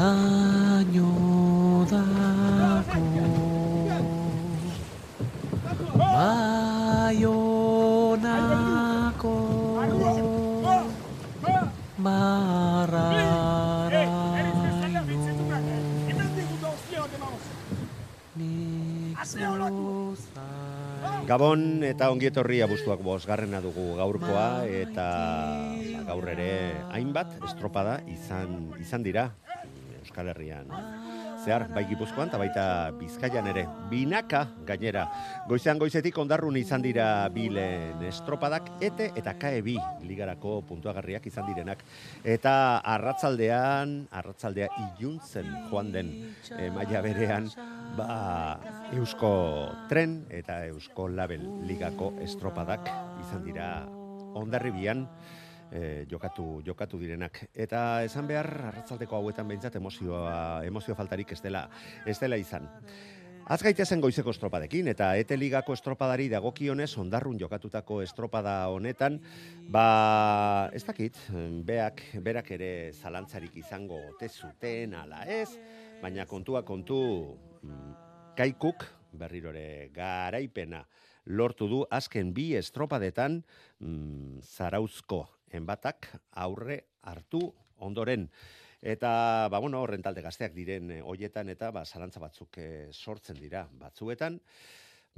laino 0.00 1.12
dako 1.90 3.04
baionako 6.16 7.36
barraraino 12.00 13.28
nik 18.36 19.20
zuzai 19.20 19.68
Gabon 21.28 21.84
eta 21.86 22.10
ongietorri 22.10 22.58
abuztuak 22.64 23.00
bosgarrena 23.04 23.60
dugu 23.62 23.94
gaurkoa 24.00 24.64
eta 24.64 25.06
gaur 26.08 26.26
ere 26.32 26.50
hainbat 26.90 27.36
estropada 27.46 28.00
izan 28.08 28.74
izan 28.80 29.04
dira 29.06 29.30
Euskal 30.20 30.28
Herrian. 30.28 30.68
Zehar, 31.40 31.64
bai 31.72 31.86
Gipuzkoan 31.88 32.28
eta 32.28 32.36
baita 32.36 32.64
Bizkaian 32.98 33.46
ere. 33.48 33.64
Binaka 33.88 34.42
gainera. 34.68 35.06
Goizean 35.48 35.78
goizetik 35.80 36.18
ondarrun 36.20 36.58
izan 36.60 36.84
dira 36.84 37.24
bilen 37.32 38.02
estropadak 38.04 38.68
ete 38.84 39.08
eta 39.16 39.32
kae 39.40 39.62
bi 39.64 39.78
ligarako 40.04 40.60
puntuagarriak 40.68 41.24
izan 41.26 41.48
direnak. 41.48 41.80
Eta 42.22 42.82
arratzaldean, 42.84 43.96
arratzaldea 44.12 44.68
iluntzen 44.84 45.48
joan 45.70 45.92
den 45.96 46.12
e, 46.52 46.68
maila 46.68 47.00
berean, 47.00 47.48
ba, 47.96 48.60
Eusko 48.92 49.32
Tren 49.88 50.26
eta 50.28 50.66
Eusko 50.68 51.08
Label 51.08 51.48
ligako 51.64 52.12
estropadak 52.20 52.92
izan 53.24 53.46
dira 53.48 53.70
ondarribian 54.36 55.06
e, 55.72 56.06
jokatu 56.10 56.60
jokatu 56.66 56.98
direnak. 56.98 57.44
Eta 57.54 58.02
esan 58.04 58.28
behar 58.30 58.50
arratzaldeko 58.72 59.16
hauetan 59.16 59.48
behintzat 59.48 59.78
emozioa 59.80 60.64
emozio 60.66 60.94
faltarik 60.98 61.32
ez 61.32 61.40
dela 61.42 61.68
ez 62.06 62.18
dela 62.18 62.36
izan. 62.36 62.68
Az 63.50 63.64
gaitezen 63.66 63.98
goizeko 63.98 64.30
estropadekin, 64.30 64.86
eta 64.92 65.08
ete 65.18 65.34
ligako 65.34 65.74
estropadari 65.74 66.28
dagokionez 66.30 66.92
ondarrun 67.02 67.34
jokatutako 67.40 67.96
estropada 68.04 68.52
honetan, 68.70 69.16
ba, 69.74 70.68
ez 70.70 70.84
dakit, 70.86 71.18
beak, 71.66 72.04
berak 72.22 72.52
ere 72.54 72.70
zalantzarik 72.92 73.56
izango 73.58 73.98
ote 74.12 74.28
zuten 74.28 74.94
ala 74.94 75.24
ez, 75.26 75.48
baina 75.98 76.28
kontua 76.30 76.62
kontu 76.62 77.00
mm, 77.64 77.90
kaikuk 78.38 78.86
berrirore 79.18 79.90
garaipena 79.98 80.84
lortu 81.26 81.66
du 81.66 81.82
azken 81.90 82.30
bi 82.34 82.52
estropadetan 82.54 83.40
mm, 83.80 84.46
zarauzko 84.46 85.24
enbatak 85.50 86.08
aurre 86.42 86.80
hartu 87.02 87.42
ondoren. 87.78 88.28
Eta, 88.80 89.48
ba, 89.52 89.58
bueno, 89.60 89.82
horren 89.84 90.02
talde 90.02 90.22
gazteak 90.24 90.54
diren 90.56 90.90
eh, 90.94 91.00
hoietan 91.04 91.50
eta 91.52 91.68
ba, 91.74 91.84
zalantza 91.84 92.20
batzuk 92.22 92.56
eh, 92.62 92.88
sortzen 92.92 93.36
dira 93.36 93.66
batzuetan, 93.80 94.38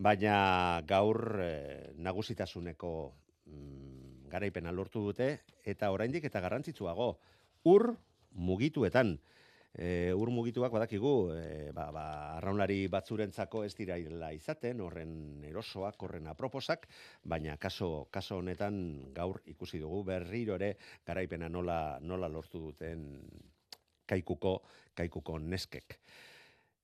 baina 0.03 0.82
gaur 0.88 1.38
eh, 1.44 1.92
nagusitasuneko 1.94 2.92
mm, 3.47 4.26
garaipena 4.32 4.72
lortu 4.75 5.04
dute, 5.06 5.28
eta 5.62 5.92
oraindik 5.94 6.26
eta 6.26 6.42
garrantzitsuago, 6.42 7.12
ur 7.71 7.92
mugituetan. 8.34 9.15
E, 9.72 10.12
ur 10.12 10.28
mugituak 10.28 10.72
badakigu, 10.72 11.33
e, 11.33 11.71
ba, 11.72 11.87
ba, 11.94 12.05
arraunlari 12.37 12.91
batzurentzako 12.93 13.62
ez 13.65 13.72
dira 13.78 13.97
izaten, 13.97 14.83
horren 14.84 15.44
erosoak, 15.49 16.03
horren 16.05 16.28
aproposak, 16.28 16.84
baina 17.25 17.56
kaso, 17.56 18.09
kaso 18.12 18.37
honetan 18.43 18.77
gaur 19.15 19.41
ikusi 19.47 19.81
dugu 19.81 20.03
berriro 20.05 20.59
ere 20.60 20.77
garaipena 21.06 21.49
nola, 21.49 21.99
nola 22.03 22.28
lortu 22.28 22.60
duten 22.69 23.09
kaikuko, 24.05 24.59
kaikuko 24.94 25.38
neskek. 25.38 25.99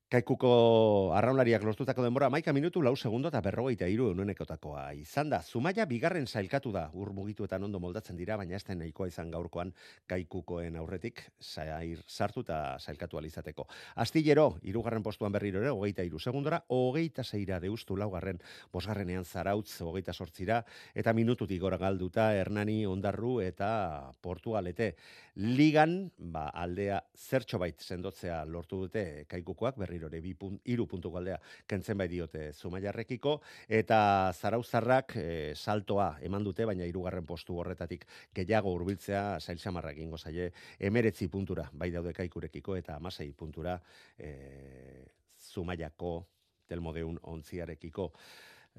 Kaikuko 0.09 1.13
arraunlariak 1.13 1.61
lortutako 1.61 2.01
denbora, 2.01 2.31
maika 2.33 2.49
minutu, 2.49 2.81
lau 2.81 2.95
segundo 2.97 3.29
eta 3.29 3.43
berrogeita 3.45 3.85
iru 3.93 4.07
enuenekotakoa 4.09 4.87
izan 4.97 5.29
da. 5.29 5.37
Zumaia 5.45 5.83
bigarren 5.85 6.25
zailkatu 6.25 6.71
da, 6.73 6.87
ur 6.97 7.11
mugituetan 7.13 7.67
ondo 7.67 7.77
moldatzen 7.77 8.17
dira, 8.17 8.33
baina 8.41 8.55
ez 8.57 8.63
da 8.65 8.73
nahikoa 8.73 9.05
izan 9.11 9.29
gaurkoan 9.29 9.69
kaikukoen 10.09 10.79
aurretik 10.81 11.21
zair 11.37 12.01
sartu 12.07 12.41
eta 12.41 12.79
zailkatu 12.81 13.19
alizateko. 13.21 13.67
Astillero, 14.01 14.47
irugarren 14.65 15.05
postuan 15.05 15.35
berriro 15.37 15.61
ere, 15.61 15.69
hogeita 15.69 16.01
iru 16.01 16.17
segundora, 16.17 16.63
hogeita 16.73 17.21
zeira 17.23 17.61
deustu 17.61 17.93
laugarren, 17.95 18.41
bosgarrenean 18.73 19.29
zarautz, 19.29 19.77
hogeita 19.85 20.17
sortzira, 20.17 20.63
eta 20.95 21.13
minututik 21.13 21.61
gora 21.61 21.77
galduta, 21.77 22.31
Hernani, 22.33 22.79
Ondarru 22.89 23.43
eta 23.45 24.09
Portugalete. 24.25 24.95
Ligan, 25.37 26.09
ba, 26.17 26.49
aldea 26.49 26.97
zertxo 27.13 27.61
bait 27.61 27.77
sendotzea 27.79 28.41
lortu 28.49 28.81
dute 28.87 29.05
kaikukoak, 29.29 29.77
berriro 29.77 29.98
punt, 30.37 30.61
iru 30.65 30.85
puntu 30.87 31.11
galdea 31.11 31.39
kentzen 31.67 31.97
bai 31.97 32.07
diote 32.07 32.53
zumaiarrekiko, 32.53 33.41
eta 33.67 34.31
zarauzarrak 34.33 35.15
e, 35.15 35.53
saltoa 35.55 36.19
eman 36.21 36.43
dute, 36.43 36.65
baina 36.65 36.85
hirugarren 36.85 37.25
postu 37.25 37.57
horretatik 37.57 38.05
gehiago 38.33 38.73
hurbiltzea 38.73 39.39
zail 39.39 39.59
samarrak 39.59 39.97
ingo 39.97 40.17
zaie, 40.17 40.51
emeretzi 40.79 41.27
puntura 41.27 41.69
bai 41.73 41.91
daude 41.91 42.13
kaikurekiko, 42.13 42.75
eta 42.75 42.95
amasei 42.95 43.31
puntura 43.33 43.79
e, 44.17 45.05
zumaiako 45.39 46.25
telmodeun 46.67 47.19
ontziarekiko. 47.23 48.11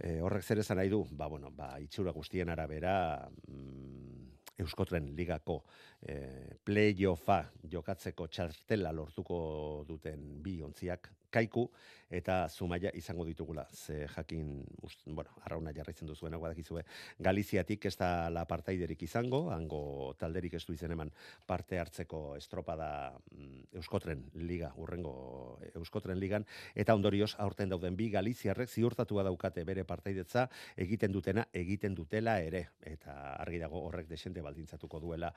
E, 0.01 0.21
horrek 0.23 0.45
zer 0.45 0.63
esan 0.63 0.79
nahi 0.79 0.89
du? 0.89 1.03
Ba, 1.13 1.29
bueno, 1.29 1.51
ba, 1.51 1.75
itxura 1.83 2.13
guztien 2.13 2.49
arabera, 2.49 3.29
mm, 3.49 4.31
Euskotren 4.61 5.07
ligako 5.17 5.63
e, 6.03 6.57
playoffa 6.65 7.43
jokatzeko 7.73 8.27
txartela 8.29 8.93
lortuko 8.93 9.41
duten 9.89 10.43
bi 10.43 10.61
ontziak 10.63 11.11
kaiku 11.31 11.69
eta 12.11 12.49
zumaia 12.51 12.91
izango 12.99 13.25
ditugula. 13.25 13.65
Ze 13.73 14.07
jakin, 14.11 14.65
ust, 14.83 15.05
bueno, 15.07 15.31
arrauna 15.47 15.71
jarraitzen 15.73 16.09
duzuen 16.09 16.35
hau 16.35 16.41
badakizue, 16.43 16.83
Galiziatik 17.23 17.87
ez 17.87 17.95
da 17.97 18.29
la 18.35 18.43
partaiderik 18.51 19.05
izango, 19.07 19.45
hango 19.55 20.15
talderik 20.19 20.57
ez 20.59 20.65
du 20.67 20.75
izen 20.75 20.91
eman 20.91 21.13
parte 21.47 21.79
hartzeko 21.79 22.35
estropada 22.37 23.13
mm, 23.31 23.71
Euskotren 23.79 24.25
liga, 24.35 24.73
urrengo 24.77 25.61
Euskotren 25.77 26.19
ligan, 26.19 26.47
eta 26.75 26.97
ondorioz 26.99 27.37
aurten 27.39 27.71
dauden 27.71 27.97
bi 27.97 28.11
Galiziarrek 28.11 28.69
ziurtatua 28.69 29.23
daukate 29.29 29.65
bere 29.65 29.87
partaidetza 29.87 30.49
egiten 30.77 31.15
dutena 31.15 31.47
egiten 31.53 31.95
dutela 31.95 32.41
ere, 32.43 32.67
eta 32.83 33.37
argi 33.37 33.63
dago 33.63 33.85
horrek 33.87 34.11
desente 34.11 34.43
baldintzatuko 34.43 34.99
duela 34.99 35.31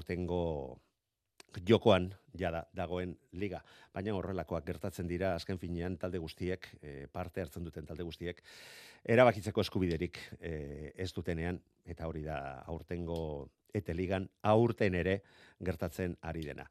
aurtengo 0.00 0.80
jokoan 1.66 2.10
jada 2.38 2.64
dagoen 2.76 3.16
liga. 3.32 3.60
Baina 3.94 4.14
horrelakoak 4.14 4.64
gertatzen 4.66 5.08
dira 5.10 5.34
azken 5.34 5.58
finean 5.58 5.96
talde 5.98 6.18
guztiek, 6.22 6.68
e, 6.80 7.06
parte 7.12 7.42
hartzen 7.42 7.64
duten 7.66 7.86
talde 7.86 8.06
guztiek, 8.06 8.40
erabakitzeko 9.04 9.64
eskubiderik 9.64 10.20
e, 10.38 10.92
ez 10.96 11.10
dutenean, 11.12 11.60
eta 11.84 12.06
hori 12.06 12.22
da 12.22 12.38
aurtengo 12.70 13.48
ete 13.74 13.94
ligan 13.94 14.26
aurten 14.42 14.96
ere 14.98 15.20
gertatzen 15.62 16.16
ari 16.26 16.44
dena. 16.46 16.66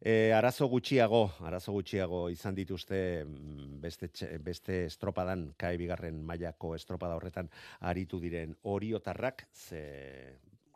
E, 0.00 0.32
arazo 0.34 0.66
gutxiago, 0.68 1.22
arazo 1.46 1.72
gutxiago 1.76 2.24
izan 2.32 2.56
dituzte 2.56 3.22
mm, 3.24 3.80
beste, 3.84 4.08
beste 4.42 4.86
estropadan, 4.88 5.52
kae 5.56 5.76
bigarren 5.80 6.18
mailako 6.26 6.74
estropada 6.74 7.20
horretan 7.20 7.52
aritu 7.92 8.18
diren 8.20 8.56
oriotarrak, 8.74 9.46
ze 9.52 9.82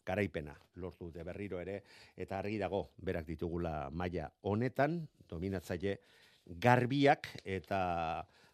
garaipena 0.06 0.54
lortu 0.82 1.10
dute 1.10 1.24
berriro 1.26 1.60
ere 1.60 1.80
eta 2.16 2.38
argi 2.38 2.58
dago 2.62 2.82
berak 2.98 3.26
ditugula 3.26 3.90
maila 3.90 4.30
honetan 4.42 5.00
dominatzaile 5.28 5.98
garbiak 6.46 7.28
eta 7.44 7.80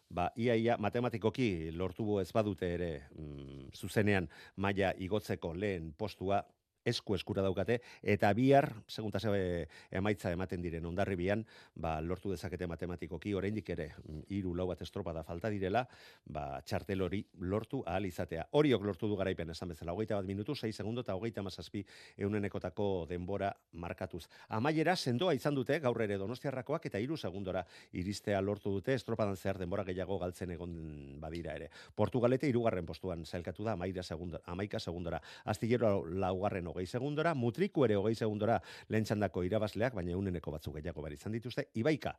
ba 0.09 0.29
ia 0.37 0.55
ia 0.55 0.77
matematikoki 0.77 1.71
lortu 1.71 2.19
ez 2.19 2.31
badute 2.33 2.73
ere 2.73 2.91
mm, 3.15 3.71
zuzenean 3.73 4.27
maila 4.57 4.93
igotzeko 4.97 5.53
lehen 5.53 5.93
postua 5.97 6.43
esku 6.85 7.15
eskura 7.15 7.41
daukate, 7.41 7.79
eta 8.01 8.31
bihar, 8.33 8.69
segunta 8.87 9.19
ze 9.19 9.67
emaitza 9.91 10.31
ematen 10.31 10.61
diren 10.61 10.85
ondarribian, 10.85 11.45
ba, 11.75 11.99
lortu 12.01 12.31
dezakete 12.31 12.67
matematikoki, 12.67 13.33
oraindik 13.33 13.69
ere, 13.69 13.93
mm, 14.03 14.25
hiru 14.29 14.53
lau 14.55 14.67
bat 14.67 14.81
estropada 14.81 15.23
falta 15.23 15.49
direla, 15.49 15.87
ba, 16.25 16.61
txartel 16.61 17.01
hori 17.01 17.23
lortu 17.39 17.83
ahal 17.85 18.05
izatea. 18.05 18.47
Horiok 18.51 18.83
lortu 18.83 19.07
du 19.07 19.15
garaipen 19.15 19.49
esan 19.49 19.69
bezala, 19.69 19.93
hogeita 19.93 20.15
bat 20.15 20.25
minutu, 20.25 20.55
6 20.55 20.75
segundo 20.75 21.01
eta 21.01 21.15
hogeita 21.15 21.41
mazazpi 21.41 21.85
eunenekotako 22.17 23.05
denbora 23.09 23.53
markatuz. 23.73 24.27
Amaiera, 24.49 24.95
sendoa 24.95 25.33
izan 25.33 25.55
dute, 25.55 25.79
gaur 25.79 26.01
ere 26.01 26.17
donostiarrakoak, 26.17 26.85
eta 26.85 26.99
hiru 26.99 27.17
segundora 27.17 27.65
iristea 27.93 28.41
lortu 28.41 28.71
dute, 28.71 28.93
estropadan 28.93 29.37
zehar 29.37 29.57
denbora 29.61 29.83
gehiago 29.83 30.19
galtzen 30.19 30.51
egon 30.51 30.73
badira 31.21 31.55
ere. 31.55 31.69
Portugalete 31.95 32.49
irugarren 32.49 32.85
postuan 32.85 33.25
zailkatu 33.25 33.63
da, 33.63 33.73
amaika 33.73 34.03
segundora. 34.03 34.43
Amaika 34.45 34.79
segundora. 34.79 35.21
Astillero 35.45 36.05
laugarren 36.05 36.67
hogei 36.73 36.87
segundora, 36.89 37.33
mutriku 37.37 37.85
ere 37.85 37.95
hogei 37.99 38.15
segundora 38.17 38.59
lentsandako 38.89 39.45
irabazleak, 39.47 39.95
baina 39.95 40.17
uneneko 40.17 40.51
batzuk 40.57 40.79
gehiago 40.79 41.05
bari 41.05 41.19
izan 41.19 41.37
dituzte. 41.37 41.69
Ibaika, 41.79 42.17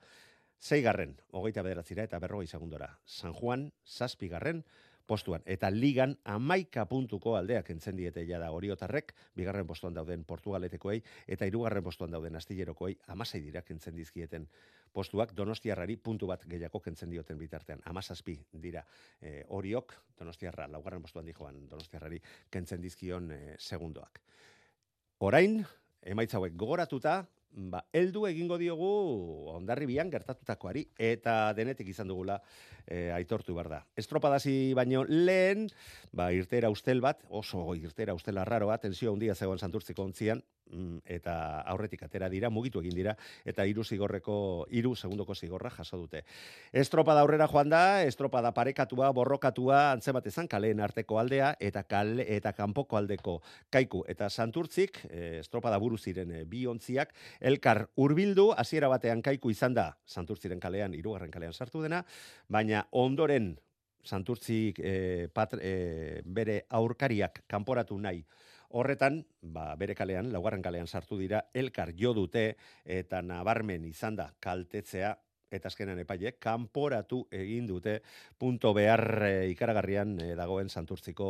zeigarren, 0.63 1.17
hogeita 1.35 1.63
bederatzira 1.67 2.07
eta 2.09 2.21
berrogei 2.23 2.49
segundora. 2.49 2.89
San 3.05 3.35
Juan, 3.35 3.69
zazpigarren, 3.85 4.65
postuan. 5.07 5.43
Eta 5.47 5.71
ligan 5.71 6.17
amaika 6.25 6.87
puntuko 6.87 7.37
aldeak 7.37 7.71
entzen 7.71 7.97
diete 7.97 8.25
ja 8.27 8.39
da 8.41 8.51
oriotarrek, 8.53 9.13
bigarren 9.37 9.67
postuan 9.67 9.95
dauden 9.95 10.25
portugaletekoei, 10.25 11.03
eta 11.29 11.45
hirugarren 11.49 11.85
postuan 11.85 12.11
dauden 12.11 12.37
astillerokoei 12.37 12.97
amasei 13.13 13.43
dira 13.45 13.63
kentzen 13.63 13.97
dizkieten 13.97 14.49
postuak 14.95 15.35
donostiarrari 15.37 15.97
puntu 15.97 16.29
bat 16.31 16.45
gehiago 16.49 16.81
kentzen 16.81 17.11
dioten 17.11 17.39
bitartean. 17.39 17.83
Amazazpi 17.91 18.39
dira 18.63 18.85
e, 19.21 19.43
oriok, 19.49 19.95
donostiarra, 20.19 20.69
laugarren 20.71 21.03
postuan 21.03 21.27
dijoan 21.27 21.65
donostiarrari 21.69 22.21
kentzen 22.51 22.81
dizkion 22.83 23.31
e, 23.35 23.41
segundoak. 23.59 24.21
Orain, 25.27 25.65
emaitza 26.03 26.39
hauek 26.39 26.55
gogoratuta, 26.57 27.25
ba, 27.55 27.85
eldu 27.93 28.27
egingo 28.27 28.59
diogu 28.59 28.91
ondarribian 29.55 30.11
gertatutakoari 30.11 30.85
eta 30.99 31.53
denetik 31.57 31.89
izan 31.95 32.11
dugula 32.11 32.41
e, 32.87 33.11
aitortu 33.15 33.55
behar 33.55 33.71
da. 33.71 33.81
Estropadasi 33.97 34.75
baino 34.77 35.05
lehen, 35.09 35.69
ba, 36.13 36.31
irtera 36.35 36.71
ustel 36.73 37.01
bat, 37.05 37.23
oso 37.29 37.75
irtera 37.79 38.15
ustel 38.15 38.39
arraro 38.39 38.69
bat, 38.73 38.83
tensio 38.85 39.13
handia 39.13 39.35
zegoen 39.35 39.59
santurtziko 39.59 40.05
ontzian, 40.05 40.43
mm, 40.71 41.05
eta 41.17 41.35
aurretik 41.73 42.03
atera 42.05 42.29
dira, 42.33 42.51
mugitu 42.51 42.83
egin 42.83 42.97
dira, 42.97 43.17
eta 43.45 43.65
hiru 43.69 43.85
zigorreko, 43.85 44.67
hiru 44.71 44.95
segundoko 44.97 45.35
zigorra 45.35 45.71
jaso 45.71 45.99
dute. 46.01 46.25
Estropada 46.73 47.23
aurrera 47.25 47.49
joan 47.49 47.71
da, 47.73 48.03
estropada 48.05 48.53
parekatua, 48.57 49.11
borrokatua, 49.17 49.93
antzemat 49.93 50.27
ezan, 50.27 50.49
kaleen 50.49 50.81
arteko 50.85 51.19
aldea, 51.21 51.55
eta 51.61 51.85
kale, 51.89 52.27
eta 52.37 52.53
kanpoko 52.53 52.99
aldeko 53.01 53.41
kaiku, 53.73 54.05
eta 54.09 54.29
santurtzik, 54.29 55.01
estropada 55.41 55.79
buru 55.79 55.99
ziren 55.99 56.33
e, 56.33 56.45
bi 56.45 56.67
ontziak, 56.71 57.15
elkar 57.45 57.89
hurbildu 58.01 58.49
hasiera 58.57 58.89
batean 58.89 59.23
kaiku 59.23 59.53
izan 59.53 59.77
da, 59.77 59.91
santurtziren 60.09 60.61
kalean, 60.61 60.95
hirugarren 60.97 61.31
kalean 61.31 61.53
sartu 61.53 61.83
dena, 61.85 62.01
baina 62.49 62.87
ondoren 62.93 63.53
santurtzik 64.05 64.81
e, 64.81 64.95
pat, 65.33 65.57
e, 65.61 66.23
bere 66.25 66.63
aurkariak 66.77 67.43
kanporatu 67.49 67.99
nahi. 68.01 68.25
Horretan, 68.75 69.21
ba, 69.55 69.69
bere 69.79 69.95
kalean, 69.95 70.33
laugarren 70.33 70.65
kalean 70.65 70.89
sartu 70.89 71.19
dira, 71.21 71.45
elkar 71.55 71.93
jo 71.97 72.15
dute 72.17 72.55
eta 72.85 73.21
nabarmen 73.23 73.85
izan 73.87 74.17
da 74.19 74.31
kaltetzea 74.41 75.15
eta 75.55 75.71
azkenan 75.71 76.01
epaiek, 76.03 76.41
kanporatu 76.43 77.21
egin 77.33 77.69
dute. 77.69 78.01
Punto 78.39 78.73
behar 78.75 79.05
e, 79.29 79.35
ikaragarrian 79.53 80.17
e, 80.19 80.33
dagoen 80.39 80.73
santurtziko 80.73 81.29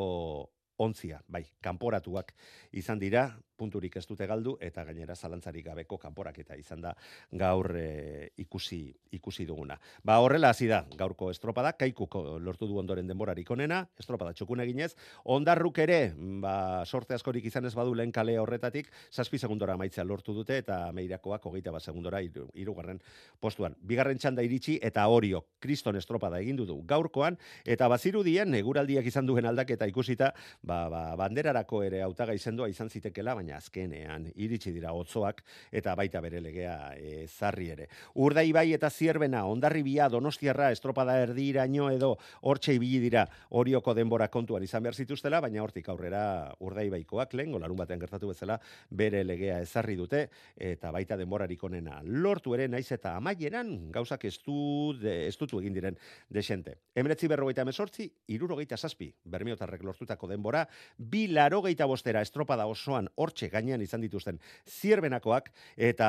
ontzia, 0.78 1.20
bai, 1.28 1.44
kanporatuak 1.62 2.34
izan 2.72 2.98
dira, 2.98 3.28
punturik 3.56 3.96
ez 3.96 4.04
dute 4.06 4.26
galdu 4.26 4.56
eta 4.62 4.84
gainera 4.86 5.14
zalantzarik 5.14 5.64
gabeko 5.68 5.98
kanporaketa 6.02 6.56
izan 6.58 6.82
da 6.82 6.94
gaur 7.32 7.70
e, 7.78 8.30
ikusi 8.42 8.80
ikusi 9.14 9.46
duguna. 9.46 9.76
Ba 10.02 10.18
horrela 10.22 10.50
hasi 10.50 10.66
da 10.66 10.82
gaurko 10.98 11.30
estropada 11.30 11.72
kaikuko 11.78 12.38
lortu 12.42 12.66
du 12.66 12.78
ondoren 12.78 13.06
denborarik 13.06 13.50
onena, 13.54 13.84
estropada 13.98 14.34
txukun 14.34 14.64
eginez, 14.64 14.92
ondarruk 15.24 15.78
ere 15.84 15.98
ba 16.42 16.84
sorte 16.84 17.14
askorik 17.14 17.46
izan 17.46 17.66
ez 17.66 17.74
badu 17.78 17.94
lehen 17.94 18.12
kale 18.12 18.36
horretatik 18.40 18.90
7 19.10 19.38
segundora 19.38 19.78
amaitzea 19.78 20.04
lortu 20.04 20.34
dute 20.34 20.58
eta 20.58 20.90
meirakoak 20.92 21.46
21 21.46 21.80
segundora 21.80 22.22
hirugarren 22.22 23.00
postuan. 23.40 23.76
Bigarren 23.80 24.18
txanda 24.18 24.42
iritsi 24.42 24.78
eta 24.82 25.06
Orio 25.08 25.44
Kriston 25.60 25.96
estropada 25.96 26.40
egin 26.42 26.56
du 26.58 26.80
gaurkoan 26.86 27.38
eta 27.64 27.88
bazirudien 27.88 28.54
eguraldiak 28.54 29.06
izan 29.06 29.26
duen 29.26 29.46
aldaketa 29.46 29.86
ikusita, 29.86 30.32
ba, 30.64 30.88
ba 30.88 31.02
banderarako 31.20 31.82
ere 31.84 32.00
hautaga 32.02 32.34
izendua 32.36 32.68
izan 32.72 32.88
zitekela, 32.88 33.34
baina 33.36 33.58
azkenean 33.58 34.30
iritsi 34.34 34.72
dira 34.74 34.92
otzoak 34.96 35.42
eta 35.72 35.94
baita 35.98 36.22
bere 36.24 36.40
legea 36.42 36.76
e, 36.96 37.26
zarri 37.28 37.70
ere. 37.74 37.88
Urdai 38.24 38.46
bai 38.56 38.66
eta 38.76 38.90
zierbena, 38.90 39.44
ondarribia, 39.50 40.08
donostiarra, 40.12 40.70
estropada 40.74 41.18
erdiraino 41.22 41.90
edo 41.92 42.14
hortxe 42.48 42.76
ibili 42.78 43.00
dira 43.04 43.26
orioko 43.60 43.94
denbora 43.94 44.28
kontuan 44.32 44.64
izan 44.64 44.82
behar 44.84 44.96
zituztela, 44.96 45.40
baina 45.44 45.62
hortik 45.62 45.88
aurrera 45.92 46.24
urdai 46.64 46.88
baikoak 46.94 47.34
lehen, 47.34 47.52
golarun 47.54 47.78
batean 47.78 48.02
gertatu 48.02 48.32
bezala, 48.32 48.58
bere 48.90 49.24
legea 49.24 49.60
ezarri 49.64 49.96
dute 50.00 50.26
eta 50.56 50.90
baita 50.94 51.18
denborarik 51.20 51.62
onena 51.64 52.00
lortu 52.04 52.54
ere 52.56 52.68
naiz 52.68 52.86
eta 52.94 53.16
amaieran 53.18 53.90
gauzak 53.92 54.24
estu, 54.28 54.94
de, 55.00 55.14
estutu 55.28 55.60
egin 55.60 55.74
diren 55.76 55.98
desente. 56.30 56.78
Emeretzi 56.94 57.28
berrogeita 57.30 57.64
emesortzi, 57.64 58.08
irurogeita 58.34 58.76
saspi, 58.76 59.10
bermiotarrek 59.24 59.82
lortutako 59.84 60.28
denbora, 60.30 60.53
bi 60.96 61.26
larogeita 61.28 61.84
bostera 61.90 62.24
estropada 62.24 62.66
osoan 62.70 63.10
hor 63.16 63.34
hortxe 63.34 63.50
gainean 63.50 63.82
izan 63.82 64.04
dituzten 64.04 64.38
zierbenakoak 64.68 65.50
eta 65.76 66.08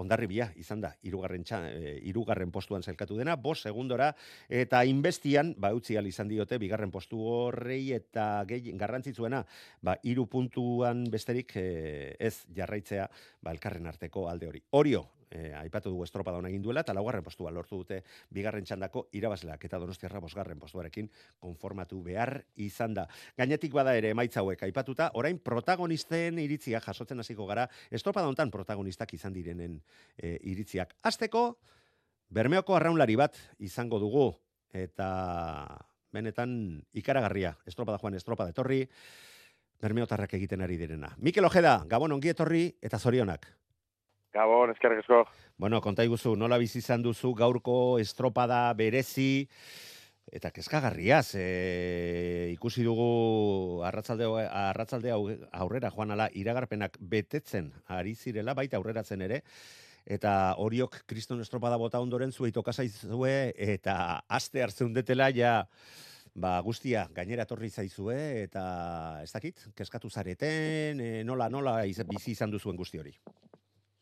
ondarribia 0.00 0.50
izan 0.60 0.84
da 0.84 0.92
irugarren, 1.02 1.44
txa, 1.46 1.60
e, 1.72 1.96
irugarren 2.10 2.52
postuan 2.54 2.84
zelkatu 2.86 3.18
dena, 3.18 3.34
bos 3.36 3.58
segundora 3.64 4.12
eta 4.48 4.84
inbestian, 4.86 5.54
ba, 5.58 5.72
utzi 5.74 5.98
izan 5.98 6.30
diote, 6.30 6.58
bigarren 6.62 6.92
postu 6.94 7.18
horrei 7.26 7.92
eta 7.96 8.44
gehi, 8.48 8.74
garrantzitzuena, 8.78 9.44
ba, 9.82 9.96
iru 10.04 10.26
puntuan 10.30 11.04
besterik 11.10 11.56
e, 11.56 12.16
ez 12.18 12.46
jarraitzea, 12.54 13.08
ba, 13.42 13.52
elkarren 13.52 13.86
arteko 13.90 14.28
alde 14.30 14.48
hori. 14.48 14.62
Orio, 14.78 15.04
e, 15.34 15.50
aipatu 15.58 15.90
dugu 15.90 16.06
estropada 16.06 16.38
hona 16.38 16.48
egin 16.52 16.62
duela, 16.62 16.84
eta 16.86 16.94
laugarren 16.94 17.24
postua 17.26 17.50
lortu 17.52 17.80
dute 17.82 18.00
bigarren 18.34 18.64
txandako 18.64 19.08
irabazleak 19.18 19.66
eta 19.66 19.80
donostiarra 19.82 20.22
bosgarren 20.22 20.60
postuarekin 20.62 21.10
konformatu 21.42 22.00
behar 22.06 22.36
izan 22.62 22.94
da. 22.94 23.08
Gainetik 23.36 23.74
bada 23.74 23.96
ere 23.98 24.14
emaitza 24.14 24.44
hauek 24.44 24.62
aipatuta, 24.68 25.10
orain 25.18 25.40
protagonisten 25.42 26.38
iritzia 26.38 26.80
jasotzen 26.84 27.20
hasiko 27.20 27.48
gara, 27.50 27.66
estropada 27.90 28.30
hontan 28.30 28.54
protagonistak 28.54 29.16
izan 29.18 29.34
direnen 29.34 29.80
e, 30.16 30.38
iritziak. 30.54 30.96
Azteko, 31.02 31.48
Bermeoko 32.34 32.74
arraunlari 32.74 33.14
bat 33.20 33.36
izango 33.62 34.00
dugu, 34.02 34.30
eta 34.74 35.08
benetan 36.14 36.80
ikaragarria, 36.94 37.52
estropada 37.66 37.98
joan, 38.00 38.16
estropada 38.18 38.54
etorri, 38.54 38.84
Bermeotarrak 39.84 40.32
egiten 40.38 40.62
ari 40.64 40.78
direna. 40.80 41.10
Mikel 41.18 41.44
Ojeda, 41.44 41.82
Gabon 41.90 42.14
ongi 42.16 42.30
etorri 42.32 42.64
eta 42.82 42.98
zorionak. 42.98 43.50
Gabon, 44.34 44.72
eskerrik 44.74 45.04
asko. 45.04 45.22
Bueno, 45.62 45.78
konta 45.80 46.02
iguzu, 46.02 46.34
nola 46.34 46.58
bizi 46.58 46.80
izan 46.80 47.04
duzu 47.04 47.30
gaurko 47.38 48.00
estropada 48.02 48.66
berezi, 48.74 49.46
eta 50.34 50.50
kezkagarriaz, 50.50 51.36
e, 51.38 52.50
ikusi 52.56 52.82
dugu 52.82 53.84
arratzalde, 53.86 54.26
arratzalde 54.48 55.14
aurrera 55.14 55.92
joan 55.94 56.16
ala 56.16 56.26
iragarpenak 56.34 56.98
betetzen 56.98 57.70
ari 57.86 58.16
zirela, 58.18 58.56
baita 58.58 58.80
aurreratzen 58.80 59.22
ere, 59.22 59.44
eta 60.04 60.56
horiok 60.58 61.04
kriston 61.06 61.40
estropada 61.44 61.78
bota 61.78 62.02
ondoren 62.02 62.34
zuei 62.34 62.50
tokazaizue, 62.52 63.54
eta 63.54 64.24
aste 64.26 64.66
hartzen 64.66 64.92
detela 64.98 65.30
ja, 65.30 65.60
ba, 66.34 66.58
guztia 66.66 67.06
gainera 67.14 67.46
torri 67.46 67.70
zaizue, 67.70 68.18
eta 68.42 68.66
ez 69.22 69.30
dakit, 69.30 69.68
kezkatu 69.78 70.10
zareten, 70.10 70.98
e, 70.98 71.16
nola, 71.22 71.46
nola 71.48 71.78
bizi 71.86 72.34
izan 72.34 72.50
duzuen 72.50 72.82
guzti 72.82 72.98
hori. 72.98 73.14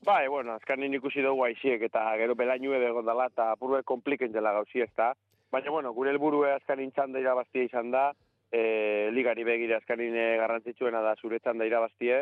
Bai, 0.03 0.27
bueno, 0.27 0.57
azkanin 0.59 0.97
ikusi 0.99 1.23
dugu 1.23 1.45
aiziek 1.47 1.83
eta 1.87 2.01
gero 2.19 2.35
belainu 2.35 2.73
edo 2.75 2.89
egon 2.91 3.07
dela 3.07 3.29
eta 3.31 3.53
apurue 3.53 3.85
kompliken 3.87 4.33
dela 4.35 4.51
gauzi 4.57 4.83
ez 4.83 4.91
da. 4.99 5.13
Baina, 5.55 5.71
bueno, 5.71 5.93
gure 5.95 6.11
helburue 6.11 6.51
azkanin 6.57 6.91
txanda 6.91 7.21
irabaztia 7.23 7.69
izan 7.69 7.93
da, 7.95 8.09
e, 8.51 9.11
ligari 9.15 9.45
begire 9.47 9.77
azkanin 9.77 10.17
e, 10.17 10.25
garrantzitsuena 10.41 11.05
da 11.07 11.15
zure 11.21 11.39
txanda 11.39 11.69
irabaztie, 11.71 12.19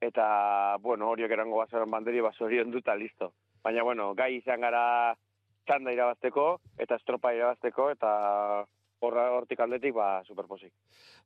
eta, 0.00 0.28
bueno, 0.84 1.10
horiok 1.10 1.34
erango 1.34 1.58
basoran 1.58 1.90
banderi 1.90 2.22
baso 2.22 2.46
hori 2.46 2.62
onduta, 2.62 2.94
listo. 2.94 3.32
Baina, 3.66 3.82
bueno, 3.82 4.12
gai 4.14 4.36
izan 4.36 4.62
gara 4.62 4.86
txanda 5.66 5.90
irabazteko, 5.96 6.48
eta 6.78 7.02
estropa 7.02 7.34
irabazteko, 7.34 7.90
eta 7.96 8.14
horra 9.04 9.28
hortik 9.34 9.60
aldetik, 9.60 9.96
ba, 9.98 10.22
superposik. 10.28 10.70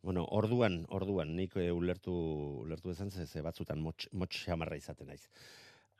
Bueno, 0.01 0.25
orduan, 0.41 0.87
orduan, 0.89 1.37
nik 1.37 1.61
e, 1.61 1.69
ulertu, 1.69 2.17
ulertu 2.65 2.97
ezan, 2.97 3.11
ze 3.11 3.43
batzutan 3.45 3.83
motx, 3.83 4.09
motx 4.13 4.47
izaten 4.49 5.07
naiz. 5.13 5.27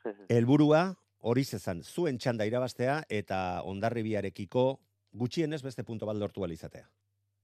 Helburua 0.33 0.83
hori 1.19 1.43
zezan, 1.43 1.83
zuen 1.83 2.17
txanda 2.17 2.47
irabaztea 2.47 3.01
eta 3.09 3.61
ondarribiarekiko 3.67 4.65
gutxienez 5.19 5.61
beste 5.63 5.83
punto 5.83 6.05
bat 6.05 6.17
lortu 6.17 6.43
alizatea. 6.43 6.85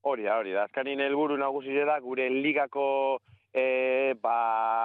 Hori 0.05 0.27
da, 0.27 0.37
hori 0.37 0.53
da. 0.53 0.67
Azkanin 0.69 1.01
helburu 1.01 1.37
nagusi 1.37 1.73
da, 1.73 1.97
gure 1.99 2.27
ligako 2.29 2.85
e, 3.49 4.13
ba, 4.21 4.35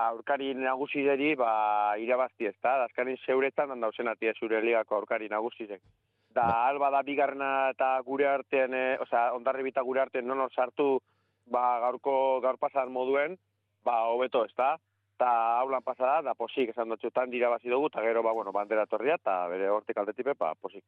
aurkari 0.08 0.54
nagusizeri, 0.56 1.34
ba, 1.36 1.96
irabazti 2.00 2.48
ez 2.48 2.56
da, 2.62 2.78
azkanin 2.86 3.18
zeuretan 3.26 3.74
handauzen 3.74 4.08
atia 4.08 4.32
zure 4.38 4.62
ligako 4.64 4.96
aurkari 4.96 5.28
nagusizek. 5.28 5.82
Da, 6.32 6.46
alba 6.70 6.88
da 6.94 7.02
bigarna 7.02 7.50
eta 7.74 7.98
gure 8.06 8.28
artean, 8.30 8.72
e, 8.72 8.96
osea, 9.04 9.32
ondarri 9.36 9.74
gure 9.84 10.00
artean 10.00 10.26
non 10.26 10.48
sartu, 10.54 11.00
ba, 11.46 11.80
gaurko, 11.80 12.40
gaur 12.40 12.56
pasan 12.56 12.90
moduen, 12.92 13.36
ba, 13.84 14.06
hobeto 14.14 14.44
ez 14.46 14.54
da, 14.56 14.78
eta 15.20 15.60
haulan 15.60 15.84
pasada, 15.84 16.22
da 16.24 16.32
posik 16.32 16.70
esan 16.72 16.88
dutxu 16.88 17.10
tan 17.12 17.28
dirabazi 17.28 17.68
dugu, 17.68 17.90
eta 17.90 18.00
gero, 18.00 18.22
ba, 18.24 18.32
bueno, 18.32 18.54
bandera 18.56 18.86
torria, 18.88 19.18
eta 19.20 19.34
bere 19.52 19.68
hortik 19.68 19.98
aldetipe, 20.00 20.32
ba, 20.38 20.54
posik. 20.56 20.80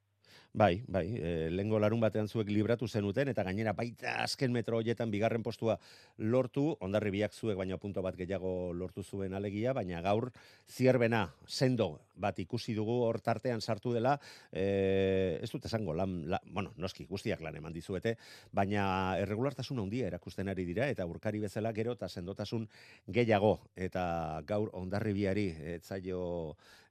Bai, 0.56 0.82
bai, 0.88 1.04
e, 1.20 1.50
lengo 1.52 1.78
larun 1.80 2.00
batean 2.00 2.28
zuek 2.28 2.48
libratu 2.48 2.88
zenuten, 2.88 3.28
eta 3.28 3.44
gainera 3.44 3.74
baita 3.76 4.14
azken 4.24 4.52
metro 4.52 4.78
hoietan 4.80 5.12
bigarren 5.12 5.44
postua 5.44 5.76
lortu, 6.16 6.64
ondarri 6.80 7.12
biak 7.12 7.36
zuek 7.36 7.58
baina 7.60 7.76
punto 7.76 8.00
bat 8.00 8.16
gehiago 8.16 8.72
lortu 8.72 9.04
zuen 9.04 9.36
alegia, 9.36 9.74
baina 9.76 10.00
gaur 10.00 10.30
zierbena, 10.64 11.26
sendo 11.46 11.98
bat 12.16 12.38
ikusi 12.38 12.72
dugu 12.76 13.02
hor 13.04 13.20
tartean 13.20 13.60
sartu 13.60 13.92
dela, 13.92 14.16
e, 14.52 15.38
ez 15.42 15.50
dut 15.52 15.68
esango, 15.68 15.92
lan, 15.96 16.22
la, 16.32 16.40
bueno, 16.46 16.72
noski, 16.80 17.04
guztiak 17.10 17.40
lan 17.44 17.56
eman 17.60 17.72
dizuete, 17.72 18.16
baina 18.52 19.18
erregulartasun 19.20 19.80
handia 19.82 20.08
erakusten 20.08 20.48
ari 20.48 20.64
dira, 20.68 20.88
eta 20.88 21.04
urkari 21.08 21.40
bezala 21.42 21.72
gero 21.76 21.96
eta 21.98 22.08
sendotasun 22.08 22.68
gehiago, 23.12 23.58
eta 23.76 24.21
gaur 24.46 24.70
ondarribiari 24.78 25.48
etzaio 25.76 26.22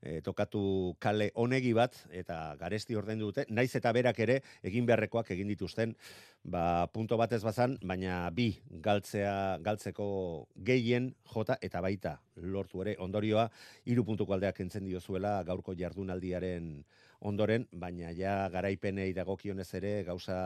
e, 0.02 0.20
tokatu 0.26 0.96
kale 1.00 1.30
onegi 1.36 1.74
bat, 1.78 1.96
eta 2.12 2.56
garesti 2.60 2.98
orden 2.98 3.22
dute, 3.22 3.46
naiz 3.50 3.70
eta 3.78 3.94
berak 3.94 4.20
ere 4.26 4.40
egin 4.68 4.88
beharrekoak 4.90 5.32
egin 5.36 5.52
dituzten, 5.52 5.96
ba, 6.44 6.88
punto 6.94 7.18
batez 7.22 7.42
bazan, 7.44 7.78
baina 7.86 8.24
bi 8.34 8.50
galtzea, 8.84 9.58
galtzeko 9.64 10.08
gehien 10.56 11.12
jota 11.34 11.58
eta 11.62 11.82
baita 11.82 12.18
lortu 12.42 12.82
ere 12.86 12.96
ondorioa. 13.00 13.48
Hiru 13.86 14.06
puntuko 14.08 14.34
aldeak 14.34 14.60
entzen 14.66 14.88
diozuela 14.90 15.42
gaurko 15.48 15.76
jardunaldiaren 15.78 16.74
ondoren, 17.22 17.68
baina 17.72 18.12
ja 18.18 18.50
garaipenei 18.50 19.12
dagokionez 19.14 19.70
ere 19.78 20.02
gauza 20.08 20.40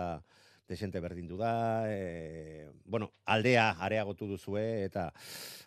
desente 0.68 1.00
berdindu 1.00 1.38
da, 1.38 1.86
e, 1.88 2.70
bueno, 2.86 3.12
aldea 3.26 3.72
areagotu 3.80 4.28
duzue, 4.28 4.84
eta, 4.86 5.12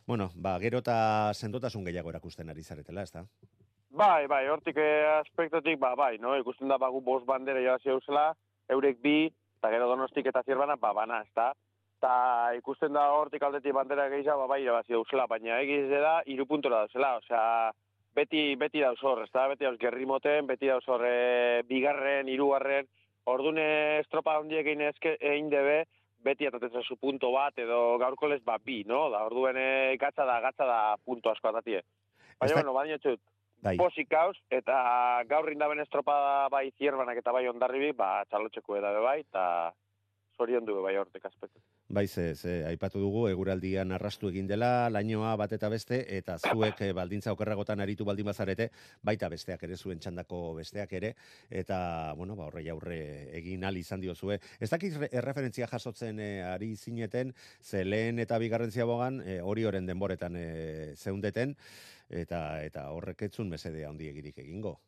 bueno, 0.07 0.31
ba, 0.35 0.59
gero 0.59 0.83
eta 0.83 1.33
sendotasun 1.35 1.85
gehiago 1.85 2.11
erakusten 2.11 2.50
ari 2.50 2.62
zaretela, 2.62 3.02
ez 3.02 3.12
da? 3.12 3.25
Bai, 3.90 4.26
bai, 4.26 4.47
hortik 4.49 4.76
eh, 4.76 5.07
aspektotik, 5.19 5.78
ba, 5.81 5.95
bai, 5.97 6.19
no? 6.19 6.37
ikusten 6.37 6.69
da 6.69 6.76
bagu 6.78 7.00
bost 7.00 7.26
bandera 7.26 7.62
joazi 7.64 7.95
eusela, 7.95 8.33
eurek 8.69 9.00
bi, 9.00 9.31
eta 9.59 9.71
gero 9.73 9.88
donostik 9.88 10.28
eta 10.28 10.43
zierbana, 10.45 10.76
ba, 10.76 10.93
bana, 10.93 11.23
ez 11.25 11.33
da? 11.35 11.52
Ta 11.99 12.12
ikusten 12.55 12.93
da 12.95 13.09
hortik 13.17 13.43
aldetik 13.43 13.75
bandera 13.75 14.09
gehiago, 14.12 14.45
ba, 14.45 14.55
bai, 14.55 14.62
irabazi 14.62 14.95
eusela, 14.99 15.26
baina 15.26 15.61
egiz 15.64 15.88
da, 15.90 16.19
iru 16.26 16.47
puntora 16.47 16.85
dauzela, 16.85 17.17
osea, 17.23 17.73
beti, 18.14 18.55
beti 18.61 18.85
dauz 18.85 19.00
hor, 19.02 19.25
ez 19.25 19.33
da? 19.33 19.49
Beti 19.50 19.67
dauz 19.67 19.78
gerri 19.81 20.07
moten, 20.07 20.47
beti 20.47 20.71
dauz 20.71 20.85
hor, 20.87 21.05
e, 21.07 21.62
bigarren, 21.69 22.28
irugarren, 22.28 22.87
ordune 23.32 23.68
estropa 24.00 24.38
hondiek 24.40 24.66
egin 24.66 24.85
ezke, 24.88 25.16
egin 25.20 25.50
debe, 25.52 25.82
beti 26.25 26.49
atatzen 26.49 26.82
zu 26.82 26.97
punto 26.97 27.30
bat, 27.32 27.56
edo 27.58 27.97
gaurko 28.02 28.28
lez, 28.28 28.42
ba, 28.44 28.58
bi, 28.58 28.82
no? 28.87 29.06
Da, 29.12 29.25
orduen 29.28 29.56
e, 29.56 29.97
gatza 30.00 30.26
da, 30.26 30.40
gatza 30.44 30.66
da 30.66 30.78
punto 31.04 31.30
asko 31.30 31.50
atatie. 31.50 31.82
Baina, 32.38 32.54
bueno, 32.54 32.75
baina 32.75 32.99
txut, 33.02 33.20
Bai. 33.62 33.75
posik 33.78 34.12
hauz, 34.14 34.37
eta 34.54 34.78
gaur 35.30 35.50
indaben 35.50 35.80
estropada 35.82 36.47
bai 36.52 36.68
zierbanak 36.78 37.18
eta 37.18 37.32
bai 37.35 37.47
ondarribi, 37.50 37.90
ba, 37.99 38.23
txalotxeko 38.30 38.78
edabe 38.78 39.02
bai, 39.02 39.18
eta 39.25 39.44
zorion 40.38 40.64
du 40.64 40.76
bai 40.83 40.95
hortek 40.97 41.25
aspektu. 41.26 41.61
Bai, 41.88 42.07
ze, 42.07 42.35
ze, 42.37 42.52
aipatu 42.68 43.00
dugu, 43.02 43.25
eguraldian 43.28 43.92
arrastu 43.97 44.28
egin 44.30 44.47
dela, 44.47 44.88
lainoa 44.92 45.35
bat 45.40 45.52
eta 45.57 45.71
beste, 45.73 45.99
eta 46.18 46.37
zuek 46.38 46.83
eh, 46.87 46.92
baldintza 46.97 47.33
okerragotan 47.35 47.80
aritu 47.80 48.07
baldin 48.07 48.28
bazarete, 48.28 48.68
baita 49.02 49.28
besteak 49.33 49.64
ere, 49.66 49.76
zuen 49.76 49.99
txandako 49.99 50.54
besteak 50.61 50.92
ere, 51.00 51.14
eta, 51.50 51.78
bueno, 52.16 52.37
ba, 52.38 52.47
horrei 52.52 52.68
aurre 52.71 53.00
egin 53.40 53.64
al 53.64 53.80
izan 53.80 54.00
diozue. 54.04 54.38
Ez 54.61 54.71
dakit 54.71 55.00
re- 55.02 55.11
erreferentzia 55.23 55.66
jasotzen 55.66 56.21
eh, 56.21 56.42
ari 56.47 56.75
zineten, 56.76 57.35
ze 57.61 57.85
lehen 57.85 58.18
eta 58.23 58.38
bigarren 58.38 58.71
ziabogan, 58.71 59.23
eh, 59.26 59.40
hori 59.42 59.64
oren 59.66 59.87
denboretan 59.90 60.37
eh, 60.38 60.92
zeundeten, 60.97 61.57
eta 62.09 62.62
eta 62.64 62.90
horrek 62.95 63.26
etzun 63.28 63.50
mesede 63.50 63.85
handiegirik 63.88 64.38
egingo. 64.45 64.78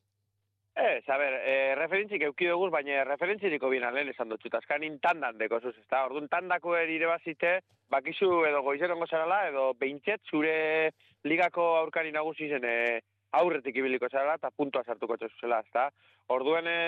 A 1.11 1.17
ber, 1.19 1.35
e, 1.43 1.75
referentzik 1.75 2.23
euki 2.23 2.47
dugu, 2.47 2.69
baina 2.71 3.03
referentziriko 3.03 3.69
bina 3.73 3.89
lehen 3.91 4.13
esan 4.13 4.29
dut, 4.31 4.45
eta 4.47 4.61
azkanin 4.61 5.01
tandan 5.03 5.39
deko 5.41 5.59
zuz, 5.59 5.73
ez 5.81 5.99
orduan 5.99 6.29
tandako 6.31 6.77
ere 6.79 7.07
bazite, 7.11 7.51
bakizu 7.91 8.45
edo 8.47 8.61
goizerongo 8.63 9.09
zarala, 9.11 9.41
edo 9.49 9.73
beintxet 9.81 10.31
zure 10.31 10.93
ligako 11.25 11.67
aurkari 11.81 12.13
nagusi 12.15 12.49
zen 12.49 12.65
e, 12.65 13.01
aurretik 13.41 13.83
ibiliko 13.83 14.07
zarala, 14.09 14.37
eta 14.39 14.53
puntua 14.55 14.85
sartuko 14.87 15.17
txezuzela, 15.19 15.59
ez 15.67 15.75
da. 15.75 15.89
Orduen 16.31 16.71
e, 16.71 16.79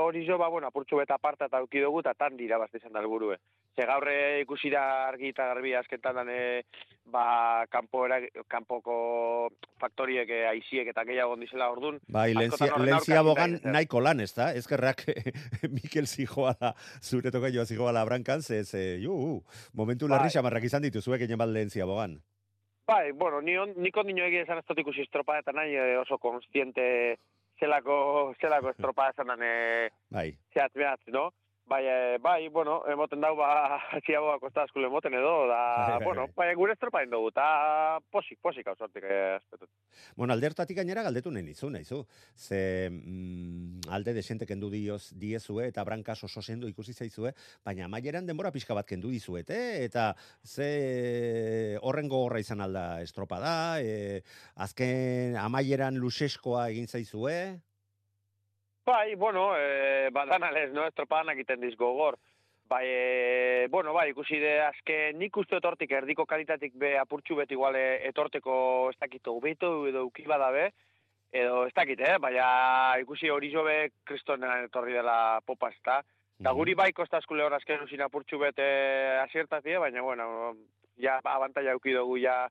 hori 0.00 0.24
jo, 0.24 0.38
ba, 0.40 0.48
bueno, 0.48 0.72
apurtxu 0.72 0.96
beta 1.02 1.20
aparta 1.20 1.50
eta 1.52 1.60
euki 1.60 1.84
dugu, 1.84 2.00
eta 2.00 2.16
tan 2.16 2.40
dira 2.40 2.56
bazte 2.56 2.80
izan 2.80 2.96
da 2.96 3.04
helburue. 3.04 3.36
Ze 3.76 3.86
gaurre 3.86 4.14
ikusi 4.42 4.70
da 4.72 4.82
argi 5.06 5.28
eta 5.30 5.46
garbi 5.52 5.74
azken 5.78 6.00
tandan, 6.02 6.28
e, 6.32 6.62
ba, 7.06 7.64
kanpo 7.70 8.04
era, 8.06 8.18
kanpoko 8.50 8.96
faktoriek, 9.78 10.30
e, 10.30 10.40
aiziek 10.50 10.90
eta 10.90 11.04
gehiago 11.06 11.36
ondizela 11.36 11.68
ordun. 11.70 12.00
Bai, 12.08 12.32
Askotan 12.34 12.74
horren 12.74 12.90
lentzia 12.90 13.22
bogan 13.22 13.54
behar, 13.58 13.74
nahiko 13.76 14.02
lan, 14.02 14.24
ez 14.24 14.32
da? 14.34 14.50
Ezkerrak 14.58 15.04
Mikel 15.76 16.10
zijoa 16.10 16.56
da, 16.58 16.72
zure 17.02 17.30
toka 17.34 17.52
joa 17.54 17.68
zijoa 17.68 18.04
brankan, 18.08 18.42
ze, 18.42 18.64
ze, 18.64 18.98
ju, 19.04 19.14
momentu 19.74 20.08
larri 20.08 20.30
Bai. 20.32 20.36
xamarrak 20.38 20.66
izan 20.66 20.82
dituzuek 20.82 21.28
egin 21.28 21.38
bat 21.38 21.54
lentzia 21.54 21.86
bogan. 21.86 22.18
Bai, 22.88 23.12
bueno, 23.12 23.42
ni 23.44 23.54
on, 23.60 23.74
nik 23.76 23.96
ondino 24.00 24.24
egin 24.24 24.46
esan 24.46 24.62
ez 24.62 24.64
dut 24.66 24.78
ikusi 24.80 25.02
estropa 25.04 25.36
eta 25.38 25.52
nahi 25.52 25.74
eh, 25.76 25.98
oso 26.00 26.16
konstiente 26.18 27.18
zelako, 27.60 27.98
zelako 28.40 28.72
estropa 28.72 29.10
esan 29.12 29.28
dan 29.34 29.44
eh, 29.44 29.90
Bai, 30.08 30.30
zehatz 30.54 30.72
behatz, 30.72 31.02
no? 31.12 31.28
Bai, 31.68 31.84
eh, 31.84 32.18
bai, 32.18 32.48
bueno, 32.48 32.80
emoten 32.88 33.20
dau, 33.20 33.34
ba, 33.36 33.76
ziaboa 34.06 34.38
kosta 34.40 34.62
askule 34.64 34.88
emoten 34.88 35.12
edo, 35.18 35.32
da, 35.50 35.98
bueno, 36.06 36.24
bai. 36.36 36.54
gure 36.56 36.72
estropa 36.72 37.02
dugu, 37.04 37.28
eta 37.28 38.00
posik, 38.10 38.38
posik 38.40 38.70
hau 38.70 38.74
sortik 38.76 39.04
eh, 39.04 39.36
aspetut. 39.36 39.68
bueno, 40.16 40.32
alde 40.32 40.48
hartatik 40.48 40.78
gainera 40.80 41.02
galdetu 41.04 41.30
nahi 41.30 41.44
nizu, 41.44 41.68
nahizu. 41.68 42.00
Ze 42.34 42.88
mm, 42.88 43.84
alde 43.92 44.14
desente 44.16 44.46
kendu 44.48 44.70
dioz, 44.72 45.12
diezue 45.12 45.68
eta 45.68 45.84
brankas 45.84 46.24
oso 46.24 46.40
sendo 46.40 46.72
ikusi 46.72 46.94
zaizue, 46.94 47.34
baina 47.64 47.84
amaieran 47.84 48.24
denbora 48.24 48.52
pixka 48.54 48.72
bat 48.72 48.88
kendu 48.88 49.12
dizuete, 49.12 49.84
eta 49.84 50.14
ze 50.44 51.76
horren 51.82 52.08
gogorra 52.08 52.40
izan 52.40 52.64
alda 52.64 53.02
estropa 53.04 53.42
da, 53.44 53.54
e, 53.82 54.22
azken 54.56 55.36
amaieran 55.36 56.00
luseskoa 56.00 56.70
egin 56.72 56.88
zaizue, 56.88 57.60
Bai, 58.88 59.16
bueno, 59.16 59.52
eh, 59.54 60.08
badan 60.10 60.44
alez, 60.44 60.70
no? 60.72 60.86
Estropadan 60.88 61.34
egiten 61.34 61.60
diz 61.60 61.74
gogor. 61.76 62.16
Bai, 62.70 62.86
e, 62.88 63.66
bueno, 63.68 63.92
bai, 63.92 64.06
ikusi 64.14 64.38
de 64.40 64.52
azken 64.64 65.18
nik 65.20 65.36
uste 65.36 65.58
dut 65.58 65.66
hortik 65.68 65.90
erdiko 65.92 66.24
kalitatik 66.24 66.72
be 66.72 66.94
apurtxu 66.96 67.36
beti 67.36 67.52
igual 67.52 67.76
eh, 67.76 68.08
etorteko 68.08 68.54
ez 68.88 68.96
dakit 68.96 69.28
hobeto 69.28 69.74
edo 69.90 70.06
uki 70.06 70.24
badabe, 70.24 70.70
edo 71.30 71.66
ez 71.66 71.74
dakit, 71.76 72.00
eh? 72.00 72.14
Baina 72.16 72.46
ikusi 73.02 73.28
hori 73.28 73.50
jobe 73.52 73.74
kristonean 74.08 74.64
etorri 74.70 74.96
dela 74.96 75.18
popa 75.44 75.68
ez 75.68 75.76
da. 75.84 76.00
Guri 76.56 76.72
bai 76.72 76.88
kosta 76.96 77.20
askule 77.20 77.44
hor 77.44 77.58
azken 77.58 77.84
usin 77.84 78.06
apurtxu 78.06 78.40
bete 78.40 78.70
asiertazie, 79.26 79.76
baina, 79.84 80.00
bueno, 80.00 80.54
ja 80.96 81.20
abantaia 81.24 81.76
euki 81.76 81.92
dugu 81.92 82.16
ja 82.24 82.46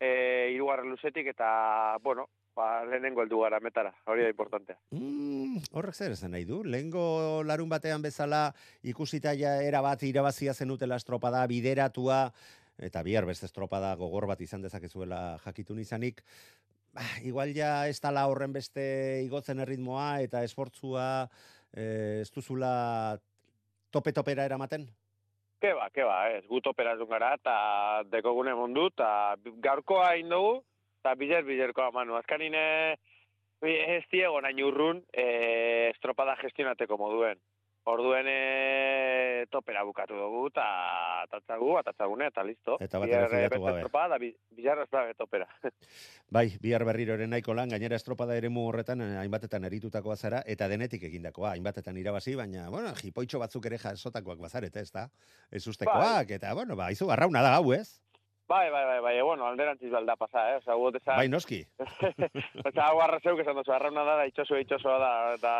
e, 0.00 0.48
irugarren 0.56 0.88
luzetik, 0.88 1.28
eta, 1.36 1.98
bueno, 2.00 2.30
ba, 2.56 2.84
lehenengo 2.86 3.22
heldu 3.22 3.40
gara 3.42 3.60
metara, 3.60 3.92
hori 4.06 4.24
da 4.24 4.32
importantea. 4.32 4.76
Mm, 4.94 5.62
horrek 5.74 5.94
zer 5.94 6.14
esan 6.14 6.34
nahi 6.34 6.46
du? 6.48 6.62
Lehengo 6.64 7.42
larun 7.46 7.68
batean 7.68 8.02
bezala 8.02 8.48
ikusita 8.82 9.34
ja 9.38 9.56
era 9.62 9.82
bat 9.84 10.02
irabazia 10.02 10.54
zenutela 10.54 10.96
estropada 11.00 11.44
bideratua, 11.50 12.28
eta 12.78 13.02
bihar 13.06 13.26
beste 13.26 13.46
estropada 13.46 13.94
gogor 13.98 14.26
bat 14.30 14.40
izan 14.40 14.62
dezakezuela 14.62 15.38
jakitun 15.44 15.78
izanik, 15.82 16.22
bah, 16.94 17.14
igual 17.22 17.54
ja 17.54 17.86
ez 17.90 18.00
tala 18.00 18.26
horren 18.30 18.52
beste 18.52 19.22
igotzen 19.26 19.62
erritmoa 19.62 20.20
eta 20.24 20.42
esfortzua 20.46 21.06
eh, 21.72 22.22
ez 22.22 22.30
duzula 22.34 23.18
tope-topera 23.94 24.46
eramaten? 24.46 24.88
Ke 25.62 25.72
ba, 25.72 25.88
ke 25.94 26.04
ba, 26.04 26.28
ez, 26.34 26.44
gut 26.50 26.66
operazun 26.66 27.08
gara, 27.08 27.34
eta 27.38 27.56
dekogune 28.12 28.52
mundu, 28.58 28.88
eta 28.90 29.36
gaurkoa 29.64 30.10
egin 30.16 30.34
dugu, 30.34 30.58
eta 31.04 31.14
biler 31.20 31.44
bilerkoa 31.44 31.90
manu. 31.92 32.16
Azkanin 32.16 32.54
ez 32.56 34.04
diego 34.10 34.40
nahi 34.40 34.62
urrun 34.64 35.02
e, 35.12 35.90
estropada 35.92 36.32
gestionateko 36.40 36.96
moduen. 36.96 37.36
Orduen 37.84 38.24
e, 38.24 39.44
topera 39.52 39.82
bukatu 39.84 40.16
dugu, 40.16 40.46
eta 40.48 40.64
atatzagu, 41.26 41.74
atatzagune, 41.76 42.30
eta 42.32 42.40
listo. 42.48 42.78
Eta 42.80 42.96
bat 43.02 43.10
Bihar, 43.10 43.26
beste 43.28 43.58
gabe. 43.58 43.74
estropada, 43.82 44.16
bi- 44.16 44.32
bilar 44.56 44.80
ez 44.80 45.16
topera. 45.18 45.44
Bai, 46.32 46.46
bihar 46.62 46.86
berriro 46.88 47.12
ere 47.18 47.26
nahiko 47.28 47.52
lan, 47.52 47.68
gainera 47.68 47.96
estropada 48.00 48.38
eremu 48.38 48.64
horretan 48.70 49.02
eh, 49.04 49.18
hainbatetan 49.20 49.68
eritutakoa 49.68 50.16
zara, 50.16 50.40
eta 50.46 50.68
denetik 50.72 51.04
egindakoa, 51.10 51.50
hainbatetan 51.52 52.00
irabazi, 52.00 52.34
baina, 52.34 52.70
bueno, 52.70 52.94
jipoitxo 52.96 53.38
batzuk 53.44 53.66
ere 53.68 53.76
jasotakoak 53.76 54.40
bazarete, 54.40 54.80
ez 54.80 54.90
da? 54.90 55.10
Ez 55.52 55.66
ustekoak, 55.68 56.30
eta, 56.38 56.54
bueno, 56.54 56.80
ba, 56.80 56.88
izu, 56.90 57.12
arrauna 57.12 57.44
da 57.44 57.58
gau, 57.58 57.74
ez? 57.76 58.00
Bai, 58.46 58.70
bai, 58.70 58.84
bai, 58.84 59.00
bai, 59.00 59.22
bueno, 59.22 59.46
alderantziz 59.46 59.90
balda 59.90 60.16
pasa, 60.16 60.50
eh? 60.52 60.56
Osa, 60.60 60.74
guot 60.76 60.98
esan... 60.98 61.16
Bai, 61.16 61.28
noski. 61.32 61.62
Osa, 62.68 62.88
hau 62.90 62.98
arrazeuk 63.00 63.40
esan 63.40 63.56
duzu, 63.56 63.72
arrauna 63.72 64.04
da, 64.04 64.16
da, 64.20 64.26
itxoso, 64.28 64.58
itxosoa 64.60 64.98
da, 65.00 65.12
da, 65.40 65.54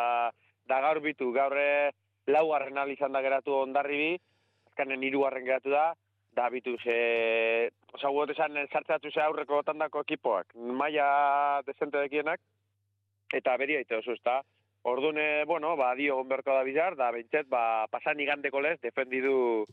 da 0.68 0.80
gaur 0.84 1.00
bitu, 1.00 1.30
gaur 1.32 1.56
eh, 1.56 1.94
laugarren 2.28 2.76
izan 2.92 3.16
da 3.16 3.22
geratu 3.24 3.56
ondarri 3.62 4.00
bi, 4.02 4.10
azkanen 4.68 5.02
hirugarren 5.02 5.46
geratu 5.46 5.72
da, 5.72 5.94
da 6.36 6.50
bitu 6.52 6.76
ze, 6.82 7.70
osa, 7.94 8.10
guot 8.12 8.34
esan 8.36 8.60
sartzatu 8.66 9.10
ze 9.10 9.22
aurreko 9.24 9.62
tandako 9.62 10.04
ekipoak, 10.04 10.52
maia 10.54 11.62
desente 11.64 12.02
dekienak, 12.04 12.42
eta 13.32 13.56
beria 13.56 13.80
ite 13.80 13.96
oso, 13.96 14.12
ezta? 14.12 14.42
Orduan, 14.84 15.16
eh, 15.16 15.44
bueno, 15.48 15.72
ba, 15.80 15.94
dio 15.96 16.18
onberko 16.20 16.52
da 16.52 16.68
bizar, 16.68 17.00
da, 17.00 17.08
bentset, 17.16 17.48
ba, 17.48 17.86
pasan 17.88 18.20
igandeko 18.20 18.60
lez, 18.60 18.76
defendidu 18.84 19.64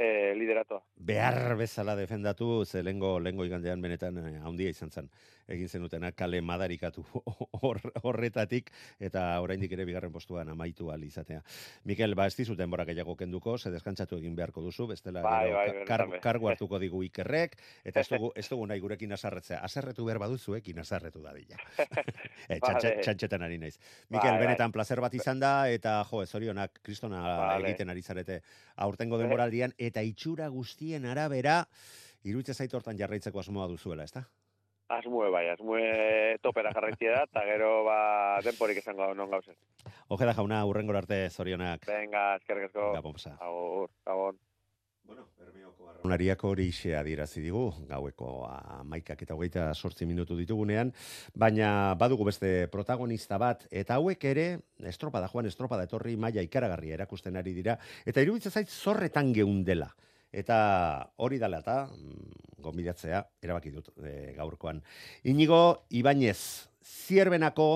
eh, 0.00 0.34
lideratua. 0.34 0.80
Behar 0.96 1.56
bezala 1.56 1.94
defendatu, 1.96 2.64
ze 2.64 2.82
lengo, 2.82 3.18
lengo 3.20 3.44
igandean 3.44 3.82
benetan 3.82 4.16
eh, 4.18 4.38
handia 4.40 4.70
izan 4.72 4.90
zen. 4.90 5.10
Egin 5.50 5.68
zenutena 5.68 6.12
kale 6.12 6.40
madarikatu 6.40 7.04
hor, 7.60 7.80
horretatik, 8.02 8.70
eta 9.00 9.24
oraindik 9.42 9.72
ere 9.76 9.84
bigarren 9.84 10.12
postuan 10.12 10.48
amaitu 10.48 10.88
izatea. 11.04 11.42
Mikel, 11.84 12.14
ba, 12.14 12.26
ez 12.26 12.36
dizut 12.36 12.56
denbora 12.58 12.84
gehiago 12.84 13.16
kenduko, 13.16 13.58
ze 13.58 13.70
deskantzatu 13.70 14.16
egin 14.16 14.36
beharko 14.36 14.62
duzu, 14.62 14.86
bestela 14.86 15.22
Bai, 15.22 15.50
bai, 15.52 15.84
kar, 15.86 16.06
be. 16.08 16.20
kargu 16.20 16.48
hartuko 16.48 16.78
digu 16.78 17.02
ikerrek, 17.02 17.56
eta 17.84 18.00
ez 18.00 18.08
dugu, 18.08 18.32
ez 18.36 18.48
dugu 18.48 18.66
nahi 18.66 18.80
gurekin 18.80 19.12
asarretzea. 19.12 19.60
Aserretu 19.60 20.04
behar 20.04 20.18
baduzuekin 20.18 20.78
asarretu 20.78 21.22
dadila. 21.22 21.56
e, 22.48 22.60
txantxetan 22.60 23.42
ari 23.42 23.58
naiz. 23.58 23.76
Mikel, 24.08 24.30
Bai, 24.30 24.38
bai. 24.38 24.46
benetan 24.46 24.72
placer 24.72 25.00
bat 25.00 25.14
izan 25.14 25.40
da, 25.40 25.68
eta 25.68 25.98
jo, 26.10 26.24
zorionak 26.26 26.80
kristona 26.82 27.58
egiten 27.58 27.90
ari 27.90 28.02
zarete 28.02 28.40
aurtengo 28.76 29.18
denboraldian, 29.18 29.74
eta 29.90 30.04
itxura 30.06 30.48
guztien 30.48 31.06
arabera, 31.10 31.64
iruitze 32.24 32.54
zait 32.54 32.74
hortan 32.74 32.98
jarraitzeko 32.98 33.42
asmoa 33.42 33.68
duzuela, 33.70 34.06
ezta? 34.08 34.24
Asmue 34.90 35.28
bai, 35.30 35.44
asmue 35.52 35.82
topera 36.42 36.72
jarraitzia 36.74 37.12
da, 37.14 37.26
eta 37.28 37.44
gero 37.46 37.70
ba, 37.86 37.98
denporik 38.42 38.80
izango 38.80 39.04
da 39.06 39.14
non 39.14 39.30
gauzen. 39.30 39.54
Ojeda 40.10 40.34
jauna, 40.34 40.64
urrengor 40.66 40.98
arte 40.98 41.22
zorionak. 41.30 41.86
Venga, 41.86 42.24
eskerrik 42.40 42.70
asko. 42.70 42.90
Gabon 42.96 43.14
pasa. 43.14 43.36
Agur, 43.46 43.92
gabon. 44.08 44.40
Bueno, 45.10 45.26
Unariak 46.06 46.44
hori 46.46 46.68
xe 46.72 46.92
adierazi 46.96 47.42
digu, 47.42 47.64
gaueko 47.88 48.44
amaikak 48.46 49.24
eta 49.26 49.34
hogeita 49.34 49.64
sortzi 49.74 50.06
minutu 50.06 50.36
ditugunean, 50.38 50.92
baina 51.34 51.96
badugu 51.98 52.28
beste 52.28 52.68
protagonista 52.72 53.36
bat, 53.42 53.66
eta 53.82 53.98
hauek 53.98 54.24
ere, 54.30 54.46
estropada, 54.92 55.28
joan 55.32 55.50
estropada 55.50 55.88
etorri 55.88 56.14
maila 56.16 56.46
ikaragarria 56.46 56.94
erakusten 57.00 57.36
ari 57.36 57.56
dira, 57.58 57.76
eta 58.06 58.22
iruditzen 58.22 58.54
zait 58.54 58.70
zorretan 58.70 59.34
geundela. 59.34 59.90
Eta 60.30 60.56
hori 61.18 61.42
dela 61.42 61.58
eta 61.58 61.78
mm, 61.90 62.60
gonbidatzea 62.62 63.24
erabaki 63.42 63.74
dut 63.74 63.90
e, 63.98 64.32
gaurkoan. 64.36 64.78
Inigo 65.26 65.88
Ibañez, 65.90 66.70
zierbenako 66.86 67.70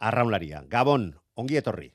arraunlaria. 0.00 0.64
Gabon, 0.72 1.12
ongi 1.36 1.60
etorri. 1.60 1.92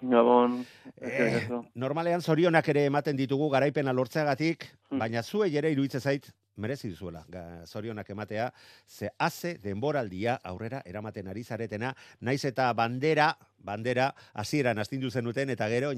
Gabon, 0.00 0.64
Eh, 1.00 1.40
asko. 1.42 1.64
normalean 1.74 2.22
zorionak 2.22 2.68
ere 2.68 2.84
ematen 2.86 3.16
ditugu 3.16 3.48
garaipena 3.50 3.92
lortzeagatik, 3.92 4.64
Hmm. 4.90 4.98
baina 4.98 5.22
zuei 5.22 5.56
ere 5.56 5.70
iruditzen 5.72 6.00
zait 6.00 6.30
merezi 6.56 6.88
duzuela 6.88 7.24
zorionak 7.66 8.08
ematea, 8.10 8.52
ze 8.86 9.10
haze 9.18 9.58
denboraldia 9.58 10.38
aurrera 10.42 10.82
eramaten 10.84 11.28
ari 11.28 11.44
zaretena, 11.44 11.94
naiz 12.20 12.44
eta 12.44 12.72
bandera, 12.72 13.36
bandera, 13.58 14.14
hasieran 14.34 14.78
astindu 14.78 15.10
zenuten, 15.10 15.50
eta 15.50 15.68
gero, 15.68 15.92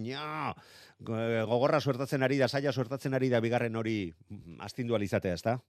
go- 0.99 1.47
gogorra 1.47 1.81
suertatzen 1.81 2.23
ari 2.23 2.37
da, 2.39 2.49
saia 2.49 2.73
suertatzen 2.73 3.15
ari 3.15 3.29
da, 3.31 3.41
bigarren 3.41 3.77
hori 3.77 4.13
astindu 4.61 4.95
alizatea, 4.95 5.35
ezta? 5.35 5.61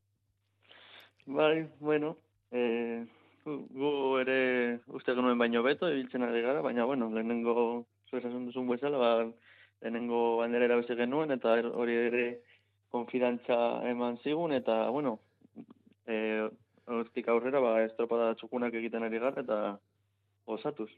Bai, 1.26 1.70
bueno, 1.80 2.18
eh, 2.52 3.06
gu 3.46 4.18
ere 4.20 4.80
uste 4.88 5.14
genuen 5.16 5.38
baino 5.38 5.64
beto, 5.64 5.88
ibiltzen 5.90 6.24
ari 6.24 6.42
gara, 6.42 6.62
baina, 6.62 6.84
bueno, 6.86 7.10
lehenengo, 7.10 7.86
zuez 8.12 8.26
esan 8.28 8.46
duzun 8.50 8.68
bezala, 8.70 8.98
ba, 9.00 9.12
lehenengo 9.82 10.38
bandera 10.42 10.68
erabizi 10.68 10.96
genuen, 11.00 11.32
eta 11.32 11.56
er- 11.58 11.72
hori 11.72 11.96
ere 11.96 12.26
konfidantza 12.92 13.58
eman 13.90 14.18
zigun, 14.24 14.52
eta, 14.54 14.90
bueno, 14.90 15.20
eh, 16.06 16.50
hortik 16.92 17.28
aurrera, 17.32 17.62
ba, 17.64 17.78
estropada 17.86 18.36
txukunak 18.36 18.74
egiten 18.74 19.04
ari 19.08 19.20
gara, 19.20 19.42
eta 19.42 19.80
gozatuz. 20.46 20.90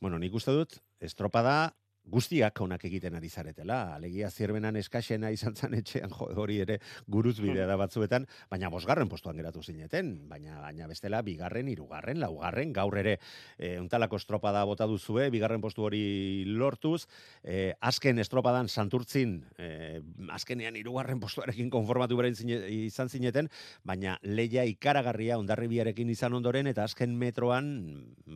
Bueno, 0.00 0.18
nik 0.18 0.34
uste 0.34 0.52
dut, 0.52 0.80
estropada 1.00 1.72
guztiak 2.06 2.60
onak 2.60 2.84
egiten 2.86 3.16
ari 3.18 3.28
zaretela. 3.28 3.96
Alegia 3.96 4.30
zierbenan 4.30 4.76
eskaxena 4.80 5.30
izan 5.34 5.56
zan 5.56 5.74
etxean, 5.74 6.12
jo, 6.14 6.28
hori 6.42 6.60
ere 6.62 6.78
guruz 7.10 7.36
bidea 7.40 7.66
da 7.66 7.76
batzuetan, 7.80 8.26
baina 8.50 8.70
bosgarren 8.72 9.08
postuan 9.10 9.36
geratu 9.36 9.62
zineten, 9.62 10.12
baina 10.30 10.60
baina 10.62 10.86
bestela 10.90 11.22
bigarren, 11.26 11.68
hirugarren, 11.72 12.20
laugarren, 12.22 12.72
gaur 12.76 12.96
ere 12.98 13.16
e, 13.58 13.76
untalako 13.80 14.20
estropada 14.20 14.64
bota 14.68 14.86
duzue, 14.86 15.28
bigarren 15.34 15.60
postu 15.60 15.86
hori 15.88 16.44
lortuz, 16.46 17.06
e, 17.42 17.74
azken 17.80 18.22
estropadan 18.22 18.68
santurtzin, 18.68 19.38
e, 19.58 20.00
azkenean 20.34 20.78
hirugarren 20.78 21.20
postuarekin 21.22 21.70
konformatu 21.70 22.18
bera 22.18 22.30
izan 22.30 23.10
zineten, 23.10 23.50
baina 23.84 24.16
leia 24.22 24.64
ikaragarria 24.68 25.38
ondarribiarekin 25.42 26.10
izan 26.14 26.38
ondoren, 26.38 26.70
eta 26.70 26.86
azken 26.86 27.16
metroan, 27.18 27.68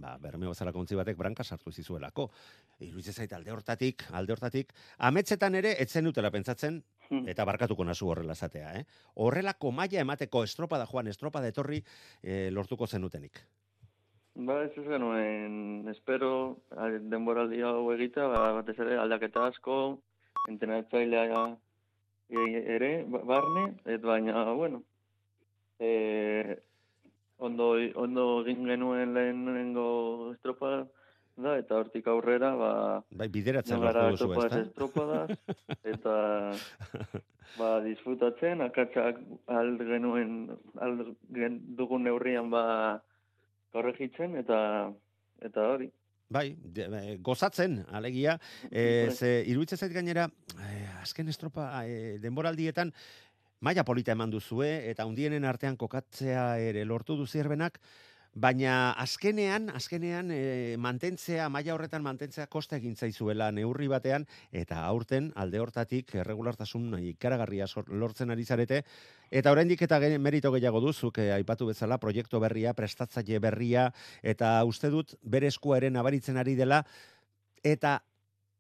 ba, 0.03 0.17
bermeo 0.23 0.55
kontzi 0.71 0.97
batek 0.99 1.17
branka 1.17 1.45
sartu 1.45 1.73
zizuelako. 1.73 2.31
Iruditzen 2.81 3.15
zait 3.15 3.33
alde 3.33 3.53
hortatik, 3.61 4.03
alde 4.17 4.33
hortatik, 4.35 4.73
ametzetan 4.99 5.55
ere 5.61 5.77
etzen 5.83 6.09
dutela 6.09 6.33
pentsatzen, 6.35 6.83
Hmm. 7.11 7.25
eta 7.27 7.43
barkatuko 7.45 7.83
nazu 7.85 8.07
horrela 8.07 8.37
esatea, 8.37 8.69
eh? 8.79 8.85
Horrelako 9.19 9.73
maila 9.75 9.99
emateko 10.05 10.45
estropada 10.47 10.87
joan, 10.87 11.09
estropada 11.11 11.49
etorri 11.51 11.81
eh, 12.23 12.51
lortuko 12.55 12.87
zenutenik. 12.87 13.41
Ba, 14.37 14.61
ez 14.63 14.71
ez 14.79 14.87
espero, 15.91 16.61
denboraldi 17.11 17.63
hau 17.67 17.91
egita, 17.93 18.29
ba, 18.31 18.53
batez 18.61 18.79
ere 18.79 18.97
aldaketa 18.97 19.49
asko, 19.49 19.99
entrenatzailea 20.49 21.57
e- 22.31 22.63
ere, 22.77 23.05
ba- 23.11 23.25
barne, 23.27 23.75
et 23.87 24.01
baina, 24.01 24.45
bueno, 24.53 24.85
e, 25.81 26.61
ondo, 27.39 27.73
ondo 27.97 28.29
egin 28.47 28.65
genuen 28.71 29.15
lehenengo 29.15 30.33
estropa 30.37 30.87
da, 31.37 31.57
eta 31.59 31.79
hortik 31.79 32.09
aurrera, 32.11 32.55
ba, 32.57 32.73
Bai, 33.11 33.29
bideratzen 33.29 33.81
lortu 33.81 34.09
duzu, 34.17 34.33
ezta? 34.33 34.61
estropadas, 34.65 35.31
eta 35.95 36.17
ba, 37.59 37.71
disfrutatzen, 37.85 38.65
akatsak 38.67 39.23
al 39.47 39.77
genuen, 39.79 40.35
gen, 41.37 41.63
dugun 41.79 42.05
neurrian 42.09 42.51
ba, 42.53 42.65
korregitzen, 43.73 44.37
eta 44.41 44.61
eta 45.41 45.71
hori. 45.73 45.91
Bai, 46.31 46.55
de, 46.63 46.85
eh, 46.87 47.17
gozatzen, 47.19 47.81
alegia, 47.91 48.37
e, 48.71 49.11
ze 49.11 49.43
iruditzen 49.51 49.81
zait 49.81 49.93
gainera, 49.93 50.29
eh, 50.63 50.87
azken 51.03 51.29
estropa 51.29 51.73
eh, 51.83 52.19
denboraldietan, 52.23 52.93
maila 53.61 53.83
polita 53.85 54.15
eman 54.15 54.31
duzue, 54.31 54.69
eta 54.93 55.09
hundienen 55.09 55.45
artean 55.45 55.77
kokatzea 55.77 56.45
ere 56.63 56.85
lortu 56.85 57.17
duzierbenak, 57.19 57.81
baina 58.35 58.93
azkenean, 59.03 59.69
azkenean 59.75 60.31
e, 60.31 60.77
mantentzea, 60.79 61.49
maila 61.51 61.75
horretan 61.75 62.03
mantentzea 62.03 62.47
kosta 62.47 62.77
egin 62.77 62.95
zaizuela 62.97 63.51
neurri 63.51 63.89
batean, 63.91 64.27
eta 64.53 64.85
aurten 64.87 65.33
alde 65.35 65.59
hortatik 65.61 66.15
erregulartasun 66.15 66.95
ikaragarria 67.11 67.67
lortzen 67.89 68.31
ari 68.31 68.45
zarete, 68.45 68.85
eta 69.31 69.51
oraindik 69.51 69.83
eta 69.83 69.99
merito 70.19 70.53
gehiago 70.53 70.81
duzuk 70.81 71.19
eh, 71.19 71.33
aipatu 71.35 71.67
bezala 71.67 71.99
proiektu 71.99 72.41
berria, 72.41 72.73
prestatzaile 72.75 73.39
berria, 73.39 73.91
eta 74.23 74.63
uste 74.65 74.91
dut 74.91 75.17
bere 75.23 75.49
eskua 75.49 75.79
ere 75.79 75.91
nabaritzen 75.91 76.37
ari 76.37 76.55
dela, 76.55 76.85
eta 77.65 78.01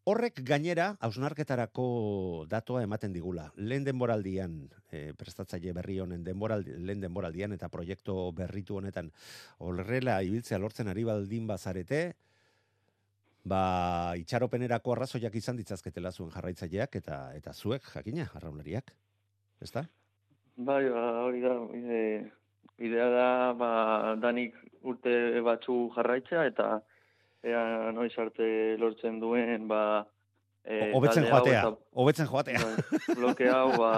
horrek 0.08 0.40
gainera 0.46 0.94
hausnarketarako 1.04 2.46
datoa 2.48 2.82
ematen 2.86 3.12
digula. 3.12 3.50
Lehen 3.56 3.84
denboraldian, 3.84 4.56
e, 4.90 5.12
prestatzaile 5.18 5.74
berri 5.76 5.98
honen 6.00 6.24
denboraldi, 6.24 6.76
lehen 6.78 7.04
denboraldian 7.04 7.52
eta 7.56 7.68
proiektu 7.68 8.16
berritu 8.36 8.78
honetan 8.80 9.10
horrela 9.58 10.20
ibiltzea 10.22 10.58
lortzen 10.58 10.88
ari 10.88 11.04
baldin 11.04 11.46
bazarete, 11.46 12.02
ba, 13.44 14.14
itxaropenerako 14.20 14.96
arrazoiak 14.96 15.36
izan 15.36 15.60
ditzazketela 15.60 16.12
zuen 16.12 16.32
jarraitzaileak 16.34 16.96
eta 17.00 17.22
eta 17.36 17.52
zuek 17.54 17.86
jakina 17.94 18.28
arraunlariak. 18.34 18.92
Ezta? 19.60 19.84
Bai, 20.56 20.84
ba, 20.92 21.04
hori 21.24 21.40
da, 21.44 21.54
ide, 21.76 22.00
idea 22.80 23.08
da, 23.12 23.28
ba, 23.56 23.72
danik 24.20 24.56
urte 24.82 25.40
batzu 25.44 25.90
jarraitzea, 25.96 26.46
eta 26.48 26.80
ea 27.42 27.92
noiz 27.96 28.12
arte 28.18 28.76
lortzen 28.80 29.20
duen, 29.20 29.68
ba, 29.68 30.06
e, 30.64 30.90
Hobetzen 30.94 31.28
joatea, 31.28 31.64
hobetzen 31.92 32.28
joatea. 32.28 32.60
Bai, 32.60 33.16
bloke 33.16 33.48
hau, 33.48 33.70
ba, 33.78 33.94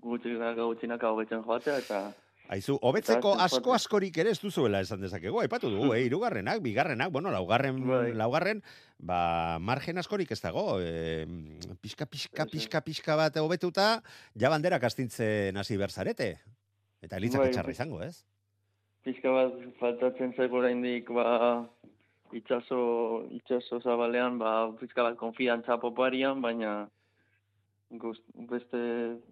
gutxinaka 0.00 0.64
gutxinaka 0.64 1.12
hobetzen 1.12 1.44
joatea, 1.44 1.78
eta 1.84 2.02
Aizu, 2.48 2.78
hobetzeko 2.80 3.34
asko 3.44 3.74
askorik 3.76 4.16
ere 4.22 4.30
ez 4.32 4.38
duzuela 4.40 4.80
esan 4.80 5.02
dezakegu, 5.04 5.36
aipatu 5.42 5.68
dugu, 5.68 5.90
eh, 5.92 6.06
hirugarrenak, 6.06 6.62
bigarrenak, 6.64 7.10
bueno, 7.12 7.28
laugarren, 7.30 7.82
Bai. 7.86 8.14
laugarren, 8.16 8.62
ba, 8.96 9.58
margen 9.60 10.00
askorik 10.00 10.32
ez 10.32 10.40
dago, 10.40 10.78
e, 10.80 11.26
pixka, 11.82 12.06
pixka, 12.08 12.46
ez. 12.46 12.50
pixka, 12.54 12.80
pixka 12.80 13.16
bat 13.20 13.36
hobetuta, 13.36 14.00
ja 14.34 14.48
banderak 14.48 14.88
astintzen 14.88 15.60
hasi 15.60 15.76
berzarete. 15.76 16.38
Eta 17.04 17.20
elitzak 17.20 17.44
Bai, 17.44 17.50
etxarra 17.50 17.68
bai. 17.68 17.76
izango, 17.76 18.00
ez? 18.02 18.24
Pixka 19.04 19.30
bat 19.30 19.60
faltatzen 19.78 20.32
zaigu 20.32 20.56
oraindik 20.62 21.12
ba 21.12 21.68
itsaso 22.32 23.24
itsaso 23.30 23.80
zabalean 23.80 24.38
ba 24.38 24.70
pixka 24.80 25.02
bat 25.02 25.16
konfiantza 25.16 25.78
poparian, 25.80 26.42
baina 26.42 26.88
gust, 27.90 28.22
beste 28.34 28.80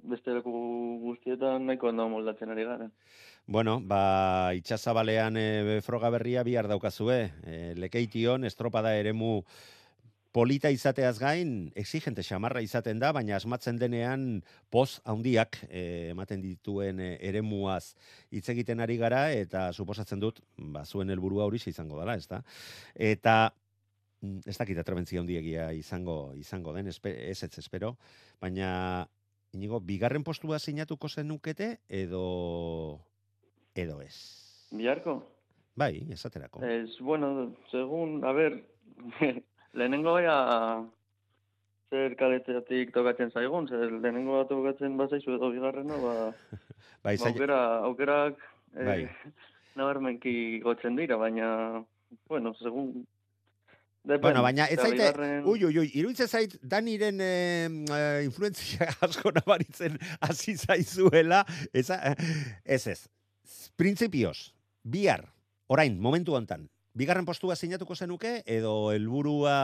beste 0.03 0.35
leku 0.39 0.53
guztietan 1.03 1.67
nahiko 1.67 1.89
ondo 1.89 2.09
moldatzen 2.09 2.51
ari 2.51 2.65
gara. 2.65 2.91
Bueno, 3.47 3.79
ba, 3.81 4.53
itxasabalean 4.59 5.37
e, 5.39 5.81
froga 5.87 6.11
berria 6.11 6.43
bihar 6.43 6.67
daukazue. 6.67 7.31
E, 7.47 7.75
lekeition, 7.79 8.45
estropada 8.45 8.97
eremu 8.99 9.45
polita 10.37 10.68
izateaz 10.68 11.16
gain, 11.16 11.70
exigente 11.81 12.20
xamarra 12.20 12.61
izaten 12.61 12.99
da, 13.01 13.09
baina 13.16 13.38
asmatzen 13.38 13.79
denean 13.81 14.42
poz 14.68 14.99
handiak 15.09 15.57
e, 15.70 16.11
ematen 16.11 16.42
dituen 16.44 17.01
e, 17.01 17.14
eremuaz 17.25 17.94
hitz 18.29 18.44
egiten 18.53 18.85
ari 18.85 18.99
gara, 19.01 19.31
eta 19.33 19.70
suposatzen 19.72 20.20
dut, 20.20 20.42
ba, 20.61 20.85
zuen 20.85 21.09
helburua 21.14 21.46
hori 21.49 21.62
izango 21.64 21.96
dela, 22.03 22.18
ez 22.20 22.29
da? 22.29 22.42
Eta 22.92 23.37
mm, 24.20 24.42
ez 24.53 24.59
dakit 24.59 24.83
atrebentzia 24.83 25.22
handiegia 25.25 25.70
izango 25.72 26.35
izango 26.37 26.77
den, 26.77 26.92
ez 26.92 27.01
ez 27.07 27.59
espero, 27.64 27.96
baina 28.40 29.09
Inigo, 29.57 29.81
bigarren 29.81 30.25
postua 30.27 30.59
sinatuko 30.61 31.09
zenukete 31.09 31.79
edo 31.88 33.01
edo 33.72 34.03
ez. 34.05 34.16
Biharko? 34.68 35.22
Bai, 35.77 36.05
esaterako. 36.12 36.61
Es, 36.64 37.01
bueno, 37.01 37.55
según, 37.70 38.20
a 38.25 38.33
ver, 38.33 38.61
lehenengo 39.77 40.19
ea 40.21 40.37
zer 41.91 42.17
kaleteatik 42.19 42.93
tokatzen 42.95 43.31
zaigun, 43.31 43.69
zer 43.71 43.93
lehenengo 43.93 44.41
bat 44.41 44.49
tokatzen 44.51 44.97
bazaizu 44.99 45.37
edo 45.37 45.51
bigarrena, 45.55 45.99
ba, 46.03 46.15
bai, 47.05 47.17
ba, 47.17 47.19
zaila- 47.21 47.33
aukera, 47.33 47.61
aukerak 47.91 48.41
eh, 48.77 48.87
Bai. 48.89 49.03
nabarmenki 49.79 50.33
gotzen 50.65 50.97
dira, 50.99 51.19
baina, 51.21 51.51
bueno, 52.29 52.55
segun... 52.62 53.05
Bueno, 54.07 54.39
baina 54.45 54.69
ez 54.71 54.77
zaite, 54.79 55.09
ui, 55.51 55.65
ui, 55.67 55.73
ui, 55.83 55.89
iruditzen 55.99 56.29
zait, 56.31 56.53
daniren 56.62 57.19
eh, 57.21 57.67
eh, 57.67 58.21
influentzia 58.23 58.87
asko 59.07 59.33
nabaritzen 59.35 59.97
hasi 60.23 60.55
zaizuela, 60.55 61.41
eza, 61.75 61.99
ez 62.62 62.85
ez, 62.93 63.01
printzipioz, 63.75 64.53
bihar, 64.87 65.25
orain, 65.67 65.99
momentu 65.99 66.37
hontan, 66.39 66.69
bigarren 66.97 67.29
postua 67.29 67.57
sinatuko 67.57 67.95
zenuke, 67.95 68.41
edo 68.47 68.91
helburua 68.93 69.57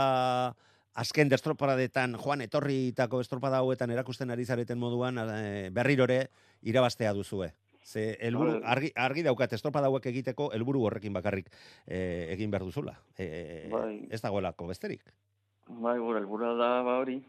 azken 0.92 1.30
destropadetan, 1.32 2.18
joan 2.20 2.44
etorritako 2.44 3.22
estropada 3.24 3.62
hauetan 3.62 3.90
erakusten 3.94 4.30
ari 4.30 4.44
zareten 4.44 4.78
moduan, 4.78 5.18
eh, 5.24 5.70
berrirore 5.72 6.26
irabastea 6.62 7.14
duzue. 7.16 7.52
Ze 7.82 8.16
helburu 8.20 8.52
Vale. 8.52 8.66
argi, 8.66 8.92
argi 8.94 9.22
daukat 9.26 9.52
estropada 9.56 9.88
hauek 9.88 10.04
egiteko 10.06 10.52
helburu 10.54 10.84
horrekin 10.86 11.12
bakarrik 11.12 11.48
eh, 11.86 12.28
egin 12.30 12.50
behar 12.50 12.62
duzula. 12.62 12.98
Eh, 13.18 13.68
Bai. 13.72 14.06
ez 14.10 14.20
dagoelako 14.22 14.68
besterik. 14.68 15.02
Bai, 15.66 15.98
gure, 15.98 16.20
helburua 16.20 16.52
da, 16.54 16.82
ba 16.82 16.98
hori, 17.00 17.24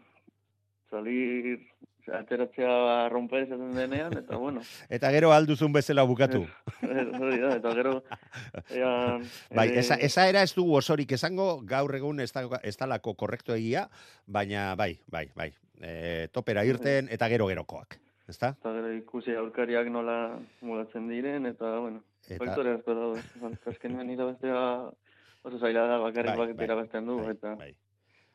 salir, 0.91 1.63
ateratzea 2.11 3.09
romper 3.09 3.45
esaten 3.45 3.73
denean, 3.75 4.15
eta 4.17 4.37
bueno, 4.37 4.61
Eta 4.95 5.11
gero 5.15 5.31
alduzun 5.33 5.73
bezala 5.73 6.03
bukatu. 6.03 6.43
hori 7.21 7.39
da, 7.39 7.55
eta 7.57 7.73
gero, 7.77 7.95
ean, 8.69 9.27
Bai, 9.53 9.67
ere- 9.69 9.79
esa, 9.79 9.95
esa 9.95 10.27
era 10.29 10.43
ez 10.43 10.53
dugu 10.55 10.77
osorik 10.79 11.11
esango, 11.11 11.61
gaur 11.63 11.95
egun 11.95 12.19
ez, 12.19 12.31
da, 12.33 12.45
ez 12.63 12.75
dalako 12.77 13.15
korrektu 13.15 13.55
egia, 13.55 13.87
baina 14.25 14.73
bai, 14.75 14.97
bai, 15.07 15.27
bai. 15.35 15.51
E, 15.83 16.27
topera 16.31 16.63
irten 16.65 17.09
eta 17.11 17.27
gero 17.31 17.47
gerokoak. 17.51 17.99
Ezta? 18.29 18.53
Eta 18.59 18.71
gero 18.71 18.91
ikusi 18.95 19.35
aurkariak 19.35 19.89
nola 19.91 20.17
mulatzen 20.61 21.09
diren, 21.11 21.45
eta, 21.49 21.77
bueno, 21.79 22.03
Eta, 22.23 22.39
faktore 22.39 22.77
asko. 22.77 22.93
Bueno, 23.41 23.57
Azkenean 23.67 24.11
irabaztea 24.13 24.59
oso 25.43 25.59
zaila 25.59 25.87
da, 25.89 25.97
bakarrik 25.99 26.37
Bai, 26.37 26.53
bai, 26.53 26.67
bai, 26.67 27.01
du, 27.03 27.17
bai, 27.19 27.33
eta... 27.35 27.55
bai. 27.59 27.73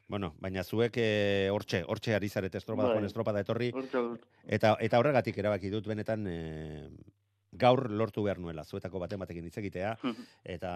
Bueno, 0.09 0.33
baina 0.41 0.65
zuek 0.65 0.97
eh, 0.97 1.51
hortxe, 1.53 1.83
hortxe 1.85 2.15
ari 2.17 2.31
zarete 2.33 2.57
estropada, 2.57 2.95
Bai. 2.97 3.05
estropada 3.05 3.43
etorri, 3.45 3.69
Eta 4.47 4.75
eta 4.81 4.99
horregatik 4.99 5.37
erabaki 5.37 5.69
dut 5.69 5.87
benetan 5.87 6.25
e, 6.27 6.39
gaur 7.53 7.91
lortu 7.91 8.25
behar 8.25 8.41
nuela, 8.41 8.65
zuetako 8.65 9.03
baten 9.05 9.21
batekin 9.21 9.45
hitz 9.45 9.59
egitea. 9.61 9.95
Eta 10.57 10.73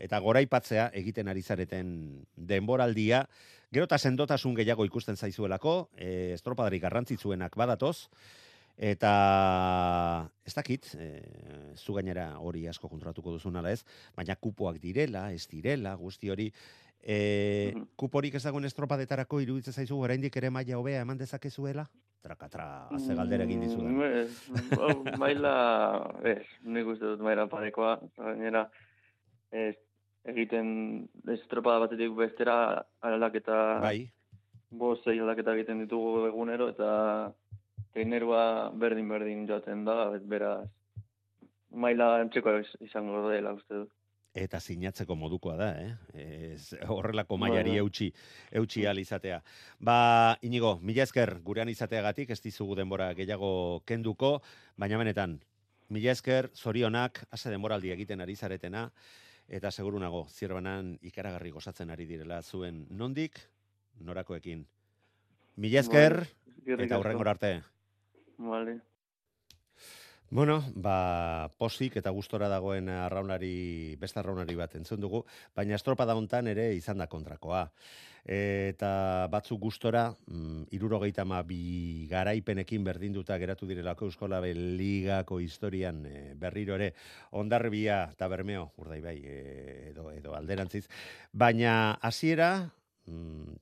eta 0.00 0.20
goraipatzea 0.24 0.90
egiten 0.96 1.28
ari 1.28 1.42
zareten 1.42 2.24
denboraldia, 2.34 3.26
gero 3.70 3.84
eta 3.84 3.98
sendotasun 3.98 4.56
gehiago 4.56 4.88
ikusten 4.88 5.16
zaizuelako, 5.16 5.90
e, 5.96 6.32
estropadarik 6.38 6.82
garrantzitsuenak 6.82 7.60
badatoz. 7.60 8.08
Eta 8.80 10.30
ez 10.46 10.54
dakit, 10.56 10.94
e, 10.96 11.08
zu 11.76 11.92
gainera 11.92 12.30
hori 12.40 12.64
asko 12.66 12.88
kontratuko 12.88 13.34
duzun 13.36 13.60
ala 13.60 13.74
ez, 13.76 13.82
baina 14.16 14.38
kupoak 14.40 14.80
direla, 14.80 15.26
ez 15.36 15.44
direla, 15.52 15.92
guzti 16.00 16.32
hori 16.32 16.48
E, 17.02 17.72
Mhm. 17.74 17.86
kuporik 17.96 18.34
ez 18.34 18.42
dagoen 18.44 18.64
estropadetarako 18.64 19.40
iruditzen 19.40 19.72
zaizu 19.72 19.98
oraindik 19.98 20.36
ere 20.36 20.50
maila 20.50 20.76
hobea 20.76 21.00
eman 21.00 21.18
dezakezuela? 21.18 21.88
Trakatra, 22.20 22.88
ze 22.98 23.14
galdera 23.14 23.44
egin 23.44 23.60
dizudan. 23.62 23.94
Mm, 23.96 24.02
Ez, 24.02 25.16
maila, 25.18 25.54
ez, 26.22 26.44
nik 26.62 26.86
uste 26.86 27.06
dut 27.06 27.20
maila 27.24 27.46
parekoa, 27.48 27.94
gainera, 28.18 28.66
ez, 29.50 29.74
egiten 30.28 31.08
estropada 31.32 31.78
batetik 31.86 32.12
bestera 32.12 32.84
aldaketa, 33.00 33.80
Bai, 33.80 34.10
bost 34.68 35.04
zei 35.04 35.18
aldaketa 35.18 35.54
egiten 35.56 35.80
ditugu 35.80 36.26
egunero, 36.26 36.68
eta 36.68 37.32
trainerua 37.94 38.70
berdin-berdin 38.76 39.46
joaten 39.48 39.86
da, 39.88 40.10
beraz, 40.20 40.68
maila 41.72 42.20
antzeko 42.20 42.58
izango 42.84 43.30
dela 43.30 43.54
uste 43.56 43.74
dut. 43.74 43.90
Eta 44.34 44.60
sinatzeko 44.60 45.16
modukoa 45.18 45.56
da, 45.58 45.68
eh? 45.82 45.94
Ez, 46.54 46.74
horrelako 46.88 47.36
Bai, 47.36 47.48
mailari 47.50 47.70
bai. 47.74 47.78
eutxi, 47.82 48.10
eutxi 48.60 48.84
ahal 48.86 48.98
izatea. 49.02 49.40
Ba, 49.80 50.38
inigo, 50.46 50.78
mila 50.82 51.02
esker 51.02 51.40
gurean 51.42 51.68
izateagatik, 51.68 52.30
ez 52.30 52.40
dizugu 52.40 52.76
denbora 52.78 53.12
gehiago 53.18 53.82
kenduko, 53.86 54.40
baina 54.78 54.98
benetan, 54.98 55.40
mila 55.90 56.12
esker, 56.12 56.50
zorionak, 56.54 57.24
ase 57.30 57.50
denboraldi 57.50 57.90
egiten 57.90 58.20
ari 58.20 58.36
zaretena, 58.36 58.90
eta 59.48 59.70
seguru 59.74 59.98
nago, 59.98 60.26
zirbanan 60.30 60.92
ikaragarri 61.02 61.50
gozatzen 61.50 61.90
ari 61.90 62.06
direla 62.06 62.42
zuen 62.42 62.84
nondik, 62.90 63.40
norakoekin. 64.00 64.62
Mila 65.56 65.80
esker, 65.80 66.20
Eskerrik 66.46 66.86
eta 66.86 66.94
asko. 66.94 67.00
hurrengor 67.02 67.28
arte. 67.28 67.62
Vale. 68.38 68.78
Bueno, 70.32 70.60
ba, 70.78 71.50
posik 71.58 71.96
eta 71.98 72.12
gustora 72.14 72.46
dagoen 72.46 72.86
arraunari, 72.94 73.96
beste 73.98 74.20
arraunari 74.20 74.54
bat 74.54 74.76
entzun 74.78 75.00
dugu, 75.02 75.24
baina 75.58 75.74
estropada 75.74 76.14
hontan 76.14 76.46
ere 76.46 76.68
izan 76.76 77.00
da 77.02 77.08
kontrakoa. 77.10 77.64
Eta 78.22 79.26
batzuk 79.32 79.58
gustora, 79.58 80.04
mm, 80.30 80.68
irurogeita 80.76 81.24
bi 81.42 82.06
garaipenekin 82.08 82.84
berdinduta 82.84 83.38
geratu 83.38 83.66
direlako 83.66 84.04
Euskola 84.04 84.40
Ligako 84.40 85.40
historian 85.40 86.06
e, 86.06 86.34
berriro 86.36 86.76
ere 86.76 86.94
ondarribia 87.32 88.10
eta 88.12 88.28
bermeo, 88.28 88.70
urdai 88.76 89.00
bai, 89.00 89.16
e, 89.24 89.90
edo, 89.90 90.12
edo 90.12 90.36
alderantziz, 90.36 90.86
baina 91.32 91.98
hasiera 92.00 92.70
mm, 93.06 93.56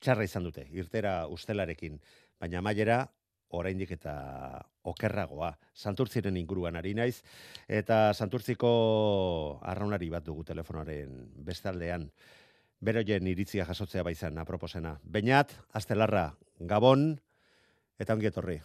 txarra 0.00 0.24
izan 0.24 0.44
dute, 0.44 0.66
irtera 0.72 1.26
ustelarekin, 1.28 2.00
baina 2.40 2.64
amaiera 2.64 3.06
oraindik 3.50 3.90
eta 3.90 4.64
okerragoa. 4.92 5.52
Santurtziren 5.74 6.36
inguruan 6.36 6.76
ari 6.76 6.94
naiz 6.94 7.22
eta 7.68 8.12
Santurtziko 8.14 8.72
arraunari 9.62 10.10
bat 10.12 10.24
dugu 10.24 10.44
telefonoaren 10.44 11.22
bestaldean. 11.46 12.10
Beroien 12.80 13.26
iritzia 13.26 13.64
jasotzea 13.64 14.04
baizan 14.04 14.38
aproposena. 14.38 14.98
Beñat, 15.02 15.54
Astelarra, 15.72 16.28
Gabon 16.60 17.08
eta 17.98 18.14
ongi 18.14 18.28
etorri. 18.28 18.60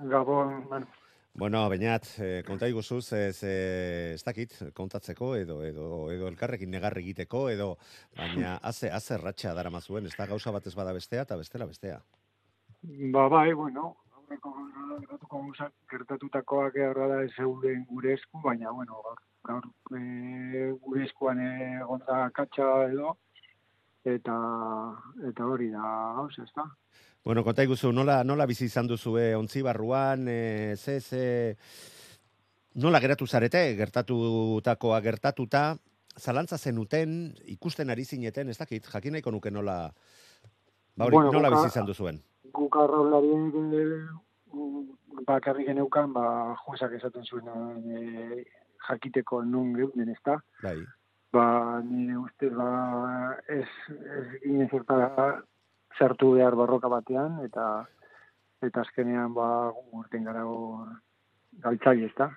Gabon, 0.00 0.64
bueno, 0.68 0.86
Bueno, 1.32 1.68
Beñat, 1.70 2.06
eh, 2.18 2.42
konta 2.46 2.68
iguzu, 2.68 3.00
ze, 3.00 3.32
ze, 3.32 4.14
ez 4.14 4.22
dakit, 4.24 4.52
kontatzeko, 4.74 5.36
edo, 5.36 5.62
edo, 5.64 6.10
edo 6.10 6.26
elkarrekin 6.28 6.70
negarri 6.70 7.04
egiteko, 7.04 7.44
edo, 7.48 7.76
baina, 8.18 8.56
haze, 8.56 8.90
haze 8.90 9.16
ratxa 9.16 9.54
dara 9.54 9.70
mazuen, 9.70 10.06
ez 10.06 10.16
da 10.18 10.26
gauza 10.26 10.50
bat 10.50 10.66
ez 10.66 10.74
bada 10.74 10.92
bestea, 10.92 11.22
eta 11.22 11.36
bestela 11.36 11.66
bestea. 11.70 12.00
ba 12.82 13.28
bai, 13.28 13.52
bueno, 13.52 13.96
aurreko 14.30 15.00
gertatuko 15.00 15.40
gauzak, 15.42 15.72
gertatutakoak 15.90 16.76
horra 16.76 17.08
da 17.08 17.22
ez 17.24 17.32
gure 17.88 18.14
esku, 18.14 18.40
baina, 18.42 18.70
bueno, 18.70 19.02
gaur, 19.02 19.18
gaur 19.44 19.98
e, 19.98 20.72
gure 20.84 21.04
eskuan 21.04 21.40
egon 21.40 22.00
da 22.06 22.30
katxa 22.30 22.90
edo, 22.92 23.16
eta, 24.04 24.36
eta 25.28 25.44
hori 25.46 25.70
da 25.70 25.82
gauza, 26.16 26.42
ez 26.44 26.52
da? 26.54 26.68
Bueno, 27.24 27.44
konta 27.44 27.62
iguzu, 27.62 27.92
nola, 27.92 28.22
nola 28.24 28.46
bizi 28.46 28.66
izan 28.66 28.86
duzue 28.86 29.34
ontzi 29.36 29.62
barruan, 29.62 30.26
e, 30.28 30.76
ze, 30.76 31.00
ze, 31.00 31.56
nola 32.74 33.00
geratu 33.00 33.26
zarete, 33.26 33.74
gertatutakoa 33.76 35.00
gertatuta, 35.00 35.76
zalantza 36.16 36.58
zenuten, 36.58 37.34
ikusten 37.46 37.90
ari 37.90 38.04
zineten, 38.04 38.48
ez 38.48 38.58
dakit, 38.58 38.86
jakin 38.86 39.18
nahiko 39.18 39.30
nuke 39.30 39.50
nola, 39.50 39.92
ba 40.94 41.06
hori, 41.06 41.16
Bueno, 41.16 41.32
nola 41.32 41.50
bizi 41.50 41.74
izan 41.74 41.86
duzuen. 41.86 42.29
Guk 42.54 42.76
arraulariek 42.76 43.54
e, 43.56 43.84
mm, 44.54 45.24
bakarrik 45.28 45.68
geneukan, 45.70 46.12
ba, 46.12 46.56
juezak 46.64 46.96
esaten 46.98 47.24
zuen 47.24 47.48
e, 47.90 48.44
jakiteko 48.88 49.42
nun 49.44 49.74
geuden, 49.76 50.10
ez 50.10 50.20
da? 50.24 50.38
Bai. 50.62 50.78
Ba, 51.32 51.46
nire 51.86 52.18
ustez, 52.18 52.50
ba, 52.56 52.70
ez, 53.48 53.68
ez 53.90 54.26
ginen 54.42 54.68
sartu 55.98 56.34
behar 56.34 56.56
barroka 56.56 56.88
batean, 56.88 57.40
eta 57.44 57.86
eta 58.64 58.82
azkenean, 58.84 59.32
ba, 59.34 59.72
urten 59.96 60.24
gara 60.24 60.44
hor 60.44 60.88
galtzaile, 61.64 62.10
ez 62.10 62.16
da? 62.18 62.30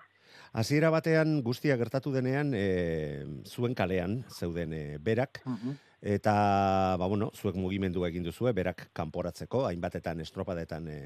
Hasiera 0.54 0.90
batean 0.94 1.42
guztia 1.46 1.76
gertatu 1.78 2.14
denean, 2.14 2.54
e, 2.54 3.26
zuen 3.46 3.76
kalean 3.76 4.22
zeuden 4.30 4.74
e, 4.74 4.84
berak, 5.02 5.42
eta, 6.04 6.98
ba, 7.00 7.08
bueno, 7.08 7.30
zuek 7.32 7.56
mugimendua 7.56 8.10
egin 8.12 8.26
duzue, 8.28 8.52
berak 8.52 8.90
kanporatzeko, 8.92 9.62
hainbatetan 9.70 10.20
estropadetan 10.20 10.90
e, 10.92 10.98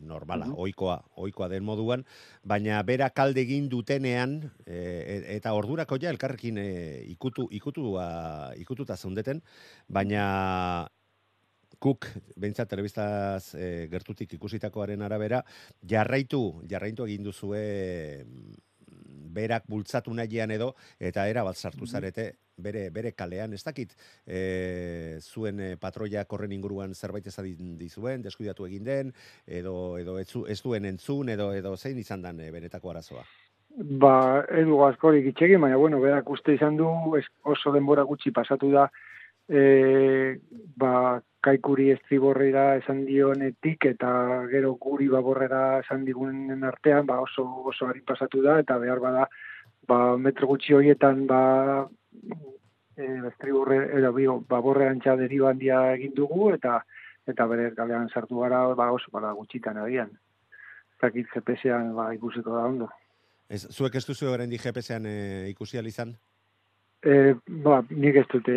normala, 0.00 0.46
Mhm. 0.46 0.54
ohikoa, 0.56 0.96
ohikoa 1.16 1.48
den 1.52 1.62
moduan, 1.64 2.06
baina 2.42 2.82
berak 2.82 3.12
kalde 3.14 3.42
egin 3.42 3.68
dutenean, 3.68 4.50
e, 4.64 4.76
e- 4.76 5.36
eta 5.36 5.52
ordurako 5.52 5.98
ja 6.00 6.08
elkarrekin 6.08 6.56
e, 6.58 7.04
ikutu, 7.12 7.48
ikutua, 7.52 8.54
ikututa 8.56 8.96
zeundeten, 8.96 9.42
baina 9.88 10.88
Kuk, 11.80 12.04
behintzat 12.36 12.68
telebistaz 12.68 13.54
e, 13.56 13.86
gertutik 13.88 14.34
ikusitakoaren 14.36 15.00
arabera, 15.00 15.38
jarraitu, 15.88 16.60
jarraitu 16.68 17.06
egin 17.06 17.22
duzue 17.24 17.62
mm, 18.26 18.52
berak 19.34 19.66
bultzatu 19.68 20.14
nahian 20.14 20.50
edo, 20.50 20.74
eta 20.98 21.26
era 21.28 21.44
bat 21.46 21.56
sartu 21.56 21.86
zarete, 21.86 22.30
bere, 22.60 22.88
bere 22.90 23.12
kalean, 23.16 23.54
ez 23.56 23.62
dakit, 23.64 23.94
e, 24.26 25.18
zuen 25.20 25.60
e, 25.60 25.70
patroiak 25.80 26.32
horren 26.32 26.52
inguruan 26.52 26.94
zerbait 26.94 27.26
ezadin 27.26 27.76
dizuen, 27.78 28.22
deskuidatu 28.22 28.66
egin 28.68 28.84
den, 28.84 29.14
edo, 29.46 29.96
edo 29.98 30.18
ez, 30.20 30.28
ez 30.48 30.60
duen 30.62 30.88
entzun, 30.90 31.32
edo, 31.32 31.52
edo 31.56 31.76
zein 31.76 31.98
izan 31.98 32.22
dan 32.22 32.40
e, 32.40 32.50
benetako 32.54 32.92
arazoa. 32.92 33.24
Ba, 34.02 34.14
edu 34.58 34.80
askorik 34.84 35.30
itxegin, 35.30 35.60
baina, 35.62 35.78
bueno, 35.78 36.00
berak 36.02 36.28
uste 36.30 36.56
izan 36.56 36.76
du, 36.76 36.88
oso 37.46 37.72
denbora 37.72 38.02
gutxi 38.08 38.32
pasatu 38.34 38.70
da, 38.74 38.88
e, 39.48 40.36
ba, 40.76 41.20
kaikuri 41.40 41.90
estriborrera 41.94 42.76
esan 42.76 43.04
dionetik, 43.06 43.86
eta 43.94 44.10
gero 44.50 44.74
guri 44.80 45.08
baborrera 45.08 45.80
esan 45.80 46.04
digunen 46.04 46.64
artean, 46.68 47.06
ba, 47.08 47.20
oso, 47.24 47.46
oso 47.72 47.88
ari 47.88 48.02
pasatu 48.06 48.42
da, 48.44 48.58
eta 48.60 48.76
behar 48.78 49.00
bada, 49.00 49.26
ba, 49.88 50.00
metro 50.16 50.50
gutxi 50.50 50.76
horietan, 50.76 51.26
ba, 51.30 51.42
e, 52.96 53.08
estriborre, 53.32 53.82
edo, 53.98 54.12
bio, 54.16 54.38
baborrean 54.48 55.00
deriba 55.00 55.50
handia 55.50 55.82
egin 55.94 56.14
dugu, 56.14 56.52
eta 56.54 56.82
eta 57.28 57.46
bere 57.46 57.70
kalean 57.76 58.08
sartu 58.08 58.40
gara, 58.40 58.64
ba, 58.74 58.90
oso, 58.92 59.08
bada, 59.12 59.32
gutxitan 59.32 59.78
agian. 59.78 60.10
Zakit 61.00 61.28
GPS-ean, 61.32 61.94
ba, 61.96 62.10
ikusiko 62.14 62.52
da 62.56 62.64
ondo. 62.66 62.88
Ez, 63.48 63.66
zuek 63.72 63.94
ez 63.96 64.04
duzu 64.06 64.28
oraindik 64.30 64.62
GPS-ean 64.62 65.06
e, 65.06 65.16
ikusi 65.50 65.78
ahal 65.78 65.88
izan? 65.88 66.16
E, 67.00 67.34
ba, 67.64 67.80
nik 67.90 68.18
ez 68.20 68.26
dute 68.32 68.56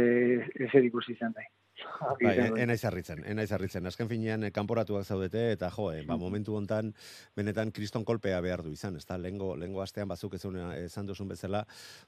ezer 0.68 0.90
ikusi 0.90 1.16
izan 1.16 1.32
nahi. 1.38 1.48
Bai, 2.22 2.34
e- 2.38 2.64
enaiz 2.64 2.84
harritzen, 2.86 3.24
enaiz 3.30 3.50
harritzen. 3.56 3.86
Azken 3.90 4.10
finean, 4.10 4.44
eh, 4.48 4.52
kanporatuak 4.56 5.06
zaudete, 5.06 5.44
eta 5.56 5.70
jo, 5.74 5.90
eh, 5.94 6.04
ba, 6.08 6.18
momentu 6.20 6.56
hontan, 6.58 6.94
benetan 7.36 7.72
kriston 7.72 8.06
kolpea 8.06 8.42
behar 8.44 8.64
du 8.66 8.74
izan, 8.74 8.98
ezta? 9.00 9.18
Lengo, 9.18 9.54
lengo 9.60 9.82
astean, 9.84 10.08
bazuk 10.12 10.36
ezun, 10.40 10.60
esan 10.78 11.10
duzun 11.10 11.32
bezala, 11.32 11.64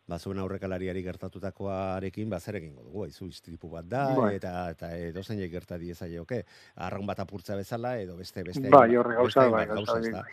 bazuen 0.07 0.39
aurrekalariari 0.43 1.03
gertatutakoarekin, 1.05 2.29
ba, 2.29 2.39
zer 2.39 2.59
egingo 2.61 2.83
dugu, 2.83 3.07
izu 3.11 3.29
istripu 3.31 3.71
bat 3.71 3.89
da, 3.89 4.05
Bai. 4.17 4.35
eta, 4.39 4.53
eta 4.75 4.91
edo 4.97 5.23
zeinek 5.23 5.51
gerta 5.51 5.79
diezaioke, 5.81 6.43
arraun 6.87 7.07
bat 7.07 7.23
apurtza 7.25 7.55
bezala, 7.55 7.97
edo 8.01 8.17
beste, 8.19 8.43
beste, 8.43 8.69
Bai, 8.69 8.89
horre 8.95 9.19
gauza, 9.19 9.49
bai, 9.49 9.65
gauza, 9.71 9.99
bai. 10.11 10.29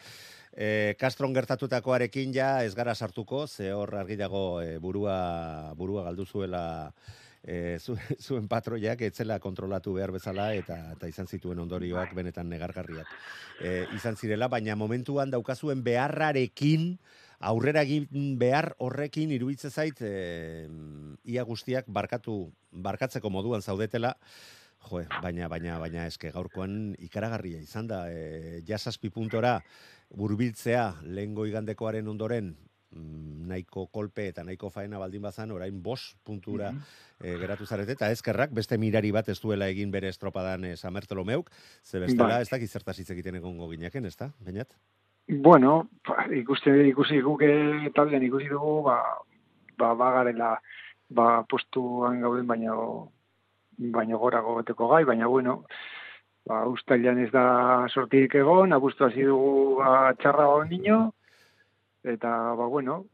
E, 0.52 0.94
Castron 1.00 1.32
gertatutakoarekin 1.32 2.34
ja 2.36 2.48
ez 2.64 2.74
gara 2.76 2.94
sartuko, 2.94 3.46
ze 3.46 3.70
hor 3.72 3.94
argi 3.96 4.18
dago 4.20 4.60
e, 4.60 4.76
burua, 4.78 5.72
burua 5.78 6.04
galdu 6.04 6.26
zuela 6.26 6.92
e, 7.44 7.78
zu, 7.80 7.96
zuen 8.24 8.48
patroiak 8.48 9.02
etzela 9.02 9.38
kontrolatu 9.42 9.94
behar 9.96 10.12
bezala 10.14 10.52
eta 10.54 10.78
eta 10.94 11.10
izan 11.10 11.26
zituen 11.26 11.58
ondorioak 11.62 12.14
benetan 12.14 12.48
negargarriak. 12.52 13.10
E, 13.60 13.86
izan 13.96 14.16
zirela, 14.16 14.48
baina 14.48 14.76
momentuan 14.78 15.30
daukazuen 15.30 15.82
beharrarekin 15.84 16.96
aurrera 17.42 17.82
egin 17.82 18.36
behar 18.38 18.72
horrekin 18.78 19.32
iruditze 19.34 19.70
zait 19.70 20.00
e, 20.00 20.68
ia 21.24 21.44
guztiak 21.44 21.88
barkatu 21.88 22.52
barkatzeko 22.72 23.30
moduan 23.30 23.62
zaudetela. 23.62 24.16
Jo, 24.82 24.98
baina, 25.22 25.46
baina, 25.46 25.76
baina, 25.78 26.08
eske 26.10 26.32
gaurkoan 26.34 26.96
ikaragarria 26.98 27.60
izan 27.62 27.86
da, 27.86 28.08
e, 28.10 28.62
jasazpi 28.66 29.12
puntora 29.14 29.60
burbiltzea 30.18 30.88
lehengo 31.06 31.46
igandekoaren 31.46 32.08
ondoren 32.10 32.50
nahiko 32.92 33.86
kolpe 33.92 34.28
eta 34.30 34.44
nahiko 34.44 34.70
faena 34.70 34.98
baldin 35.00 35.22
bazan, 35.22 35.52
orain 35.52 35.82
bos 35.82 36.16
puntura 36.24 36.72
e, 37.20 37.36
geratu 37.40 37.66
zarete, 37.66 37.96
eta 37.96 38.10
ezkerrak 38.12 38.52
beste 38.54 38.78
mirari 38.78 39.12
bat 39.12 39.28
ez 39.28 39.38
duela 39.40 39.68
egin 39.72 39.90
bere 39.90 40.10
estropadan 40.12 40.64
e, 40.64 40.76
Samertolomeuk, 40.76 41.50
ze 41.82 42.00
bestela 42.02 42.36
Bai. 42.36 42.42
ez 42.42 42.50
dakit 42.50 42.70
zertaz 42.70 42.98
hitz 42.98 43.10
egiten 43.10 43.40
egongo 43.40 43.70
ginaken, 43.70 44.06
ez 44.06 44.16
da, 44.16 44.30
bainat? 44.44 44.76
Bueno, 45.28 45.88
ba, 46.08 46.26
ikuste, 46.34 46.74
ikusi 46.88 47.20
guke 47.22 47.50
taldean 47.94 48.24
ikusi 48.26 48.50
dugu, 48.50 48.82
ba, 48.88 48.98
ba, 49.78 49.94
bagarela, 49.94 50.56
ba, 51.10 51.42
postuan 51.48 52.20
gauden, 52.20 52.46
baina 52.46 52.76
baina 53.78 54.16
gorago 54.16 54.56
beteko 54.60 54.88
gai, 54.88 55.04
baina 55.04 55.26
bueno, 55.26 55.62
ba, 56.46 56.66
ustailan 56.68 57.18
ez 57.24 57.30
da 57.32 57.88
sortirik 57.88 58.34
egon, 58.34 58.72
abustu 58.72 59.06
hasi 59.06 59.24
dugu 59.26 59.78
ba, 59.78 60.12
txarra 60.20 60.48
nino, 60.70 61.12
eta, 62.04 62.54
ba, 62.58 62.66
bueno, 62.66 63.06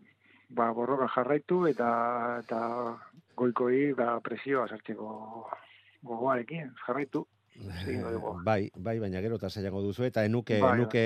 ba, 0.49 0.71
borroka 0.73 1.09
jarraitu, 1.15 1.67
eta, 1.69 1.89
eta 2.45 2.61
goikoi, 3.37 3.93
ba, 3.99 4.19
presioa 4.25 4.69
sartzeko 4.69 5.09
gogoarekin, 6.03 6.73
jarraitu. 6.87 7.27
Bai, 8.45 8.71
bai, 8.77 8.99
baina 9.03 9.21
gero 9.21 9.37
eta 9.41 9.51
zailago 9.51 9.81
duzu, 9.83 10.05
eta 10.07 10.23
enuke, 10.25 10.61
Bai, 10.63 10.77
enuke 10.79 11.03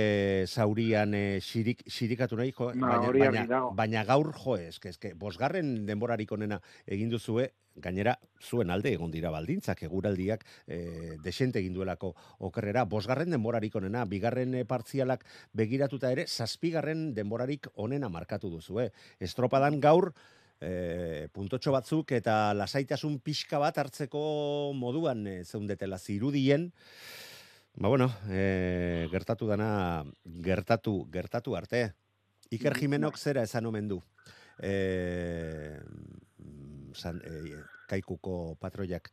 zaurian 0.49 1.15
e, 1.17 1.41
xirik, 1.41 1.81
xirikatu 1.89 2.37
nahi, 2.37 2.53
jo, 2.53 2.69
Ba, 2.77 2.99
baina, 3.09 3.31
baina, 3.31 3.61
baina 3.79 4.05
gaur, 4.05 4.33
jo, 4.37 4.59
eske, 4.61 4.93
eske, 4.93 5.15
bosgarren 5.19 5.87
denborarik 5.89 6.33
onena 6.37 6.61
egin 6.87 7.09
duzue, 7.13 7.49
gainera, 7.81 8.19
zuen 8.43 8.71
alde 8.71 8.93
egon 8.93 9.11
dira 9.11 9.31
baldintzak, 9.33 9.83
eguraldiak 9.87 10.45
e, 10.67 11.17
desente 11.25 11.63
egin 11.63 11.73
duelako 11.73 12.13
okerrera, 12.45 12.85
bosgarren 12.85 13.33
denborarik 13.33 13.77
onena, 13.81 14.05
bigarren 14.05 14.55
eh, 14.55 14.67
partzialak 14.69 15.25
begiratuta 15.57 16.13
ere, 16.13 16.27
zazpigarren 16.29 17.13
denborarik 17.17 17.71
onena 17.75 18.13
markatu 18.13 18.51
duzue. 18.53 18.91
Estropadan 19.21 19.81
gaur, 19.81 20.13
e, 20.63 21.29
puntotxo 21.35 21.75
batzuk 21.75 22.15
eta 22.15 22.55
lasaitasun 22.55 23.19
pixka 23.19 23.59
bat 23.59 23.83
hartzeko 23.83 24.23
moduan 24.79 25.27
e, 25.27 25.37
zeundetela 25.45 25.99
zirudien, 25.99 26.71
Ba 27.75 27.89
bueno, 27.89 28.11
e, 28.29 29.09
gertatu 29.11 29.47
dana, 29.49 30.05
gertatu, 30.25 31.07
gertatu 31.11 31.57
arte. 31.57 31.95
Iker 32.53 32.77
Jimenok 32.77 33.17
zera 33.17 33.43
esan 33.49 33.65
omen 33.67 33.89
du. 33.89 34.03
E, 34.61 35.81
san, 36.93 37.23
e, 37.25 37.63
kaikuko 37.89 38.59
patroiak. 38.61 39.09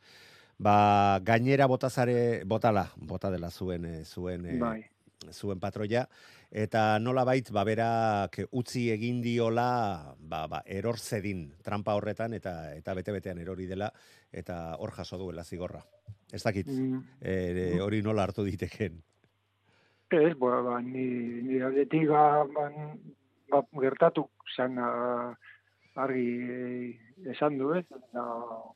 Ba, 0.59 1.19
gainera 1.23 1.69
botazare, 1.71 2.43
botala, 2.43 2.89
bota 2.97 3.31
dela 3.31 3.49
zuen, 3.49 3.85
e, 3.85 4.03
zuen, 4.03 4.45
e, 4.45 4.57
Bai. 4.59 4.81
Zuen 5.31 5.59
patroia, 5.59 6.05
eta 6.51 6.99
nola 6.99 7.25
ba, 7.25 7.63
berak 7.63 8.39
utzi 8.51 8.89
egin 8.91 9.21
diola, 9.21 10.15
ba, 10.19 10.47
ba, 10.47 10.63
eror 10.65 10.97
zedin, 10.97 11.53
trampa 11.63 11.95
horretan, 11.95 12.33
eta 12.33 12.73
eta 12.75 12.93
bete-betean 12.93 13.39
erori 13.39 13.65
dela, 13.67 13.91
eta 14.31 14.75
hor 14.77 14.91
jaso 14.91 15.17
duela 15.17 15.43
zigorra. 15.43 15.83
Ez 16.31 16.43
dakit, 16.43 16.67
Mm. 16.67 17.03
e, 17.21 17.79
hori 17.81 18.01
nola 18.01 18.23
hartu 18.23 18.43
diteken. 18.43 19.01
Ez, 20.09 20.33
ba, 20.37 20.61
ba, 20.61 20.81
ni, 20.81 21.05
ni 21.43 21.61
aldetik 21.61 22.07
ba, 22.09 22.43
ba, 22.45 22.71
ba, 23.49 23.61
gertatu 23.81 24.29
zan 24.55 24.77
argi 25.95 26.27
eh, 26.49 27.31
esan 27.31 27.57
du, 27.57 27.73
ez? 27.75 27.85
Da, 28.13 28.23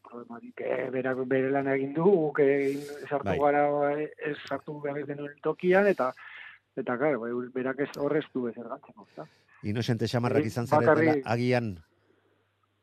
problematik, 0.04 0.62
eh, 0.62 0.90
berak 0.92 1.24
bere 1.30 1.50
lan 1.54 1.68
egin 1.68 1.94
du, 1.94 2.04
guk 2.04 2.40
egin 2.44 2.82
sartu 3.08 3.30
Bai. 3.32 3.40
gara 3.40 3.64
ez 4.02 4.38
sartu 4.48 4.80
behar 4.82 5.06
denuen 5.08 5.36
tokian, 5.42 5.88
eta 5.88 6.12
eta 6.76 6.98
claro, 6.98 7.20
bai, 7.22 7.32
berak 7.54 7.80
ez 7.86 7.90
horrez 7.98 8.26
du 8.34 8.48
ez 8.48 8.58
ergatzeko, 8.58 9.06
ezta? 9.10 9.28
Inocente 9.64 10.08
xamarrak 10.08 10.46
izan 10.46 10.68
zaretela, 10.68 10.96
bakarrik- 10.96 11.24
agian, 11.26 11.74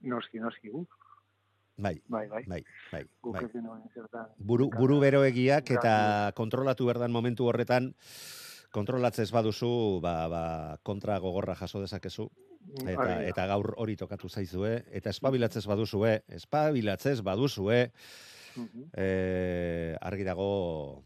Noski, 0.01 0.39
noski, 0.41 0.71
guk, 0.73 0.89
bai, 1.77 2.01
bai, 2.09 2.27
bai, 2.29 2.45
bai, 2.49 2.63
bai, 2.93 3.05
bai. 3.23 3.45
ez. 3.45 4.21
Buru, 4.39 4.71
buru 4.73 4.99
beroegiak 5.03 5.71
eta 5.71 6.33
kontrolatu 6.35 6.87
berdan 6.87 7.13
momentu 7.13 7.45
horretan, 7.51 7.95
kontrolatzez 8.73 9.31
baduzu, 9.31 10.01
ba, 10.01 10.29
ba, 10.29 10.79
kontra 10.83 11.19
gogorra 11.19 11.55
jaso 11.55 11.81
dezakezu, 11.83 12.31
eta, 12.87 13.03
Argi 13.03 13.15
da. 13.25 13.29
eta 13.29 13.47
gaur 13.51 13.75
hori 13.77 13.97
tokatu 13.97 14.29
zaizue, 14.31 14.85
eta 14.91 15.11
espabilatzez 15.11 15.67
baduzue, 15.67 16.23
espabilatzez 16.29 17.21
baduzue, 17.23 17.91
Mhm. 18.57 18.89
eh, 18.95 19.97
argi 20.01 20.25
dago 20.25 21.05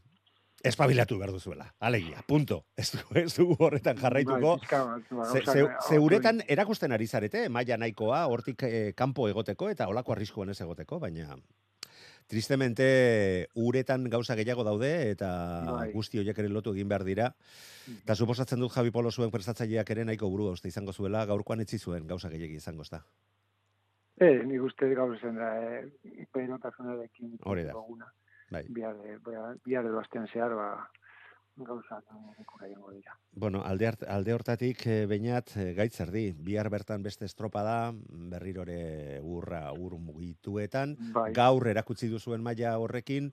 espabilatu 0.64 1.18
behar 1.18 1.32
duzuela. 1.32 1.68
Alegia, 1.78 2.22
punto. 2.26 2.64
Ez 2.76 2.90
du, 2.92 3.02
ez 3.20 3.34
du 3.36 3.50
horretan 3.58 3.98
jarraituko. 4.00 4.56
Bai, 4.70 5.02
ba, 5.10 5.26
Ze, 5.30 5.66
zeuretan 5.88 6.42
erakusten 6.48 6.92
ari 6.92 7.06
zarete, 7.06 7.48
maila 7.48 7.76
nahikoa, 7.76 8.24
hortik 8.32 8.64
eh, 8.66 8.92
kanpo 8.96 9.28
egoteko 9.28 9.68
eta 9.70 9.88
olako 9.92 10.16
arriskuan 10.16 10.50
ez 10.50 10.60
egoteko, 10.64 10.98
baina 10.98 11.36
tristemente 12.26 13.48
uretan 13.54 14.08
gauza 14.08 14.34
gehiago 14.34 14.64
daude 14.64 15.10
eta 15.10 15.28
Bai. 15.68 15.90
guzti 15.92 16.18
horiek 16.18 16.38
ere 16.40 16.48
lotu 16.48 16.72
egin 16.72 16.88
behar 16.88 17.04
dira. 17.04 17.28
Eta 18.00 18.16
suposatzen 18.16 18.60
dut 18.60 18.72
Javi 18.72 18.90
Polo 18.90 19.12
zuen 19.12 19.30
prestatzaileak 19.30 19.90
ere 19.92 20.06
nahiko 20.08 20.30
buru 20.32 20.48
uste 20.52 20.68
izango 20.68 20.92
zuela, 20.92 21.26
gaurkoan 21.28 21.60
etzi 21.60 21.78
zuen 21.78 22.06
gauza 22.08 22.30
gehiagi 22.32 22.56
izango 22.62 22.82
ezta. 22.82 23.02
Eh, 24.16 24.40
nik 24.46 24.62
uste 24.62 24.88
gaur 24.94 25.16
zen 25.20 25.36
da, 25.36 25.50
eh, 25.60 26.26
perotasunarekin 26.32 27.38
Hori 27.44 27.64
da. 27.64 27.72
duguna. 27.72 28.12
Bai. 28.50 28.64
Bihar, 28.68 28.96
de- 29.00 29.18
bihar, 29.24 29.56
bihar 29.64 29.86
edo 29.86 30.00
astean 30.00 30.28
zehar, 30.28 30.54
ba, 30.54 30.68
gauza 31.56 32.00
ikura 32.40 32.66
dira. 32.66 33.16
Bueno, 33.32 33.62
alde, 33.64 33.92
alde 34.08 34.34
hortatik 34.34 34.86
e, 34.86 35.06
bainat 35.06 35.56
e, 35.56 35.72
gaitz 35.74 36.00
erdi, 36.00 36.32
bihar 36.32 36.68
bertan 36.70 37.02
beste 37.02 37.24
estropa 37.24 37.62
da, 37.62 37.92
berrirore 37.94 39.20
urra 39.22 39.72
ur 39.72 39.98
mugituetan, 39.98 40.96
Bai, 41.14 41.32
gaur 41.32 41.66
erakutsi 41.68 42.08
duzuen 42.08 42.42
maila 42.42 42.76
horrekin, 42.78 43.32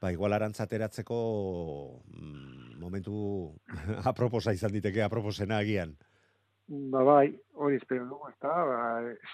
ba, 0.00 0.12
igual 0.12 0.32
arantzateratzeko 0.32 1.18
mm, 2.14 2.78
momentu 2.78 3.54
aproposa 4.12 4.54
izan 4.54 4.72
diteke, 4.72 5.02
aproposena 5.02 5.58
agian. 5.58 5.96
ba, 6.68 7.02
bai, 7.02 7.34
hori 7.54 7.76
espero 7.76 8.06
dugu, 8.06 8.28
ezta, 8.30 8.54
ba, 8.70 8.80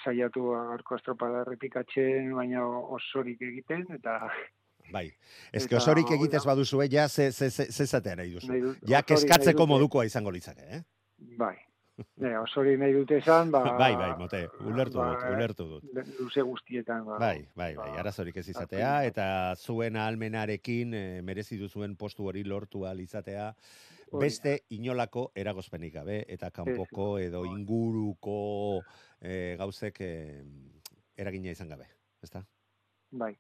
saiatu 0.03 0.49
gaurko 0.55 0.97
estropada 0.97 1.43
errepikatzen, 1.45 2.33
baina 2.35 2.65
osorik 2.67 3.43
egiten, 3.43 3.85
eta 3.99 4.31
Bai, 4.93 5.07
ez 5.53 5.67
que 5.67 5.75
Eta 5.75 5.83
osorik 5.83 6.11
egitez 6.11 6.43
da. 6.43 6.51
baduzue, 6.53 6.89
ja 6.93 7.09
ze, 7.09 7.33
ze, 7.33 7.51
ze, 7.51 7.73
ze 7.73 7.87
zatea 7.87 8.17
nahi 8.17 8.33
duzu. 8.33 8.49
nahi 8.49 8.61
dut, 8.61 8.83
Ja, 8.89 9.03
keskatzeko 9.03 9.67
modukoa 9.67 10.05
izango 10.05 10.31
litzake, 10.31 10.67
eh? 10.69 10.83
Bai, 11.39 11.57
e, 11.99 12.33
osorik 12.39 12.79
nahi 12.79 12.93
dute 12.93 13.19
esan, 13.19 13.51
ba... 13.55 13.63
bai, 13.83 13.95
bai, 13.97 14.11
mote, 14.19 14.43
ulertu 14.61 14.99
ba, 14.99 15.09
dut, 15.15 15.25
ulertu 15.37 15.67
dut. 15.71 16.13
Luze 16.19 16.43
guztietan, 16.43 17.05
ba. 17.07 17.19
Bai, 17.19 17.47
bai, 17.55 17.73
bai, 17.79 17.89
ba, 17.95 18.01
arazorik 18.03 18.37
ez 18.37 18.49
izatea, 18.49 18.99
apena. 18.99 19.09
eta 19.11 19.57
zuen 19.57 19.97
ahalmenarekin 19.97 20.95
e, 20.95 21.05
merezi 21.23 21.59
duzuen 21.59 21.97
postu 21.97 22.29
hori 22.29 22.45
lortu 22.45 22.85
ahal 22.85 23.01
izatea, 23.01 23.55
beste 24.15 24.61
inolako 24.77 25.31
eragozpenik 25.35 25.95
gabe, 25.95 26.21
eta 26.29 26.51
kanpoko 26.55 27.17
edo 27.19 27.45
inguruko 27.49 28.37
e, 29.21 29.57
gauzek 29.59 30.01
e, 30.01 30.13
eragina 31.17 31.51
izan 31.51 31.73
gabe, 31.75 31.89
ezta? 32.23 32.45
Bai, 33.11 33.35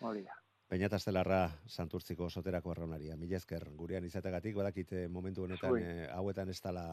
hori 0.00 0.26
da. 0.26 0.39
Baina 0.70 0.86
Astelarra 0.94 1.40
santurtziko 1.66 2.28
soterako 2.30 2.70
arraunaria. 2.70 3.16
Mila 3.18 3.40
esker 3.40 3.64
gurean 3.74 4.04
izategatik, 4.06 4.54
badakite 4.54 5.08
momentu 5.10 5.42
honetan 5.42 5.74
e, 5.82 6.04
hauetan 6.14 6.52
ez 6.52 6.60
dala 6.62 6.84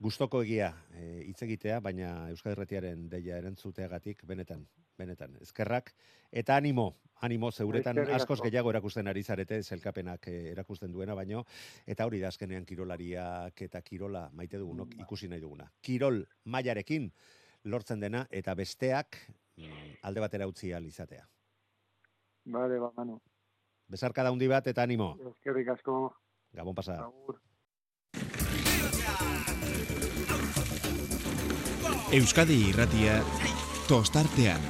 gustoko 0.00 0.40
egia 0.46 0.70
e, 0.96 1.08
hitz 1.26 1.42
egitea, 1.44 1.82
baina 1.84 2.14
Euskal 2.32 2.54
Herretiaren 2.54 3.02
deia 3.12 3.36
erantzuteagatik 3.42 4.24
benetan, 4.30 4.64
benetan. 4.96 5.36
Eskerrak 5.44 5.92
eta 6.32 6.56
animo, 6.56 6.86
animo 7.28 7.52
zeuretan 7.52 8.00
askoz 8.06 8.38
asko. 8.38 8.48
gehiago 8.48 8.72
erakusten 8.72 9.12
ari 9.12 9.22
zarete, 9.22 9.60
zelkapenak 9.62 10.30
e, 10.32 10.38
erakusten 10.54 10.96
duena 10.96 11.18
baino, 11.20 11.44
eta 11.84 12.08
hori 12.08 12.24
da 12.24 12.32
azkenean 12.32 12.64
kirolariak 12.64 13.66
eta 13.68 13.84
kirola 13.84 14.30
maite 14.32 14.56
dugunok 14.56 14.96
ikusi 15.04 15.28
nahi 15.28 15.44
duguna. 15.44 15.68
Kirol 15.82 16.22
mailarekin 16.44 17.12
lortzen 17.68 18.00
dena 18.00 18.24
eta 18.30 18.56
besteak 18.56 19.20
mm, 19.60 20.00
alde 20.08 20.24
batera 20.24 20.48
utzi 20.48 20.72
ahal 20.72 20.88
izatea. 20.88 21.28
Bale, 22.44 22.78
ba, 22.78 22.92
Manu. 22.96 23.20
Besarka 23.88 24.22
da 24.22 24.30
handi 24.32 24.48
bat 24.48 24.66
eta 24.66 24.82
animo. 24.82 25.14
Eskerrik 25.30 25.68
asko, 25.68 26.12
Gabon 26.52 26.74
pasa. 26.74 26.98
agur. 27.04 27.40
Euskadi 32.14 32.58
irratia 32.68 33.16
tostartean. 33.88 34.60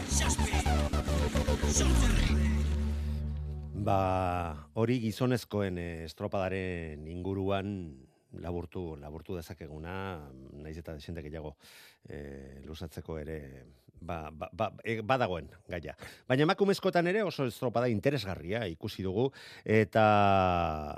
Ba, 3.84 3.98
hori 4.80 5.00
gizonezkoen 5.02 5.78
eh, 5.78 6.04
estropadaren 6.06 7.06
inguruan 7.10 7.74
laburtu, 8.40 8.96
laburtu 8.96 9.36
dezakeguna, 9.36 9.96
naiz 10.62 10.76
eta 10.78 10.94
desente 10.96 11.22
gehiago 11.22 11.54
e, 12.08 12.62
luzatzeko 12.66 13.18
ere 13.20 13.38
ba, 14.00 14.30
ba, 14.32 14.48
ba, 14.52 14.70
e, 14.84 15.00
badagoen 15.02 15.48
gaia. 15.68 15.94
Baina 16.28 16.44
emakumezkoetan 16.46 17.08
ere 17.10 17.22
oso 17.24 17.46
estropada 17.48 17.88
interesgarria 17.88 18.64
ikusi 18.70 19.04
dugu 19.06 19.30
eta 19.64 20.04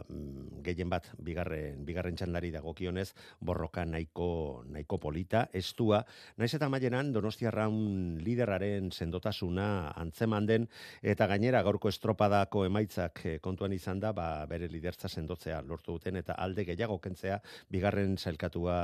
mm, 0.08 0.62
gehien 0.66 0.90
bat 0.90 1.08
bigarren 1.18 1.84
bigarren 1.86 2.16
txandari 2.18 2.50
dagokionez 2.54 3.12
borroka 3.40 3.84
nahiko 3.86 4.64
nahiko 4.70 4.98
polita, 5.02 5.46
estua, 5.52 6.02
naiz 6.36 6.52
eta 6.56 6.68
mailenan 6.72 7.12
Donostiarraun 7.14 8.18
liderraren 8.24 8.90
sendotasuna 8.92 9.92
antzeman 9.96 10.46
den 10.46 10.68
eta 11.02 11.28
gainera 11.30 11.62
gaurko 11.66 11.90
estropadako 11.92 12.66
emaitzak 12.66 13.24
eh, 13.24 13.38
kontuan 13.40 13.72
izan 13.76 14.00
da, 14.02 14.12
ba, 14.16 14.46
bere 14.50 14.68
lidertza 14.72 15.08
sendotzea 15.08 15.62
lortu 15.62 15.96
duten 15.96 16.16
eta 16.22 16.36
alde 16.38 16.66
gehiago 16.66 16.98
kentzea 17.02 17.40
bigarren 17.70 18.16
sailkatua 18.18 18.76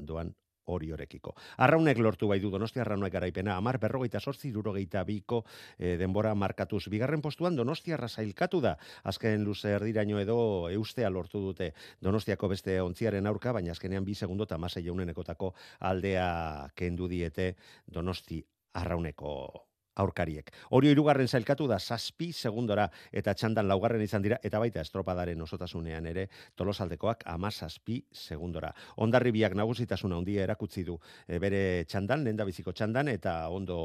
doan 0.00 0.32
hori 0.66 0.90
horekiko. 0.92 1.34
Arraunek 1.58 1.98
lortu 1.98 2.28
bai 2.28 2.40
du 2.40 2.50
Donostia 2.50 2.82
Arraunek 2.84 3.12
garaipena, 3.12 3.56
amar 3.56 3.78
berrogeita 3.82 4.20
sortzi 4.20 4.50
durogeita 4.52 5.04
biko 5.04 5.44
eh, 5.78 5.96
denbora 6.00 6.34
markatuz. 6.34 6.86
Bigarren 6.92 7.22
postuan 7.22 7.56
Donostiarra 7.56 8.08
sailkatu 8.08 8.60
da, 8.64 8.76
azken 9.04 9.44
luze 9.44 9.74
erdiraino 9.76 10.20
edo 10.20 10.38
eustea 10.70 11.10
lortu 11.10 11.40
dute 11.40 11.72
Donostiako 12.00 12.48
beste 12.48 12.80
ontziaren 12.82 13.26
aurka, 13.26 13.52
baina 13.52 13.72
azkenean 13.72 14.04
bi 14.04 14.14
segundo 14.14 14.48
eta 14.48 14.58
masei 14.58 14.84
jaunenekotako 14.86 15.54
aldea 15.80 16.70
kendu 16.74 17.08
diete 17.08 17.54
Donosti 17.86 18.42
Arrauneko 18.74 19.73
aurkariek. 19.96 20.50
Hori 20.74 20.90
hirugarren 20.90 21.28
sailkatu 21.28 21.66
da 21.70 21.78
zazpi 21.78 22.30
segundora 22.32 22.88
eta 23.12 23.34
txandan 23.34 23.68
laugarren 23.68 24.02
izan 24.02 24.22
dira 24.22 24.38
eta 24.42 24.58
baita 24.58 24.82
estropadaren 24.82 25.40
osotasunean 25.42 26.06
ere 26.10 26.26
tolosaldekoak 26.56 27.24
ama 27.30 27.50
zazpi 27.50 28.00
segundora. 28.12 28.72
Ondarribiak 28.96 29.54
nagusitasuna 29.54 30.18
handia 30.18 30.44
erakutsi 30.44 30.84
du 30.84 30.98
e, 31.28 31.38
bere 31.38 31.84
txandan, 31.88 32.24
lehen 32.24 32.42
biziko 32.44 32.72
txandan 32.72 33.08
eta 33.12 33.36
ondo 33.48 33.76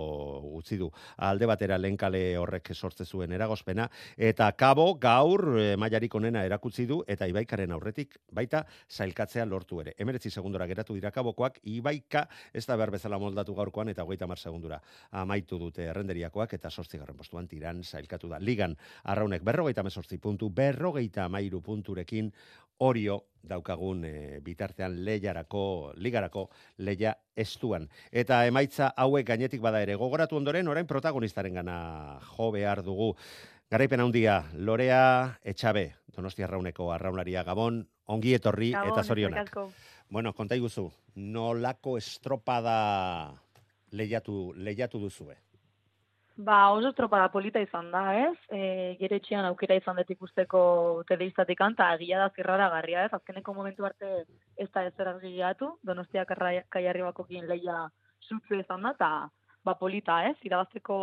utzi 0.59 0.77
du 0.77 0.89
alde 1.17 1.45
batera 1.49 1.77
lehenkale 1.77 2.37
horrek 2.37 2.73
sortze 2.73 3.05
zuen 3.05 3.31
eragozpena 3.35 3.89
eta 4.17 4.51
kabo 4.57 4.93
gaur 4.99 5.45
e, 5.59 5.75
mailarik 5.77 6.15
onena 6.15 6.43
erakutsi 6.45 6.85
du 6.89 7.01
eta 7.07 7.27
ibaikaren 7.29 7.71
aurretik 7.71 8.17
baita 8.31 8.65
sailkatzea 8.87 9.45
lortu 9.45 9.81
ere. 9.81 9.93
Emeretzi 9.97 10.29
segundora 10.29 10.67
geratu 10.67 10.95
dira 10.97 11.11
kabokoak, 11.11 11.59
ibaika 11.63 12.25
ez 12.53 12.65
da 12.65 12.75
behar 12.75 12.91
bezala 12.91 13.19
moldatu 13.19 13.53
gaurkoan 13.55 13.89
eta 13.89 14.03
hogeita 14.03 14.27
mar 14.27 14.39
segundura 14.39 14.81
amaitu 15.11 15.59
dute 15.59 15.87
errenderiakoak 15.99 16.55
eta 16.55 16.71
sortzigarren 16.71 17.17
postuan 17.19 17.47
tiran 17.51 17.83
sailkatu 17.83 18.31
da. 18.31 18.39
Ligan, 18.39 18.75
arraunek 19.03 19.43
berrogeita 19.43 19.83
mesortzi 19.83 20.17
puntu, 20.17 20.49
berrogeita 20.49 21.25
amairu 21.27 21.61
punturekin 21.61 22.31
orio 22.79 23.19
daukagun 23.43 24.03
e, 24.07 24.39
bitartean 24.43 24.95
lehiarako, 25.05 25.93
ligarako 25.99 26.47
leia 26.79 27.13
estuan. 27.35 27.87
Eta 28.11 28.45
emaitza 28.47 28.93
hauek 28.97 29.27
gainetik 29.27 29.61
bada 29.61 29.81
ere 29.83 29.95
gogoratu 29.99 30.39
ondoren, 30.39 30.67
orain 30.67 30.87
protagonistaren 30.87 31.59
gana 31.59 32.19
jo 32.31 32.51
behar 32.55 32.83
dugu. 32.83 33.13
Garaipen 33.69 34.01
handia, 34.01 34.41
Lorea 34.55 35.37
Etxabe, 35.45 35.91
Donostia 36.15 36.47
Arrauneko 36.47 36.89
arraunaria 36.91 37.43
Gabon, 37.45 37.83
ongi 38.09 38.33
etorri 38.33 38.71
eta 38.73 39.03
zorionak. 39.03 39.53
Bueno, 40.09 40.33
konta 40.33 40.57
iguzu, 40.57 40.87
nolako 41.15 41.99
estropada 41.99 42.79
lehiatu, 43.91 44.53
lehiatu 44.57 44.99
duzue? 45.03 45.37
Ba, 46.39 46.71
oso 46.71 46.87
estropada 46.87 47.27
polita 47.33 47.59
izan 47.59 47.89
da, 47.91 48.01
ez? 48.15 48.37
E, 48.47 48.59
gero 49.01 49.17
etxean 49.19 49.43
aukera 49.49 49.75
izan 49.75 49.97
dut 49.99 50.13
ikusteko 50.13 50.61
telebiztatik 51.09 51.59
eta 51.65 51.87
egia 51.97 52.21
da 52.21 52.29
zirrara 52.31 52.69
garria, 52.71 53.03
ez? 53.03 53.11
Azkeneko 53.17 53.53
momentu 53.57 53.83
arte 53.83 54.23
ez 54.55 54.69
da 54.71 54.85
ezer 54.87 55.09
argiatu, 55.11 55.73
donostiak 55.83 56.31
kaiarri 56.71 57.03
bakokin 57.03 57.43
leia 57.49 57.89
zutzu 58.23 58.55
izan 58.55 58.87
da, 58.87 58.95
eta 58.95 59.11
ba, 59.67 59.75
polita, 59.75 60.21
ez? 60.29 60.37
Irabazteko 60.47 60.95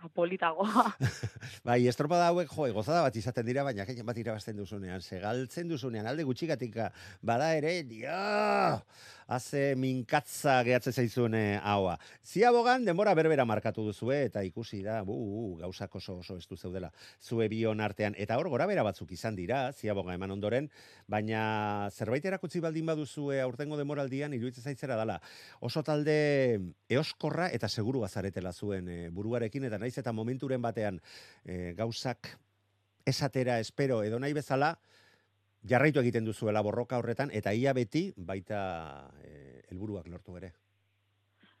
ba, 0.00 0.10
politagoa. 0.10 0.88
bai, 1.68 1.86
estropada 1.86 2.26
hauek, 2.32 2.50
jo, 2.50 2.66
gozada 2.74 3.04
bat 3.06 3.14
izaten 3.14 3.46
dira, 3.46 3.62
baina 3.62 3.86
gehien 3.86 4.10
bat 4.10 4.18
irabazten 4.18 4.58
duzunean, 4.58 5.06
segaltzen 5.06 5.70
duzunean, 5.70 6.10
alde 6.10 6.26
gutxikatik 6.26 6.80
bada 7.22 7.52
ere, 7.60 7.76
dio, 7.86 8.18
haze 9.30 9.76
minkatza 9.78 10.56
gehatzen 10.66 10.92
zaizuen 10.92 11.36
haua. 11.62 11.94
Ziabogan, 12.26 12.84
denbora 12.84 13.14
berbera 13.14 13.46
markatu 13.46 13.84
duzue, 13.86 14.24
eta 14.26 14.42
ikusi 14.46 14.82
da, 14.82 15.00
bu, 15.06 15.14
uh, 15.14 15.58
gauzak 15.60 15.94
oso 16.00 16.16
oso 16.18 16.36
estu 16.40 16.58
zeudela, 16.58 16.90
zue 17.22 17.46
bion 17.52 17.80
artean, 17.80 18.16
eta 18.18 18.38
hor, 18.40 18.50
gora 18.50 18.66
bera 18.66 18.82
batzuk 18.86 19.12
izan 19.14 19.38
dira, 19.38 19.62
ziaboga 19.72 20.16
eman 20.18 20.34
ondoren, 20.34 20.66
baina 21.06 21.88
zerbait 21.94 22.26
erakutsi 22.26 22.60
baldin 22.64 22.90
baduzue 22.90 23.40
aurtengo 23.44 23.78
demoraldian, 23.78 24.34
iruditzen 24.34 24.66
zaitzera 24.66 24.98
dala, 24.98 25.20
oso 25.60 25.84
talde 25.86 26.18
eoskorra 26.90 27.50
eta 27.54 27.70
seguru 27.70 28.02
bazaretela 28.02 28.52
zuen 28.52 28.88
e, 28.90 29.00
buruarekin, 29.14 29.70
eta 29.70 29.78
naiz 29.78 29.96
eta 30.02 30.12
momenturen 30.12 30.62
batean 30.62 30.98
e, 31.44 31.72
gauzak 31.78 32.34
esatera 33.06 33.60
espero 33.60 34.02
edo 34.02 34.18
nahi 34.18 34.34
bezala, 34.34 34.74
jarraitu 35.68 36.00
egiten 36.00 36.24
duzuela 36.24 36.62
borroka 36.62 36.98
horretan, 36.98 37.30
eta 37.32 37.52
ia 37.52 37.72
beti 37.76 38.10
baita 38.16 38.60
eh, 39.24 39.62
helburuak 39.70 40.08
lortu 40.08 40.36
ere. 40.36 40.52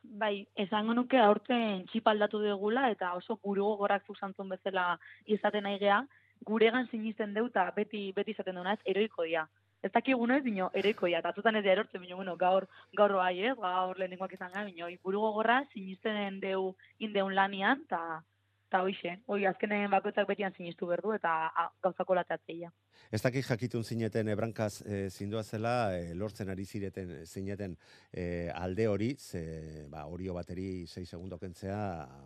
Bai, 0.02 0.46
esango 0.56 0.94
nuke 0.96 1.18
aurten 1.20 1.84
txip 1.90 2.06
aldatu 2.08 2.40
dugula 2.40 2.88
eta 2.90 3.12
oso 3.18 3.36
buru 3.44 3.66
gogorak 3.74 4.06
zuzantzun 4.08 4.48
bezala 4.48 4.96
izaten 5.26 5.62
nahi 5.68 5.78
gea, 5.78 6.00
guregan 6.46 6.88
sinisten 6.90 7.34
deu 7.34 7.46
eta 7.50 7.66
beti, 7.76 8.10
beti 8.16 8.32
izaten 8.32 8.56
duna 8.56 8.72
ez, 8.78 8.80
eroiko 8.86 9.26
dia. 9.28 9.46
Ez 9.82 9.90
dakigu 9.92 10.26
noiz, 10.26 10.42
bino, 10.44 10.70
eroiko. 10.76 11.08
Eta 11.08 11.32
zutan 11.36 11.56
ez 11.56 11.64
da 11.64 11.72
erortzen, 11.72 12.00
bino, 12.00 12.16
bueno, 12.16 12.36
gaur, 12.36 12.66
gaur 12.96 13.14
bai, 13.16 13.36
ez, 13.44 13.54
gaur 13.60 13.98
lehenengoak 13.98 14.34
izan 14.36 14.52
gara, 14.52 14.64
bino, 14.68 14.88
buru 15.04 15.20
gogorra 15.20 15.62
sinisten 15.72 16.40
deu 16.40 16.74
indeun 16.98 17.34
lanian, 17.34 17.84
eta 17.86 18.22
eta 18.70 18.84
hoixe, 18.86 19.16
hoi 19.26 19.42
azkenen 19.50 19.90
bakoitzak 19.90 20.28
betian 20.30 20.54
sinistu 20.54 20.86
berdu 20.86 21.10
eta 21.16 21.30
a, 21.50 21.64
gauzako 21.82 22.14
latatzeia. 22.14 22.68
Ez 23.10 23.18
dakik 23.24 23.42
jakitun 23.48 23.82
zineten 23.82 24.28
ebrankaz 24.30 24.84
e, 24.86 25.00
zindua 25.10 25.42
zela, 25.42 25.72
e, 25.96 26.12
lortzen 26.14 26.52
ari 26.52 26.64
zireten 26.64 27.10
zineten 27.26 27.74
e, 28.12 28.46
alde 28.54 28.86
hori, 28.86 29.08
ze 29.18 29.88
ba, 29.90 30.04
orio 30.06 30.36
bateri 30.36 30.86
6 30.86 31.02
segundo 31.08 31.38
kentzea, 31.40 31.80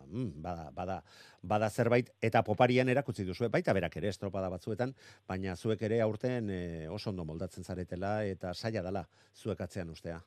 mm, 0.05 0.43
bada, 0.43 0.67
bada, 0.75 0.99
bada 1.41 1.71
zerbait, 1.71 2.13
eta 2.21 2.43
poparian 2.45 2.93
erakutsi 2.93 3.25
duzu, 3.25 3.49
baita 3.49 3.73
berak 3.73 3.97
ere 3.97 4.13
estropada 4.13 4.53
batzuetan, 4.53 4.93
baina 5.25 5.55
zuek 5.55 5.81
ere 5.89 5.99
aurten 6.05 6.53
e, 6.53 6.61
oso 6.93 7.09
ondo 7.09 7.25
moldatzen 7.25 7.65
zaretela, 7.65 8.19
eta 8.23 8.53
saia 8.53 8.85
dala 8.85 9.07
zuek 9.33 9.65
atzean 9.65 9.89
ustea. 9.89 10.21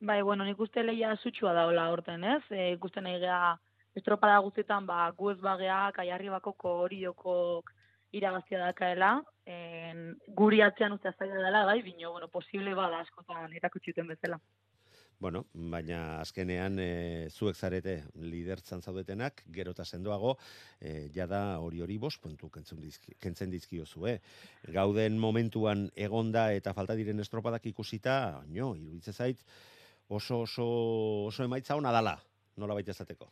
Bai, 0.00 0.20
bueno, 0.20 0.44
nik 0.44 0.60
uste 0.60 0.84
lehia 0.84 1.16
zutxua 1.16 1.56
daola 1.56 1.88
horten, 1.88 2.24
ez? 2.36 2.44
E, 2.52 2.72
ikusten 2.76 3.08
nahi 3.08 3.18
geha 3.24 3.56
estropada 3.98 4.38
guztietan, 4.44 4.86
ba, 4.86 5.10
gu 5.16 5.32
ez 5.32 5.38
bageak, 5.42 5.98
aiarri 6.02 6.30
bakoko 6.30 6.76
horiokok 6.84 7.72
irabaztia 8.12 8.58
dakaela, 8.64 9.12
en, 9.46 10.16
guri 10.36 10.62
atzean 10.62 10.96
uste 10.96 11.12
zaila 11.16 11.44
dela, 11.44 11.64
bai, 11.66 11.80
bino, 11.82 12.10
bueno, 12.12 12.28
posible 12.28 12.74
bada 12.74 13.04
askotan 13.04 13.54
erakutsi 13.54 13.94
bezala. 13.96 14.40
Bueno, 15.20 15.42
baina 15.52 16.18
azkenean 16.22 16.78
e, 16.80 17.28
zuek 17.28 17.54
zarete 17.54 17.98
lidertzan 18.16 18.80
zaudetenak, 18.80 19.42
gero 19.52 19.74
eta 19.76 19.84
sendoago, 19.84 20.38
e, 20.80 21.10
jada 21.12 21.58
hori 21.60 21.82
hori 21.84 21.98
bos 21.98 22.16
puntu 22.16 22.48
kentzen, 22.48 22.80
dizki, 22.80 23.18
kentzen 23.20 23.50
dizkio 23.52 23.84
zue. 23.84 24.16
Gauden 24.72 25.18
momentuan 25.20 25.90
egonda 25.94 26.46
eta 26.56 26.72
falta 26.72 26.96
diren 26.96 27.20
estropadak 27.20 27.68
ikusita, 27.68 28.16
no, 28.48 28.72
iruditze 28.80 29.12
zait, 29.12 29.44
oso, 30.08 30.40
oso, 30.46 30.66
oso 31.26 31.44
emaitza 31.44 31.76
hona 31.76 31.92
dala, 31.92 32.16
nola 32.56 32.80
baita 32.80 32.96
esateko. 32.96 33.28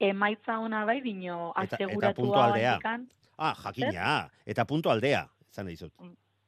Emaitza 0.00 0.58
ona 0.58 0.84
bai, 0.84 1.00
bino, 1.00 1.52
eta 1.62 1.76
aseguratua 1.76 2.14
puntu 2.14 2.40
aldea. 2.40 2.70
bandikan, 2.72 3.08
Ah, 3.36 3.54
jakina, 3.54 4.30
eta 4.46 4.64
puntu 4.64 4.90
aldea, 4.90 5.24
izan 5.50 5.66
dizut. 5.66 5.92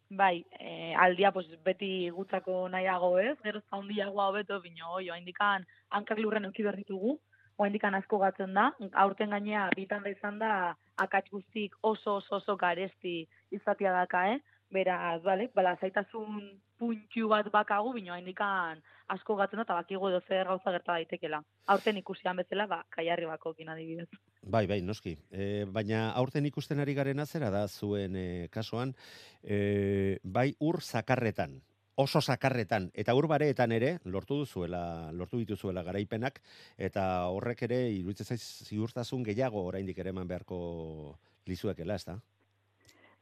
Bai, 0.09 0.44
e, 0.61 0.94
aldia 0.94 1.32
pues, 1.32 1.49
beti 1.64 2.11
gutzako 2.14 2.68
nahiago 2.70 3.18
ez, 3.18 3.36
gero 3.42 3.59
ez 3.59 3.64
handiagoa 3.74 4.28
hobeto, 4.30 4.61
bino, 4.62 4.92
oi, 4.94 5.11
oaindikan 5.11 5.66
hankak 5.90 6.18
lurren 6.22 6.44
euki 6.47 6.62
berritugu, 6.62 7.16
oaindikan 7.59 7.94
asko 7.99 8.18
gatzen 8.22 8.55
da, 8.55 8.68
aurten 8.92 9.30
gainea 9.34 9.68
bitan 9.74 10.05
da 10.05 10.12
izan 10.14 10.38
da, 10.38 10.76
akats 10.97 11.30
guztik 11.30 11.74
oso 11.82 12.20
oso 12.20 12.36
oso 12.36 12.57
garesti 12.57 13.26
izatea 13.51 13.92
daka, 13.92 14.22
eh? 14.34 14.38
Beraz, 14.70 15.22
bale, 15.22 15.50
bala, 15.54 15.76
zaitasun 15.80 16.42
puntxu 16.78 17.28
bat 17.30 17.48
bakagu, 17.52 17.92
bino 17.96 18.12
haindikan 18.12 18.82
asko 19.12 19.36
gatzen 19.38 19.62
eta 19.62 19.76
bakigu 19.76 20.08
edo 20.10 20.20
zer 20.26 20.48
gauza 20.50 20.72
gerta 20.74 20.96
daitekela. 20.96 21.40
Aurten 21.72 21.98
ikusian 22.00 22.36
bezala, 22.40 22.66
ba, 22.70 22.80
kaiarri 22.90 23.28
bakokin 23.30 23.70
adibidez. 23.70 24.08
Bai, 24.42 24.66
bai, 24.66 24.80
noski. 24.82 25.16
E, 25.30 25.64
baina 25.70 26.10
aurten 26.18 26.46
ikusten 26.50 26.82
ari 26.82 26.94
garen 26.94 27.24
zera 27.26 27.50
da 27.50 27.66
zuen 27.68 28.16
e, 28.16 28.26
kasuan, 28.50 28.94
e, 29.42 30.18
bai 30.22 30.52
ur 30.60 30.80
zakarretan, 30.82 31.60
oso 31.96 32.20
zakarretan, 32.20 32.90
eta 32.94 33.14
ur 33.14 33.26
bareetan 33.26 33.72
ere, 33.72 33.96
lortu 34.04 34.42
duzuela, 34.42 35.12
lortu 35.12 35.38
dituzuela 35.38 35.82
garaipenak, 35.82 36.42
eta 36.76 37.26
horrek 37.32 37.62
ere, 37.68 37.80
iruditzen 37.90 38.26
zaiz, 38.26 38.42
ziurtasun 38.68 39.22
gehiago 39.24 39.64
oraindik 39.64 39.98
ere 39.98 40.12
eman 40.14 40.28
beharko 40.28 41.18
lizuekela, 41.46 41.94
ez 41.94 42.04
da? 42.04 42.20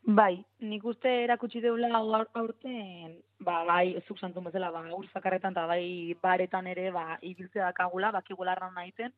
Bai, 0.06 0.34
nik 0.60 0.82
uste 0.84 1.08
erakutsi 1.24 1.62
deula 1.64 1.88
aur- 1.96 2.28
aurten, 2.36 3.14
ba, 3.40 3.62
bai, 3.64 3.96
zuk 4.06 4.18
santun 4.18 4.44
bezala, 4.44 4.68
ba, 4.70 4.82
ur 4.92 5.06
zakarretan, 5.08 5.54
eta 5.56 5.64
bai, 5.66 6.12
baretan 6.20 6.66
ere, 6.66 6.90
ba, 6.92 7.16
ibiltzea 7.22 7.70
dakagula, 7.70 8.10
bakigula 8.12 8.52
arraun 8.52 8.74
naiten, 8.76 9.14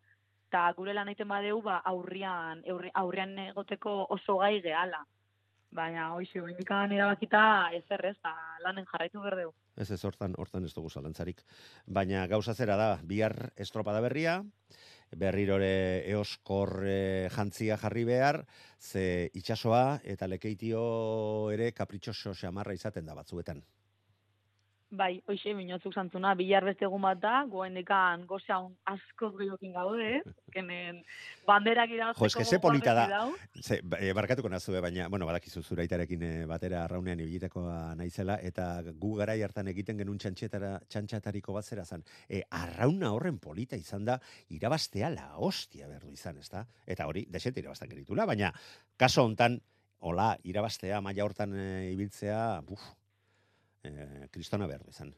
eta 0.47 0.63
gure 0.77 0.95
lan 0.95 1.11
naiten 1.11 1.27
badeu, 1.27 1.59
ba, 1.61 1.81
aurrian, 1.91 2.63
aurri- 2.71 2.95
aurrian 2.95 3.35
egoteko 3.49 4.07
oso 4.15 4.39
gai 4.39 4.61
gehala. 4.63 5.03
Baina, 5.75 6.13
hoxe, 6.15 6.39
indikan 6.39 6.93
erabakita 6.95 7.71
ez 7.75 7.85
errez, 7.91 8.15
eta 8.21 8.37
lanen 8.63 8.87
jarraitu 8.87 9.21
berdeu. 9.21 9.53
Ez 9.77 9.91
ez, 9.91 10.05
hortan, 10.05 10.39
hortan 10.39 10.65
ez 10.65 10.73
dugu 10.73 10.89
zalantzarik. 10.89 11.43
Baina 11.87 12.29
gauza 12.31 12.55
zera 12.55 12.77
da, 12.77 12.93
bihar 13.03 13.51
estropada 13.57 14.01
berria, 14.01 14.45
berrirore 15.15 16.03
eoskor 16.11 16.83
e, 16.85 17.29
jantzia 17.31 17.77
jarri 17.79 18.05
behar, 18.09 18.43
ze 18.81 19.31
itxasoa 19.35 20.01
eta 20.05 20.27
lekeitio 20.27 21.51
ere 21.55 21.73
kapritxoso 21.73 22.35
xamarra 22.35 22.75
izaten 22.75 23.07
da 23.07 23.15
batzuetan. 23.15 23.63
Bai, 24.95 25.17
hoxe, 25.27 25.51
minozuk 25.59 25.91
santzuna, 25.99 26.31
bilar 26.39 26.63
beste 26.63 26.85
egun 26.87 27.03
bat 27.03 27.19
da, 27.19 27.41
goen 27.51 27.75
dekan 27.75 28.23
gozea 28.31 28.61
un 28.63 28.77
askoz 28.87 29.33
gehiokin 29.35 29.73
gaude, 29.75 30.21
kenen 30.55 31.01
banderak 31.47 31.91
irabazteko 31.91 32.23
Jo, 32.23 32.29
eske 32.31 32.45
ze 32.45 32.61
polita 32.63 32.93
da. 32.95 33.07
Ze, 33.59 33.81
ba, 33.83 33.99
e, 33.99 34.13
barkatuko 34.15 34.49
nazue, 34.49 34.79
baina, 34.85 35.09
bueno, 35.11 35.27
badakizu 35.27 35.65
zuraitarekin 35.65 36.23
e, 36.23 36.31
batera 36.47 36.85
arraunean 36.85 37.19
ibilitekoa 37.25 37.97
naizela, 37.99 38.37
eta 38.47 38.69
gu 38.87 39.11
garai 39.19 39.41
hartan 39.43 39.73
egiten 39.73 39.99
genuen 39.99 40.21
txantxetara, 40.23 40.77
txantxatariko 40.87 41.57
bat 41.57 41.67
zera 41.67 41.85
zan. 41.85 42.05
E, 42.29 42.45
arrauna 42.55 43.11
horren 43.17 43.41
polita 43.43 43.75
izan 43.75 44.05
da, 44.07 44.21
irabaztea 44.55 45.11
la 45.11 45.33
hostia 45.35 45.91
berdu 45.91 46.13
izan, 46.15 46.39
ez 46.39 46.47
da? 46.53 46.63
Eta 46.87 47.09
hori, 47.11 47.25
desente 47.27 47.59
irabaztan 47.59 47.91
geritula, 47.91 48.29
baina, 48.31 48.53
kaso 48.97 49.27
hontan, 49.27 49.59
hola, 50.07 50.37
irabaztea, 50.47 51.03
maila 51.03 51.27
hortan 51.27 51.59
e, 51.59 51.67
ibiltzea, 51.91 52.39
buf, 52.71 52.87
e, 53.87 54.29
kristona 54.33 54.69
berdu 54.71 54.91
izan. 54.95 55.15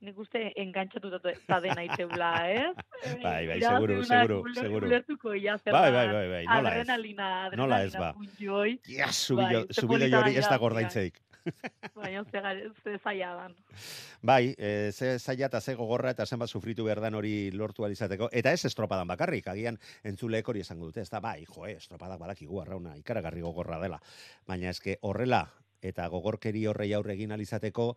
Nik 0.00 0.16
uste 0.16 0.46
engantzatu 0.56 1.10
eta 1.12 1.58
dena 1.60 1.82
itzeula, 1.84 2.30
ez? 2.48 2.70
Bai, 3.24 3.46
bai, 3.48 3.58
seguru, 3.60 3.98
seguru, 4.08 4.38
seguru. 4.56 4.88
Ulertuko 4.88 5.34
ia 5.36 5.58
zer 5.58 5.74
Bai, 5.76 5.90
bai, 5.92 6.06
bai, 6.08 6.26
bai, 6.28 6.44
nola 6.48 6.70
ez? 6.70 6.76
Adrenalina, 6.80 7.26
adrenalina. 7.46 7.60
Nola 7.60 7.82
ez, 7.84 7.92
ba. 7.96 8.14
hoi. 8.54 8.78
Ja, 8.88 9.10
zubillo, 9.12 9.66
Bai, 9.68 10.14
hori 10.22 10.38
ez 10.40 10.46
da 10.48 10.56
gordaintzeik. 10.60 11.20
Baina 11.96 12.24
ze, 12.24 12.98
zaila 12.98 13.34
dan. 13.34 13.56
Bai, 14.30 14.54
e, 14.56 14.92
ze 14.92 15.18
zaila 15.18 15.46
eta 15.46 15.60
ze 15.60 15.74
gogorra 15.74 16.10
eta 16.10 16.26
zenbat 16.26 16.48
sufritu 16.48 16.84
behar 16.84 17.00
dan 17.00 17.14
hori 17.14 17.50
lortu 17.52 17.84
alizateko. 17.84 18.28
Eta 18.32 18.52
ez 18.52 18.64
estropadan 18.64 19.08
bakarrik, 19.08 19.48
agian 19.48 19.78
entzuleek 20.04 20.48
hori 20.48 20.60
esango 20.60 20.86
dute. 20.86 21.00
Ez 21.00 21.10
da, 21.10 21.20
bai, 21.20 21.44
jo, 21.44 21.66
eh, 21.66 21.76
estropadak 21.76 22.20
badakigu 22.20 22.60
arrauna, 22.60 22.96
ikaragarri 22.96 23.40
gogorra 23.40 23.80
dela. 23.80 24.00
Baina 24.46 24.70
eske 24.70 24.98
horrela, 25.02 25.46
eta 25.82 26.08
gogorkeri 26.08 26.66
horrei 26.66 26.92
aurre 26.94 27.14
egin 27.14 27.32
alizateko, 27.32 27.94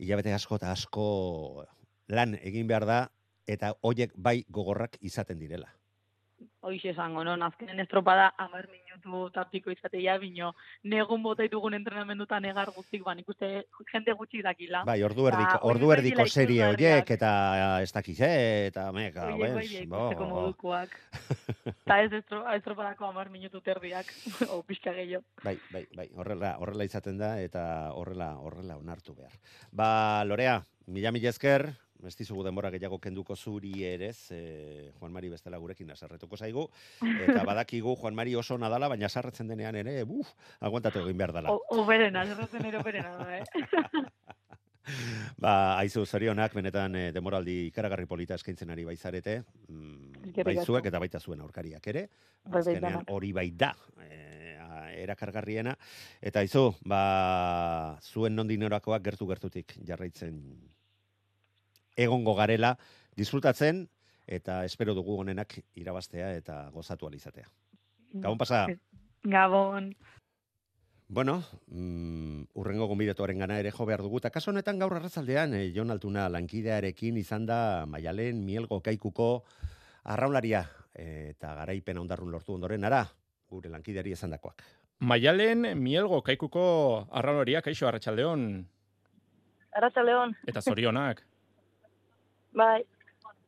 hilabete 0.00 0.34
asko 0.34 0.58
eta 0.60 0.72
asko 0.72 1.06
lan 2.08 2.36
egin 2.42 2.66
behar 2.68 2.86
da, 2.86 2.98
eta 3.46 3.74
hoiek 3.82 4.12
bai 4.16 4.44
gogorrak 4.48 4.98
izaten 5.00 5.38
direla. 5.38 5.70
Hoixe 6.64 6.94
esango, 6.94 7.24
no? 7.24 7.34
Azkenen 7.44 7.80
estropada 7.82 8.30
amar 8.40 8.68
minutu 8.72 9.28
tapiko 9.34 9.72
izatea, 9.72 10.16
bino 10.18 10.54
negun 10.88 11.22
bota 11.22 11.44
ditugun 11.44 11.76
entrenamenduta 11.76 12.38
negar 12.40 12.70
guztik, 12.72 13.02
ban 13.04 13.18
ikuste 13.20 13.66
jente 13.92 14.14
gutxi 14.16 14.40
dakila. 14.42 14.84
Bai, 14.88 15.02
ordu 15.04 15.28
erdiko, 15.28 15.50
Eta 15.50 15.60
ordu 15.68 15.90
horiek 15.90 16.00
erdiko 16.00 16.22
bai 16.22 16.28
dira 16.30 16.34
serie 16.40 16.64
hoiek, 16.70 17.10
eta 17.18 17.32
ez 17.84 17.92
dakiz, 17.92 18.16
eh, 18.24 18.66
eta 18.70 18.86
meka, 18.96 19.28
Horiek 19.28 19.40
bai 19.40 19.50
bez, 19.60 19.84
bo, 19.88 20.00
ikusteko 20.08 20.24
bo. 20.24 20.30
modukoak. 20.38 20.96
Eta 21.84 22.00
ez 22.00 22.12
estro, 22.16 22.40
estropadako 22.54 23.10
amar 23.10 23.28
minutu 23.30 23.60
terdiak, 23.60 24.08
o 24.54 24.62
pixka 24.64 24.92
gehiago. 24.96 25.24
Bai, 25.44 25.58
bai, 25.70 25.84
bai, 25.94 26.08
horrela, 26.16 26.56
horrela 26.64 26.88
izaten 26.88 27.20
da 27.20 27.34
eta 27.44 27.92
horrela, 27.92 28.34
horrela 28.40 28.78
onartu 28.80 29.14
behar. 29.18 29.36
Ba, 29.72 30.24
Lorea, 30.24 30.62
mila 30.86 31.12
mila 31.12 31.28
esker, 31.28 31.68
ez 32.06 32.16
dizugu 32.16 32.42
denbora 32.44 32.70
gehiago 32.70 32.98
kenduko 32.98 33.36
zuri 33.36 33.84
ere, 33.84 34.12
ze 34.12 34.92
Juan 35.00 35.12
Mari 35.12 35.28
bestela 35.32 35.58
gurekin 35.58 35.90
asarretuko 35.90 36.36
zaigu, 36.36 36.68
eta 37.00 37.44
badakigu 37.50 37.96
Juan 37.96 38.14
Mari 38.14 38.34
oso 38.36 38.58
nadala, 38.58 38.88
baina 38.88 39.08
sarretzen 39.08 39.48
denean 39.48 39.76
ere, 39.76 40.02
buf, 40.04 40.28
aguantatu 40.60 41.00
egin 41.04 41.16
behar 41.18 41.32
dela. 41.32 41.54
Oberena, 41.70 42.24
zerratzen 42.26 42.64
ere 42.70 42.78
oberena 42.78 43.16
da, 43.16 43.38
eh? 43.38 43.44
Ba, 45.40 45.78
aizu, 45.80 46.02
zorionak, 46.04 46.52
benetan 46.52 46.92
eh, 47.00 47.06
demoraldi 47.16 47.54
ikaragarri 47.70 48.04
polita 48.06 48.36
eskaintzen 48.36 48.68
ari 48.74 48.84
baizarete, 48.84 49.38
mm, 49.68 50.26
Eskerrik 50.28 50.44
bai 50.50 50.56
asko. 50.60 50.74
zuek 50.74 50.88
eta 50.90 51.00
baita 51.00 51.20
zuen 51.24 51.40
aurkariak 51.40 51.86
ere, 51.88 52.02
Bai, 52.44 52.50
bai, 52.52 52.74
azkenean 52.74 53.06
hori 53.08 53.32
bai 53.32 53.46
da, 53.56 53.70
a- 54.60 54.92
erakargarriena, 54.92 55.72
eta 56.20 56.42
aizu, 56.44 56.66
ba, 56.84 57.96
zuen 58.04 58.36
nondinorakoak 58.36 59.02
gertu-gertutik 59.08 59.72
jarraitzen 59.88 60.36
egongo 61.96 62.34
garela, 62.34 62.76
disfrutatzen, 63.16 63.88
eta 64.26 64.64
espero 64.64 64.94
dugu 64.94 65.18
honenak 65.20 65.58
irabaztea 65.74 66.34
eta 66.36 66.68
gozatu 66.72 67.06
alizatea. 67.06 67.48
Gabon 68.14 68.38
pasa! 68.38 68.66
Gabon. 69.24 69.94
Bueno, 71.08 71.42
mm, 71.68 72.54
urrengo 72.54 72.86
gonbidatuaren 72.88 73.38
gana 73.38 73.58
ere 73.60 73.70
jo 73.70 73.84
behar 73.86 74.02
dugu. 74.02 74.18
Eta 74.18 74.30
kaso 74.30 74.50
honetan 74.50 74.78
gaur 74.78 74.94
arrazaldean, 74.96 75.54
eh, 75.54 75.72
Jon 75.74 75.90
Altuna 75.90 76.28
lankidearekin 76.28 77.16
izan 77.20 77.46
da 77.46 77.84
Maialen 77.86 78.44
Mielgo 78.44 78.80
Kaikuko 78.80 79.44
arraunlaria 80.04 80.64
eta 80.94 81.54
garaipen 81.54 81.98
ondarrun 81.98 82.30
lortu 82.30 82.54
ondoren 82.54 82.84
ara, 82.84 83.04
gure 83.50 83.68
lankideari 83.68 84.12
esan 84.12 84.30
dakoak. 84.30 84.62
Maialen 85.00 85.74
Mielgo 85.78 86.22
Kaikuko 86.22 87.08
arraunlaria, 87.10 87.62
kaixo 87.62 87.88
arratsaldeon 87.88 88.64
Arratza 89.74 90.04
Leon, 90.06 90.36
eta 90.46 90.62
zorionak. 90.62 91.24
Bai, 92.54 92.84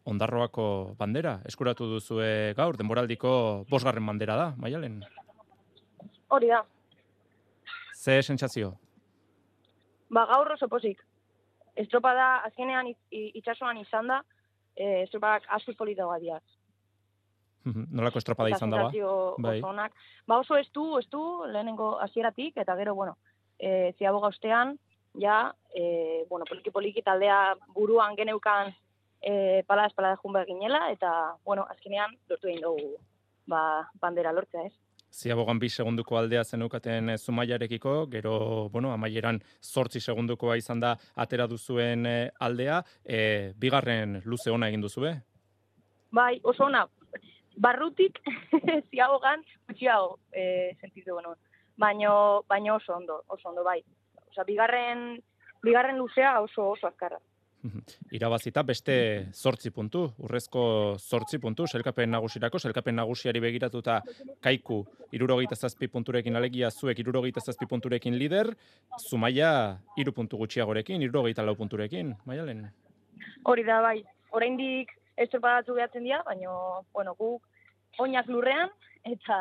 Ondarroako 0.07 0.94
bandera, 0.98 1.40
eskuratu 1.50 1.86
duzue 1.90 2.52
gaur, 2.54 2.76
denboraldiko 2.78 3.64
bosgarren 3.68 4.07
bandera 4.07 4.36
da, 4.36 4.52
Maialen. 4.57 5.00
hori 6.28 6.46
da. 6.46 6.61
Ze 7.94 8.22
sentsazio? 8.22 8.76
Ba, 10.09 10.24
gaur 10.30 10.52
oso 10.52 10.68
pozik. 10.68 11.02
Estropada 11.74 12.36
azkenean 12.46 12.86
it- 12.86 12.98
i- 13.11 13.32
itsasoan 13.34 13.78
izan 13.78 14.07
da, 14.07 14.22
eh, 14.76 15.02
estropadak 15.02 15.42
asko 15.48 15.72
polita 15.76 16.07
badiak. 16.07 16.42
Nolako 17.90 18.18
estropada 18.18 18.50
izan 18.54 18.70
da 18.70 18.84
ba? 18.84 18.90
Bai. 19.38 19.61
onak. 19.62 19.92
Ba 20.26 20.38
oso 20.38 20.54
estu, 20.57 20.98
estu, 21.00 21.44
lehenengo 21.50 21.98
hasieratik 22.00 22.57
eta 22.57 22.76
gero, 22.76 22.94
bueno, 22.94 23.16
e, 23.59 23.92
ziaboga 23.98 24.28
ostean, 24.28 24.78
ja, 25.18 25.52
e, 25.74 26.24
bueno, 26.30 26.44
poliki 26.48 26.70
poliki 26.70 27.02
taldea 27.02 27.57
buruan 27.74 28.14
geneukan 28.14 28.72
e, 29.27 29.62
pala 29.66 29.89
espala 29.91 30.14
jun 30.22 30.35
behar 30.37 30.47
ginela, 30.47 30.87
eta, 30.95 31.11
bueno, 31.45 31.66
azkenean 31.72 32.14
lortu 32.31 32.49
egin 32.49 32.62
dugu 32.62 32.93
ba, 33.51 33.62
bandera 34.03 34.33
lortzea, 34.33 34.66
ez? 34.68 34.74
Ziabogan 35.16 35.59
bi 35.59 35.70
segunduko 35.70 36.18
aldea 36.18 36.43
zenukaten 36.45 37.11
eh, 37.11 37.18
zumaiarekiko, 37.18 37.95
gero, 38.12 38.68
bueno, 38.74 38.93
amaieran 38.93 39.39
sortzi 39.62 40.01
segundukoa 40.01 40.57
izan 40.61 40.83
da 40.83 40.93
atera 41.24 41.47
duzuen 41.51 42.07
eh, 42.07 42.31
aldea, 42.41 42.83
e, 43.03 43.53
bigarren 43.57 44.20
luze 44.24 44.53
ona 44.53 44.68
egin 44.68 44.85
duzue. 44.85 45.14
Bai, 46.12 46.41
oso 46.45 46.66
ona, 46.66 46.85
barrutik 47.57 48.20
ziabogan 48.91 49.47
gutxiago 49.68 50.18
e, 50.33 50.74
sentitu 50.81 51.14
genuen. 51.14 51.39
Baino, 51.77 52.43
baino 52.49 52.77
oso 52.77 52.95
ondo, 52.95 53.22
oso 53.29 53.49
ondo, 53.51 53.64
bai. 53.64 53.81
Osa, 54.31 54.45
bigarren, 54.45 55.18
bigarren 55.64 55.99
luzea 55.99 56.39
oso 56.45 56.70
oso 56.74 56.89
azkarra. 56.89 57.18
Irabazita 58.16 58.62
beste 58.66 58.96
zortzi 59.34 59.70
puntu, 59.74 60.07
urrezko 60.22 60.62
zortzi 60.98 61.38
puntu, 61.42 61.66
selkapen 61.66 62.11
nagusirako, 62.14 62.61
selkapen 62.62 62.96
nagusiari 63.00 63.40
begiratuta 63.42 64.00
kaiku 64.44 64.82
irurogeita 65.16 65.57
zazpi 65.57 65.88
punturekin 65.92 66.36
alegia 66.36 66.70
zuek 66.70 66.98
irurogeita 67.02 67.40
zazpi 67.40 67.66
punturekin 67.66 68.18
lider, 68.18 68.52
Zumaia 69.09 69.78
iru 69.98 70.12
puntu 70.12 70.38
gutxiagorekin, 70.42 71.02
irurogeita 71.02 71.44
lau 71.44 71.57
punturekin, 71.57 72.14
maialen. 72.26 72.66
Hori 73.44 73.64
da, 73.66 73.80
bai. 73.82 74.00
Oraindik 74.36 74.92
estropadatu 75.16 75.76
behatzen 75.76 76.04
dira, 76.04 76.22
baino, 76.26 76.84
bueno, 76.92 77.14
guk 77.18 78.02
oinak 78.02 78.28
lurrean, 78.28 78.72
eta, 79.09 79.38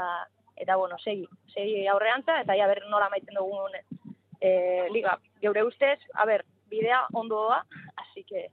eta 0.56 0.78
bueno, 0.80 0.98
segi, 1.04 1.26
segi 1.52 1.86
aurreantza, 1.92 2.40
eta 2.46 2.56
ja 2.56 2.68
ber 2.72 2.86
nola 2.92 3.10
maitzen 3.12 3.36
dugun 3.36 3.76
e, 3.76 4.52
liga. 4.94 5.18
Geure 5.42 5.66
ustez, 5.68 5.98
a 6.14 6.26
ber, 6.30 6.46
bidea 6.72 7.02
ondo 7.14 7.42
doa, 7.48 7.60
así 8.16 8.24
que, 8.24 8.52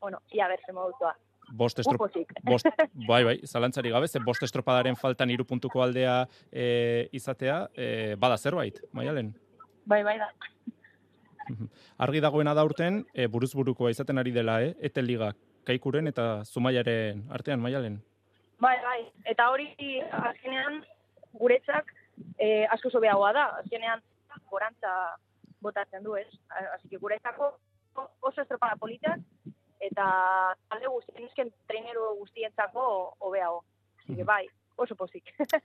bueno, 0.00 0.20
ia 0.32 0.48
ber 0.48 0.60
zen 0.66 0.74
modutua. 0.74 1.16
Bost, 1.52 1.78
estrop, 1.78 2.10
bost, 2.42 2.66
bai, 3.06 3.22
bai, 3.24 3.40
zalantzari 3.46 3.90
gabe, 3.90 4.08
ze 4.08 4.18
bost 4.18 4.42
estropadaren 4.42 4.96
faltan 4.96 5.30
iru 5.30 5.44
puntuko 5.44 5.82
aldea 5.82 6.26
e, 6.50 7.08
izatea, 7.12 7.68
e, 7.76 8.14
bada 8.18 8.38
zerbait, 8.38 8.80
maialen. 8.92 9.34
Bai, 9.84 10.02
bai 10.02 10.16
da. 10.18 10.30
Argi 12.06 12.22
dagoena 12.24 12.54
da 12.54 12.64
urten, 12.64 13.04
e, 13.12 13.28
buruzburukoa 13.28 13.92
izaten 13.92 14.18
ari 14.18 14.32
dela, 14.32 14.62
eh? 14.64 14.72
Eten 14.80 15.06
liga, 15.06 15.34
kaikuren 15.68 16.08
eta 16.08 16.42
zumaiaren 16.44 17.26
artean, 17.30 17.60
maialen. 17.60 18.00
Bai, 18.58 18.78
bai. 18.82 18.98
Eta 19.28 19.50
hori, 19.52 19.68
azkenean, 20.32 20.80
guretzak 21.36 21.92
e, 22.38 22.64
asko 22.72 22.90
sobeagoa 22.90 23.34
da. 23.36 23.44
Azkenean, 23.60 24.00
gorantza 24.50 24.96
botatzen 25.60 26.02
du, 26.02 26.16
ez? 26.16 26.28
Así 26.72 26.88
que 26.88 26.96
guretzako 26.96 27.52
oso 27.94 28.42
estropada 28.42 28.76
politak, 28.76 29.20
eta 29.80 30.06
talde 30.68 30.88
guztien, 30.88 31.26
esken 31.28 31.52
trainero 31.68 32.14
guztientzako 32.16 33.16
hobeago. 33.18 33.64
Así 34.02 34.16
que 34.16 34.24
bai, 34.24 34.46
oso 34.76 34.96
pozik. 34.96 35.34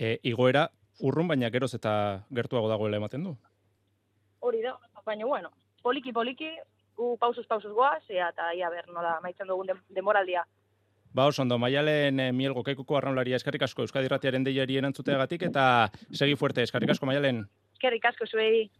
E, 0.00 0.14
igoera 0.24 0.62
urrun, 1.04 1.26
baina 1.28 1.50
geroz 1.52 1.74
eta 1.76 1.90
gertuago 2.32 2.70
dagoela 2.70 2.96
ematen 2.96 3.24
du. 3.26 3.34
hori 4.40 4.62
da, 4.62 4.72
baina 5.04 5.26
bueno, 5.26 5.50
poliki 5.82 6.12
poliki, 6.12 6.48
gu 6.96 7.16
pausuz 7.20 7.44
pausuz 7.46 7.72
goaz, 7.76 8.02
eta 8.08 8.54
ia 8.56 8.70
ber, 8.72 8.88
nola 8.88 9.18
maitzen 9.20 9.50
dugun 9.50 9.68
denboraldia. 9.92 10.46
Ba, 11.12 11.26
oso 11.26 11.42
ondo, 11.42 11.58
maialen 11.58 12.20
e, 12.20 12.30
mielgo 12.32 12.62
kaikuko 12.62 12.96
arraunlaria 12.96 13.36
eskarrik 13.36 13.64
asko 13.66 13.82
Euskadi 13.82 14.08
Ratiaren 14.08 14.44
deiari 14.46 14.76
erantzuteagatik 14.78 15.42
eta 15.48 15.64
segi 16.12 16.36
fuerte 16.38 16.62
eskarrik 16.62 16.94
asko 16.94 17.08
maialen. 17.10 17.42
Eskerrik 17.74 18.04
asko 18.12 18.28
zuei, 18.30 18.70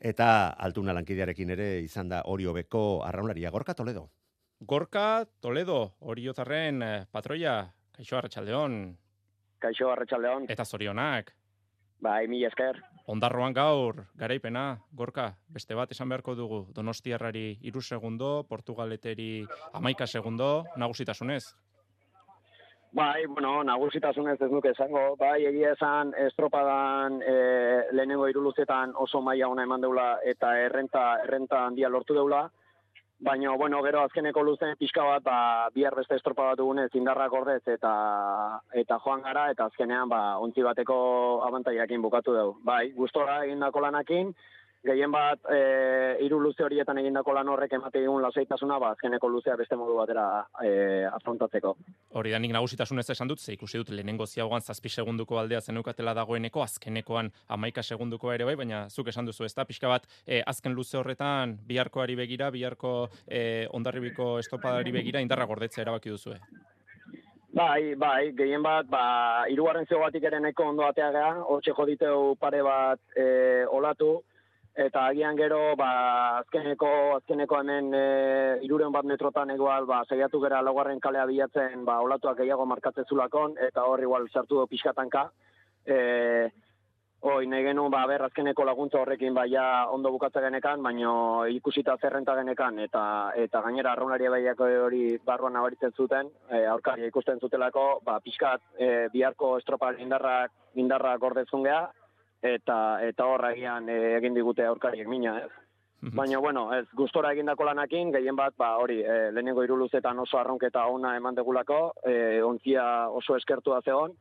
Eta 0.00 0.54
altuna 0.56 0.94
lankidearekin 0.96 1.50
ere 1.52 1.68
izan 1.84 2.08
da 2.08 2.22
hori 2.24 2.46
hobeko 2.48 3.02
arraunlaria 3.04 3.50
Gorka 3.50 3.74
Toledo. 3.74 4.06
Gorka 4.60 5.26
Toledo, 5.40 5.94
Oriotarren 6.00 6.82
eh, 6.82 7.04
patroia, 7.12 7.58
kaixo 7.92 8.16
arratsaldeon 8.16 8.96
Kaixo, 9.60 9.90
arratsaldeon. 9.92 10.46
eta 10.48 10.64
zorionak. 10.64 11.34
Bai, 12.00 12.26
mila 12.28 12.48
esker. 12.48 12.78
Ondarroan 13.12 13.52
gaur, 13.52 14.06
garaipena, 14.16 14.80
Gorka, 14.96 15.34
beste 15.48 15.74
bat 15.76 15.90
esan 15.92 16.08
beharko 16.08 16.34
dugu, 16.34 16.60
Donostiarrari 16.72 17.58
iru 17.60 17.82
segundo, 17.82 18.46
Portugaleteri 18.48 19.44
amaika 19.74 20.06
segundo, 20.06 20.64
nagusitasunez. 20.76 21.44
Bai, 22.92 23.24
bueno, 23.26 23.62
nagusitasunez 23.62 24.40
ez 24.42 24.48
nuke 24.50 24.72
esango, 24.74 25.14
bai, 25.18 25.44
egia 25.46 25.76
esan 25.76 26.08
estropadan 26.24 27.20
e, 27.22 27.34
lehenengo 27.94 28.26
iruluzetan 28.26 28.96
oso 28.98 29.20
maila 29.22 29.46
ona 29.52 29.62
eman 29.62 29.84
deula 29.84 30.06
eta 30.26 30.56
errenta, 30.58 31.04
errenta 31.22 31.60
handia 31.68 31.88
lortu 31.88 32.16
deula, 32.18 32.48
baina, 33.20 33.52
bueno, 33.56 33.78
gero 33.86 34.00
azkeneko 34.02 34.42
luzen 34.42 34.74
pixka 34.80 35.04
bat, 35.06 35.22
ba, 35.22 35.38
bihar 35.74 35.94
beste 35.94 36.18
estropa 36.18 36.48
bat 36.48 36.58
dugunez 36.58 36.88
indarrak 36.98 37.32
ordez 37.32 37.62
eta 37.68 37.92
eta 38.82 38.98
joan 39.04 39.22
gara, 39.22 39.50
eta 39.54 39.68
azkenean, 39.70 40.08
ba, 40.10 40.38
ontzi 40.42 40.66
bateko 40.66 40.96
abantaiakin 41.46 42.02
bukatu 42.02 42.34
dugu. 42.34 42.56
Bai, 42.66 42.90
gustora 42.96 43.44
egindako 43.44 43.86
lanakin, 43.86 44.34
gehien 44.84 45.12
bat 45.12 45.44
e, 45.52 45.58
hiru 46.24 46.38
luze 46.40 46.64
horietan 46.64 46.98
egindako 47.02 47.34
lan 47.36 47.48
horrek 47.52 47.74
emate 47.76 48.00
digun 48.00 48.22
lasaitasuna, 48.24 48.78
ba, 48.80 48.92
azkeneko 48.94 49.28
luzea 49.28 49.56
beste 49.60 49.76
modu 49.76 49.96
batera 49.98 50.24
e, 50.64 51.04
afrontatzeko. 51.10 51.74
Hori 52.16 52.32
da 52.32 52.40
nik 52.40 52.54
nagusitasunez 52.56 53.06
esan 53.12 53.28
dut, 53.28 53.40
ze 53.40 53.52
ikusi 53.56 53.82
dut 53.82 53.92
lehenengo 53.92 54.26
ziagoan 54.26 54.64
zazpi 54.64 54.88
segunduko 54.88 55.38
aldea 55.38 55.60
zenukatela 55.60 56.14
dagoeneko, 56.16 56.64
azkenekoan 56.64 57.30
amaika 57.48 57.82
segunduko 57.82 58.32
ere 58.32 58.48
bai, 58.48 58.56
baina 58.56 58.86
zuk 58.88 59.12
esan 59.12 59.28
duzu 59.28 59.44
ez 59.44 59.54
da, 59.54 59.68
pixka 59.68 59.92
bat, 59.92 60.08
e, 60.26 60.40
azken 60.46 60.72
luze 60.72 60.98
horretan, 60.98 61.58
biharkoari 61.68 62.16
begira, 62.16 62.50
biharko 62.50 63.10
e, 63.28 63.68
ondarribiko 63.76 64.38
estopadari 64.40 64.96
begira, 64.96 65.20
indarra 65.20 65.48
gordetzea 65.50 65.84
erabaki 65.84 66.16
duzue. 66.16 66.40
Bai, 67.52 67.96
bai, 67.98 68.30
gehien 68.38 68.62
bat, 68.62 68.86
ba, 68.86 69.44
irugarren 69.50 69.86
zegoatik 69.88 70.22
ere 70.24 70.38
nahiko 70.40 70.68
ondo 70.70 70.84
atea 70.86 71.10
gea, 71.10 71.30
hortxe 71.50 71.74
joditeu 71.74 72.36
pare 72.38 72.62
bat 72.62 73.00
e, 73.18 73.24
olatu, 73.66 74.20
eta 74.74 75.06
agian 75.08 75.36
gero, 75.36 75.74
ba, 75.76 76.38
azkeneko, 76.38 76.88
azkeneko 77.16 77.60
hemen 77.60 77.92
e, 77.94 78.04
iruren 78.66 78.92
bat 78.92 79.04
metrotan 79.04 79.50
egual, 79.50 79.86
ba, 79.86 80.04
saiatu 80.08 80.40
gera 80.40 80.62
laugarren 80.62 81.00
kalea 81.00 81.26
bilatzen, 81.26 81.84
ba, 81.84 82.00
olatuak 82.00 82.38
gehiago 82.38 82.66
markatzen 82.66 83.08
zulakon, 83.08 83.56
eta 83.68 83.84
hor 83.84 84.00
igual 84.00 84.28
sartu 84.30 84.60
du 84.60 84.66
pixkatanka. 84.70 85.30
E, 85.86 85.96
Hoi, 87.20 87.44
nahi 87.44 87.66
genuen, 87.66 87.92
ba, 87.92 88.06
ber, 88.08 88.22
azkeneko 88.24 88.64
laguntza 88.64 88.96
horrekin, 89.02 89.34
ba, 89.36 89.42
ja, 89.44 89.62
ondo 89.92 90.08
bukatza 90.08 90.40
genekan, 90.40 90.80
baino 90.80 91.10
ikusita 91.52 91.98
zerrenta 92.00 92.32
genekan, 92.38 92.78
eta 92.80 93.02
eta 93.36 93.60
gainera 93.66 93.92
arraunari 93.92 94.30
baiako 94.32 94.68
hori 94.86 95.02
barruan 95.26 95.52
nabaritzen 95.52 95.92
zuten, 95.92 96.30
e, 96.48 96.62
aurkaria 96.64 97.10
ikusten 97.12 97.42
zutelako, 97.44 97.84
ba, 98.06 98.16
pixkat 98.24 98.64
e, 98.78 98.88
biharko 99.12 99.58
estropar 99.60 100.00
indarrak, 100.00 100.54
indarrak 100.80 101.20
gordezun 101.20 101.68
geha, 101.68 101.82
eta, 102.42 102.76
eta 103.06 103.26
horragian 103.26 103.88
e, 103.88 103.98
egin 104.18 104.34
digute 104.34 104.66
aurkariek 104.66 105.08
mina, 105.08 105.38
ez? 105.44 105.50
Baina, 106.00 106.38
bueno, 106.40 106.62
ez, 106.72 106.86
gustora 106.96 107.34
egindako 107.34 107.66
lanakin, 107.68 108.08
gehien 108.14 108.36
bat, 108.36 108.54
ba, 108.56 108.70
hori, 108.80 109.02
e, 109.04 109.16
lehenengo 109.36 109.66
iruluzetan 109.66 110.18
oso 110.22 110.38
arronketa 110.40 110.86
ona 110.88 111.12
eman 111.18 111.36
degulako, 111.36 111.80
e, 112.08 112.40
ontzia 112.40 112.84
oso 113.12 113.36
eskertua 113.36 113.82
zegon, 113.84 114.14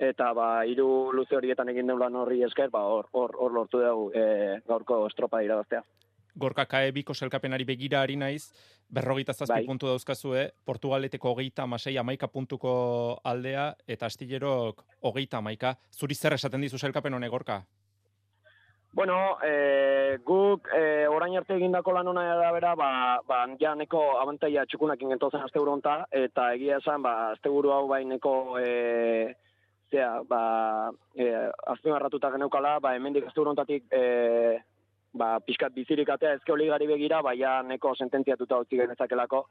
eta 0.00 0.32
ba, 0.34 0.48
hiru 0.66 1.12
luze 1.14 1.36
horietan 1.36 1.70
egin 1.70 1.86
den 1.86 2.00
lan 2.02 2.16
horri 2.18 2.42
esker, 2.42 2.72
ba, 2.74 2.82
hor, 2.82 3.06
hor, 3.12 3.36
hor 3.38 3.54
lortu 3.54 3.78
dugu 3.78 4.10
e, 4.10 4.24
gaurko 4.66 5.04
estropa 5.06 5.44
irabaztea. 5.46 5.84
Gorka 6.36 6.66
kae 6.66 6.92
biko 6.92 7.14
selkapenari 7.14 7.64
begira 7.64 8.02
ari 8.02 8.16
naiz, 8.16 8.52
berrogeita 8.88 9.32
zazpi 9.32 9.60
Bai. 9.60 9.66
puntu 9.66 9.86
dauzkazue, 9.86 10.50
Portugaleteko 10.64 11.32
hogeita 11.32 11.62
amasei 11.62 11.96
amaika 11.98 12.28
puntuko 12.28 13.20
aldea, 13.24 13.74
eta 13.86 14.06
astillerok 14.06 14.84
hogeita 15.02 15.38
amaika. 15.38 15.76
Zuri 15.90 16.14
zer 16.14 16.34
esaten 16.34 16.60
dizu 16.60 16.78
selkapen 16.78 17.14
honek, 17.14 17.30
Gorka? 17.30 17.62
Bueno, 18.92 19.38
e, 19.46 20.18
guk 20.26 20.66
e, 20.74 21.06
orain 21.06 21.36
arte 21.38 21.54
egindako 21.54 21.92
lan 21.94 22.08
hona 22.10 22.24
da 22.34 22.50
bera, 22.50 22.72
ba, 22.74 23.20
ba, 23.26 23.44
ja 23.60 23.76
neko 23.78 24.00
abantaia 24.18 24.64
txukunak 24.66 25.02
ingentozen 25.06 25.44
azte 25.46 25.62
honta, 25.62 26.06
eta 26.10 26.48
egia 26.56 26.80
esan, 26.82 27.02
ba, 27.02 27.30
azte 27.36 27.48
hau 27.48 27.86
bai 27.86 28.02
neko, 28.04 28.58
e, 28.58 29.34
zera, 29.92 30.24
ba, 30.26 30.90
e, 31.14 31.30
azpimarratuta 31.70 32.32
geneukala, 32.34 32.80
ba, 32.80 32.96
hemendik 32.96 33.28
azte 33.28 33.40
hontatik, 33.40 33.86
e, 33.94 34.58
ba, 35.12 35.34
pixkat 35.44 35.74
bizirik 35.74 36.08
atea 36.08 36.34
ezke 36.38 36.52
oligari 36.52 36.86
begira, 36.86 37.20
ba, 37.22 37.34
ja 37.34 37.60
neko 37.62 37.94
sententziatuta 37.96 38.62
utzi 38.64 38.80
genezakelako. 38.80 39.44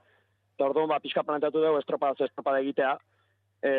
Eta 0.56 0.68
orduan, 0.68 0.90
ba, 0.92 1.00
pixkat 1.04 1.26
planteatu 1.28 1.62
dugu 1.64 1.80
estropada 1.80 2.28
estropada 2.28 2.62
egitea, 2.66 2.98
E, 3.60 3.72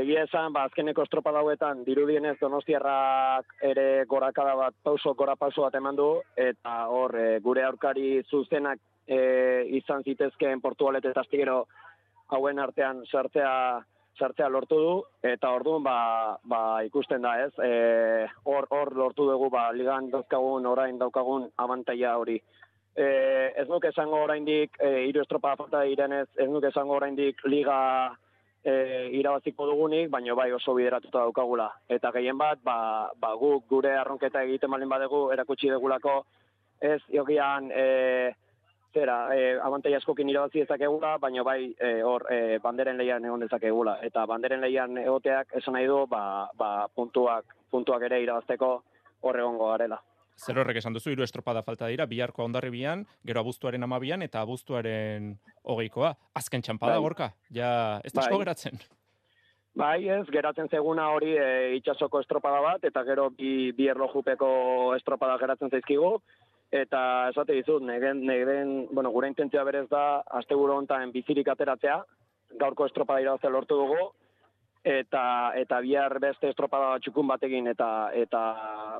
egia 0.00 0.22
esan, 0.24 0.54
ba, 0.54 0.62
azkeneko 0.64 1.04
estropa 1.04 1.28
dauetan, 1.36 1.82
dirudienez 1.84 2.38
donostiarrak 2.40 3.50
ere 3.68 4.06
gorakada 4.08 4.54
bat, 4.56 4.76
pauso, 4.82 5.12
gora 5.12 5.34
pauso 5.36 5.66
bat 5.66 5.74
eman 5.76 5.98
du, 5.98 6.08
eta 6.40 6.76
hor, 6.88 7.12
e, 7.20 7.26
gure 7.44 7.66
aurkari 7.68 8.22
zuzenak 8.30 8.80
e, 9.04 9.18
izan 9.76 10.06
zitezkeen 10.08 10.62
portualet 10.64 11.04
eta 11.04 11.20
astigero 11.20 11.66
hauen 12.32 12.58
artean 12.58 13.04
sartzea, 13.04 13.84
sartzea 14.18 14.48
lortu 14.48 14.78
du, 14.78 14.92
eta 15.26 15.50
orduan 15.54 15.82
ba, 15.82 16.38
ba, 16.44 16.60
ikusten 16.86 17.22
da 17.22 17.34
ez, 17.44 17.52
e, 17.58 18.26
hor, 18.44 18.68
hor 18.70 18.92
lortu 18.96 19.26
dugu 19.28 19.50
ba, 19.50 19.70
ligan 19.72 20.10
dauzkagun, 20.12 20.66
orain 20.70 20.98
daukagun 20.98 21.48
abantaia 21.58 22.16
hori. 22.18 22.38
E, 22.94 23.06
ez 23.58 23.66
nuke 23.68 23.90
esango 23.90 24.22
oraindik, 24.22 24.78
e, 24.78 25.06
iru 25.08 25.24
estropa 25.24 25.56
falta 25.58 25.82
irenez, 25.90 26.28
ez 26.38 26.48
nuke 26.50 26.70
esango 26.70 26.94
oraindik 27.00 27.42
liga 27.50 27.78
e, 28.62 29.10
irabaziko 29.18 29.66
dugunik, 29.66 30.08
baino 30.10 30.36
bai 30.38 30.52
oso 30.54 30.76
bideratuta 30.78 31.26
daukagula. 31.26 31.68
Eta 31.88 32.14
gehien 32.14 32.38
bat, 32.38 32.62
ba, 32.64 33.10
ba 33.18 33.34
guk 33.40 33.66
gure 33.70 33.96
arronketa 33.98 34.44
egiten 34.46 34.70
malin 34.70 34.88
badegu, 34.88 35.26
erakutsi 35.34 35.72
degulako, 35.74 36.22
ez, 36.80 37.00
jogian, 37.10 37.70
e, 37.74 38.32
zera, 38.94 39.18
e, 39.34 39.58
abantai 39.60 39.92
askokin 39.98 40.30
irabazi 40.30 40.62
ezakegula, 40.62 41.16
baino 41.18 41.44
bai 41.44 41.74
e, 41.74 41.90
hor 42.06 42.24
e, 42.32 42.58
banderen 42.62 42.96
leian 43.00 43.26
egon 43.26 43.44
dezakegula. 43.44 43.98
Eta 44.06 44.24
banderen 44.30 44.62
leian 44.64 44.96
egoteak 45.02 45.54
esan 45.60 45.76
nahi 45.76 45.90
du, 45.90 46.00
ba, 46.10 46.48
ba, 46.56 46.72
puntuak, 46.94 47.56
puntuak 47.70 48.06
ere 48.08 48.22
irabazteko 48.22 48.72
horregongo 49.26 49.70
garela. 49.72 50.00
Zer 50.34 50.58
horrek 50.58 50.80
esan 50.80 50.96
duzu, 50.96 51.12
hiru 51.12 51.22
estropada 51.22 51.62
falta 51.62 51.86
dira, 51.90 52.08
biharko 52.10 52.42
ondarribian, 52.44 53.04
gero 53.26 53.44
abuztuaren 53.44 53.86
amabian, 53.86 54.22
eta 54.26 54.42
abuztuaren 54.42 55.34
hogeikoa. 55.62 56.14
Azken 56.40 56.62
txampada, 56.62 56.98
bai. 56.98 57.06
gorka, 57.06 57.30
ja, 57.54 58.00
ez 58.02 58.12
bai. 58.16 58.26
geratzen. 58.42 58.82
Bai, 59.74 60.06
ez, 60.06 60.22
geratzen 60.30 60.68
zeguna 60.70 61.08
hori 61.10 61.32
e, 61.34 61.46
itxasoko 61.80 62.20
estropada 62.22 62.60
bat, 62.62 62.84
eta 62.86 63.02
gero 63.06 63.28
bi, 63.34 63.72
bi 63.74 63.88
erlojupeko 63.90 64.48
estropada 64.94 65.38
geratzen 65.40 65.70
zaizkigu, 65.70 66.12
eta 66.74 67.28
esate 67.30 67.54
dizut, 67.54 67.82
negen, 67.86 68.24
negen, 68.26 68.74
bueno, 68.90 69.12
gure 69.14 69.30
intentzioa 69.30 69.64
berez 69.64 69.86
da, 69.90 70.22
azte 70.40 70.56
gure 70.58 70.74
honetan 70.74 71.12
bizirik 71.14 71.48
ateratzea, 71.52 72.00
gaurko 72.58 72.88
estropada 72.88 73.22
irabazte 73.22 73.50
lortu 73.50 73.78
dugu, 73.78 74.10
eta 74.84 75.52
eta 75.56 75.80
bihar 75.80 76.18
beste 76.20 76.50
estropada 76.50 76.98
txukun 77.00 77.30
batekin 77.30 77.70
eta 77.70 77.88
eta 78.12 78.40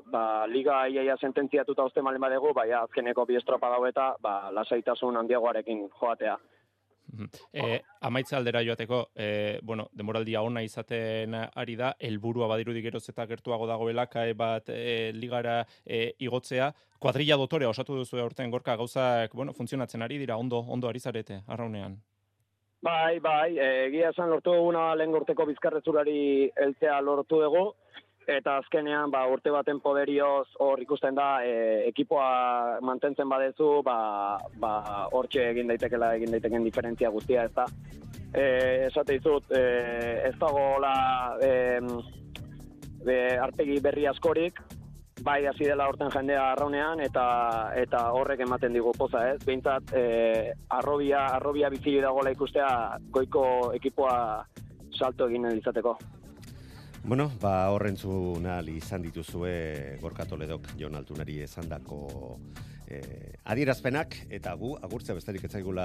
ba, 0.08 0.22
liga 0.48 0.86
iaia 0.88 1.16
sententziatuta 1.20 1.84
uste 1.90 2.02
malen 2.02 2.22
badegu, 2.24 2.54
bai 2.56 2.70
azkeneko 2.72 3.26
bi 3.28 3.36
estropada 3.36 3.76
eta 3.88 4.14
ba, 4.20 4.50
lasaitasun 4.50 5.16
handiagoarekin 5.20 5.88
joatea. 6.00 6.38
E, 7.52 7.80
amaitza 8.00 8.36
aldera 8.36 8.62
joateko, 8.64 9.00
e, 9.14 9.59
bueno, 9.62 9.88
demoraldia 9.92 10.42
ona 10.42 10.62
izaten 10.64 11.36
ari 11.36 11.76
da, 11.76 11.92
helburua 12.00 12.48
badirudi 12.50 12.82
geroz 12.82 13.05
eta 13.09 13.26
gertuago 13.30 13.68
dagoela, 13.70 14.07
kae 14.11 14.34
bat 14.34 14.70
e, 14.72 15.12
ligara 15.14 15.61
e, 15.84 16.14
igotzea, 16.18 16.72
kuadrilla 16.98 17.36
dotorea 17.36 17.68
osatu 17.68 18.00
duzu 18.00 18.18
aurten 18.22 18.50
gorka 18.50 18.76
gauzak, 18.80 19.34
bueno, 19.34 19.52
funtzionatzen 19.52 20.02
ari 20.02 20.18
dira, 20.18 20.36
ondo, 20.36 20.64
ondo 20.68 20.88
ari 20.88 21.00
zarete, 21.00 21.42
arraunean. 21.46 22.00
Bai, 22.84 23.18
bai, 23.20 23.57
e, 23.57 23.68
egia 23.86 24.11
esan 24.12 24.28
lortu 24.28 24.52
duguna 24.52 24.90
lehen 24.98 25.12
gorteko 25.14 25.46
bizkarrezurari 25.48 26.50
eltzea 26.66 26.98
lortu 27.00 27.40
dugu, 27.40 27.70
eta 28.26 28.58
azkenean 28.58 29.10
ba, 29.10 29.24
urte 29.30 29.50
baten 29.50 29.80
poderioz 29.80 30.46
hor 30.60 30.80
ikusten 30.82 31.14
da 31.14 31.44
e, 31.44 31.88
ekipoa 31.90 32.80
mantentzen 32.82 33.28
badezu, 33.28 33.82
ba, 33.84 34.38
ba, 34.60 34.74
hortxe 35.12 35.50
egin 35.50 35.72
daitekela 35.72 36.14
egin 36.18 36.32
daiteken 36.34 36.64
diferentzia 36.64 37.10
guztia 37.10 37.44
ez 37.44 37.52
da. 37.54 37.66
E, 38.34 38.44
esate 38.86 39.18
izut, 39.20 39.50
e, 39.54 39.64
ez 40.30 40.34
dago 40.40 40.78
la, 40.82 40.94
e, 41.42 41.52
e, 43.06 43.18
artegi 43.38 43.78
berri 43.84 44.08
askorik, 44.10 44.60
bai 45.24 45.46
hasi 45.46 45.64
dela 45.64 45.86
horten 45.88 46.10
jendea 46.10 46.50
arraunean 46.52 47.00
eta 47.00 47.24
eta 47.80 48.00
horrek 48.16 48.40
ematen 48.44 48.74
digu 48.74 48.92
poza, 48.98 49.22
ez? 49.30 49.38
Beintzat 49.46 49.94
eh 49.94 50.52
arrobia 50.68 51.26
arrobia 51.38 51.70
bizi 51.70 52.00
dagoela 52.02 52.34
ikustea 52.34 52.98
goiko 53.14 53.46
ekipoa 53.78 54.44
salto 54.98 55.28
egin 55.28 55.46
izateko. 55.56 55.96
Bueno, 57.05 57.30
ba 57.36 57.68
horrentzu 57.68 58.38
nali 58.40 58.78
izan 58.80 59.02
dituzue 59.05 59.98
Gorka 60.00 60.24
Toledok 60.24 60.70
Jon 60.80 60.94
Altunari 60.96 61.34
esandako 61.44 61.98
eh, 62.88 63.34
adierazpenak 63.44 64.16
eta 64.32 64.55
gu 64.57 64.70
agurtze 64.80 65.12
besterik 65.12 65.44
etzaigula 65.44 65.84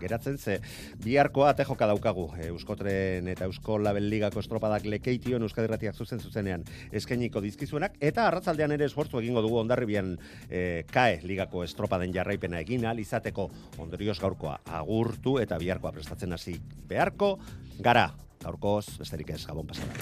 geratzen 0.00 0.38
ze 0.38 0.56
biharkoa 1.04 1.52
te 1.54 1.62
joka 1.68 1.86
daukagu. 1.86 2.26
E, 2.34 2.48
Euskotren 2.48 3.30
eta 3.30 3.46
Eusko 3.46 3.78
Label 3.78 4.10
Ligako 4.10 4.42
estropadak 4.42 4.90
lekeition 4.90 5.46
Euskadi 5.46 5.70
Ratiak 5.70 5.94
zuzen 5.94 6.18
zuzenean 6.18 6.66
eskainiko 6.90 7.40
dizkizuenak 7.40 7.94
eta 8.00 8.26
arratzaldean 8.26 8.74
ere 8.74 8.90
esfortzu 8.90 9.22
egingo 9.22 9.44
dugu 9.46 9.62
Hondarribian 9.62 10.16
e, 10.50 10.82
kae 10.90 11.20
ligako 11.22 11.62
estropaden 11.62 12.10
jarraipena 12.12 12.58
egin 12.66 12.90
al 12.90 12.98
izateko. 12.98 13.52
Ondorioz 13.78 14.18
gaurkoa 14.18 14.58
agurtu 14.82 15.38
eta 15.38 15.62
biharkoa 15.62 15.94
prestatzen 15.94 16.34
hasi 16.34 16.58
beharko 16.90 17.36
gara 17.78 18.10
gaurkoz, 18.44 18.86
besterik 19.00 19.30
ez, 19.34 19.42
gabon 19.48 19.66
pasada. 19.66 19.92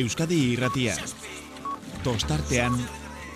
Euskadi 0.00 0.38
irratia. 0.52 0.94
Tostartean 2.04 2.76